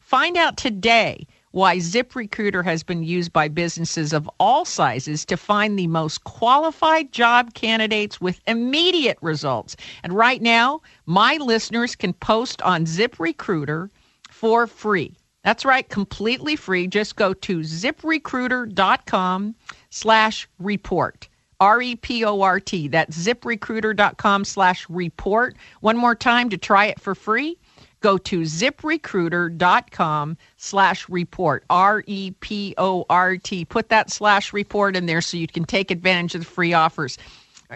Find 0.00 0.36
out 0.36 0.56
today 0.56 1.26
why 1.56 1.78
ZipRecruiter 1.78 2.62
has 2.62 2.82
been 2.82 3.02
used 3.02 3.32
by 3.32 3.48
businesses 3.48 4.12
of 4.12 4.28
all 4.38 4.66
sizes 4.66 5.24
to 5.24 5.38
find 5.38 5.78
the 5.78 5.86
most 5.86 6.22
qualified 6.24 7.10
job 7.12 7.54
candidates 7.54 8.20
with 8.20 8.42
immediate 8.46 9.16
results. 9.22 9.74
And 10.02 10.12
right 10.12 10.42
now, 10.42 10.82
my 11.06 11.38
listeners 11.38 11.96
can 11.96 12.12
post 12.12 12.60
on 12.60 12.84
ZipRecruiter 12.84 13.88
for 14.28 14.66
free. 14.66 15.16
That's 15.44 15.64
right, 15.64 15.88
completely 15.88 16.56
free. 16.56 16.88
Just 16.88 17.16
go 17.16 17.32
to 17.32 17.60
ziprecruiter.com 17.60 19.54
slash 19.88 20.48
report. 20.58 21.26
R-E-P-O-R-T. 21.58 22.88
That's 22.88 23.16
ziprecruiter.com 23.16 24.44
slash 24.44 24.86
report. 24.90 25.56
One 25.80 25.96
more 25.96 26.14
time 26.14 26.50
to 26.50 26.58
try 26.58 26.84
it 26.84 27.00
for 27.00 27.14
free. 27.14 27.56
Go 28.00 28.18
to 28.18 28.42
ziprecruiter.com 28.42 30.36
slash 30.56 31.08
report. 31.08 31.64
R-E-P-O-R-T. 31.70 33.64
Put 33.64 33.88
that 33.88 34.10
slash 34.10 34.52
report 34.52 34.96
in 34.96 35.06
there 35.06 35.20
so 35.20 35.36
you 35.36 35.46
can 35.46 35.64
take 35.64 35.90
advantage 35.90 36.34
of 36.34 36.42
the 36.42 36.46
free 36.46 36.72
offers. 36.72 37.18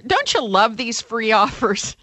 Don't 0.07 0.35
you 0.35 0.45
love 0.45 0.77
these 0.77 1.01
free 1.01 1.33
offers? 1.41 1.97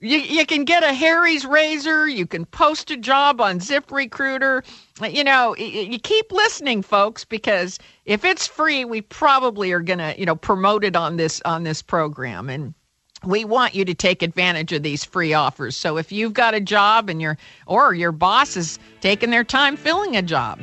You, 0.00 0.18
you 0.18 0.46
can 0.46 0.64
get 0.64 0.84
a 0.84 0.92
Harry's 0.92 1.44
razor. 1.44 2.06
You 2.06 2.24
can 2.24 2.44
post 2.44 2.90
a 2.92 2.96
job 2.96 3.40
on 3.40 3.58
ZipRecruiter. 3.58 4.64
You 5.12 5.24
know, 5.24 5.56
you 5.56 5.98
keep 5.98 6.30
listening, 6.30 6.82
folks, 6.82 7.24
because 7.24 7.80
if 8.04 8.24
it's 8.24 8.46
free, 8.46 8.84
we 8.84 9.00
probably 9.00 9.72
are 9.72 9.80
going 9.80 9.98
to, 9.98 10.14
you 10.16 10.24
know, 10.24 10.36
promote 10.36 10.84
it 10.84 10.94
on 10.94 11.16
this 11.16 11.42
on 11.44 11.64
this 11.64 11.82
program. 11.82 12.48
And 12.48 12.74
we 13.24 13.44
want 13.44 13.74
you 13.74 13.84
to 13.84 13.94
take 13.94 14.22
advantage 14.22 14.72
of 14.72 14.82
these 14.82 15.04
free 15.04 15.34
offers. 15.34 15.76
So 15.76 15.96
if 15.96 16.12
you've 16.12 16.34
got 16.34 16.54
a 16.54 16.60
job 16.60 17.08
and 17.08 17.20
your 17.20 17.36
or 17.66 17.94
your 17.94 18.12
boss 18.12 18.56
is 18.56 18.78
taking 19.00 19.30
their 19.30 19.44
time 19.44 19.76
filling 19.76 20.16
a 20.16 20.22
job, 20.22 20.60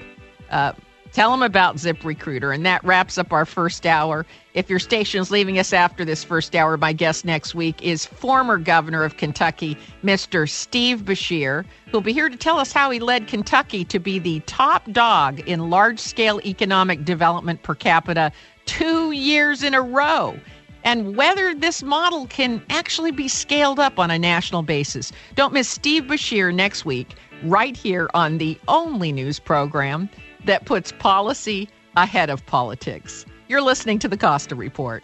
uh, 0.50 0.74
Tell 1.16 1.32
them 1.32 1.44
about 1.44 1.78
ZipRecruiter. 1.78 2.54
And 2.54 2.66
that 2.66 2.84
wraps 2.84 3.18
up 3.18 3.32
our 3.32 3.46
first 3.46 3.86
hour. 3.86 4.26
If 4.54 4.70
your 4.70 4.80
station 4.80 5.22
is 5.22 5.32
leaving 5.32 5.58
us 5.58 5.72
after 5.72 6.04
this 6.04 6.26
first 6.26 6.54
hour, 6.58 6.76
my 6.76 6.92
guest 6.92 7.24
next 7.24 7.56
week 7.56 7.82
is 7.82 8.06
former 8.06 8.58
governor 8.58 9.06
of 9.06 9.16
Kentucky, 9.16 9.78
Mr. 10.04 10.50
Steve 10.50 11.04
Beshear, 11.04 11.64
who'll 11.90 12.02
be 12.02 12.12
here 12.12 12.28
to 12.28 12.36
tell 12.36 12.60
us 12.60 12.74
how 12.74 12.92
he 12.92 13.00
led 13.00 13.28
Kentucky 13.28 13.86
to 13.86 13.98
be 13.98 14.20
the 14.20 14.42
top 14.42 14.92
dog 14.92 15.40
in 15.48 15.70
large 15.70 16.00
scale 16.00 16.42
economic 16.44 17.06
development 17.06 17.64
per 17.64 17.76
capita 17.76 18.30
two 18.66 19.14
years 19.14 19.64
in 19.64 19.74
a 19.74 19.82
row 19.82 20.38
and 20.86 21.18
whether 21.18 21.54
this 21.54 21.84
model 21.84 22.28
can 22.28 22.64
actually 22.70 23.12
be 23.12 23.28
scaled 23.28 23.80
up 23.80 24.00
on 24.00 24.12
a 24.12 24.20
national 24.20 24.62
basis. 24.62 25.12
Don't 25.34 25.52
miss 25.52 25.68
Steve 25.68 26.04
Beshear 26.04 26.54
next 26.54 26.86
week, 26.86 27.16
right 27.44 27.76
here 27.76 28.10
on 28.14 28.38
the 28.38 28.58
only 28.68 29.12
news 29.12 29.40
program 29.40 30.08
that 30.46 30.66
puts 30.66 30.92
policy 30.94 31.68
ahead 31.98 32.30
of 32.30 32.46
politics. 32.46 33.26
You're 33.48 33.62
listening 33.62 34.00
to 34.00 34.08
the 34.08 34.18
Costa 34.18 34.56
Report. 34.56 35.04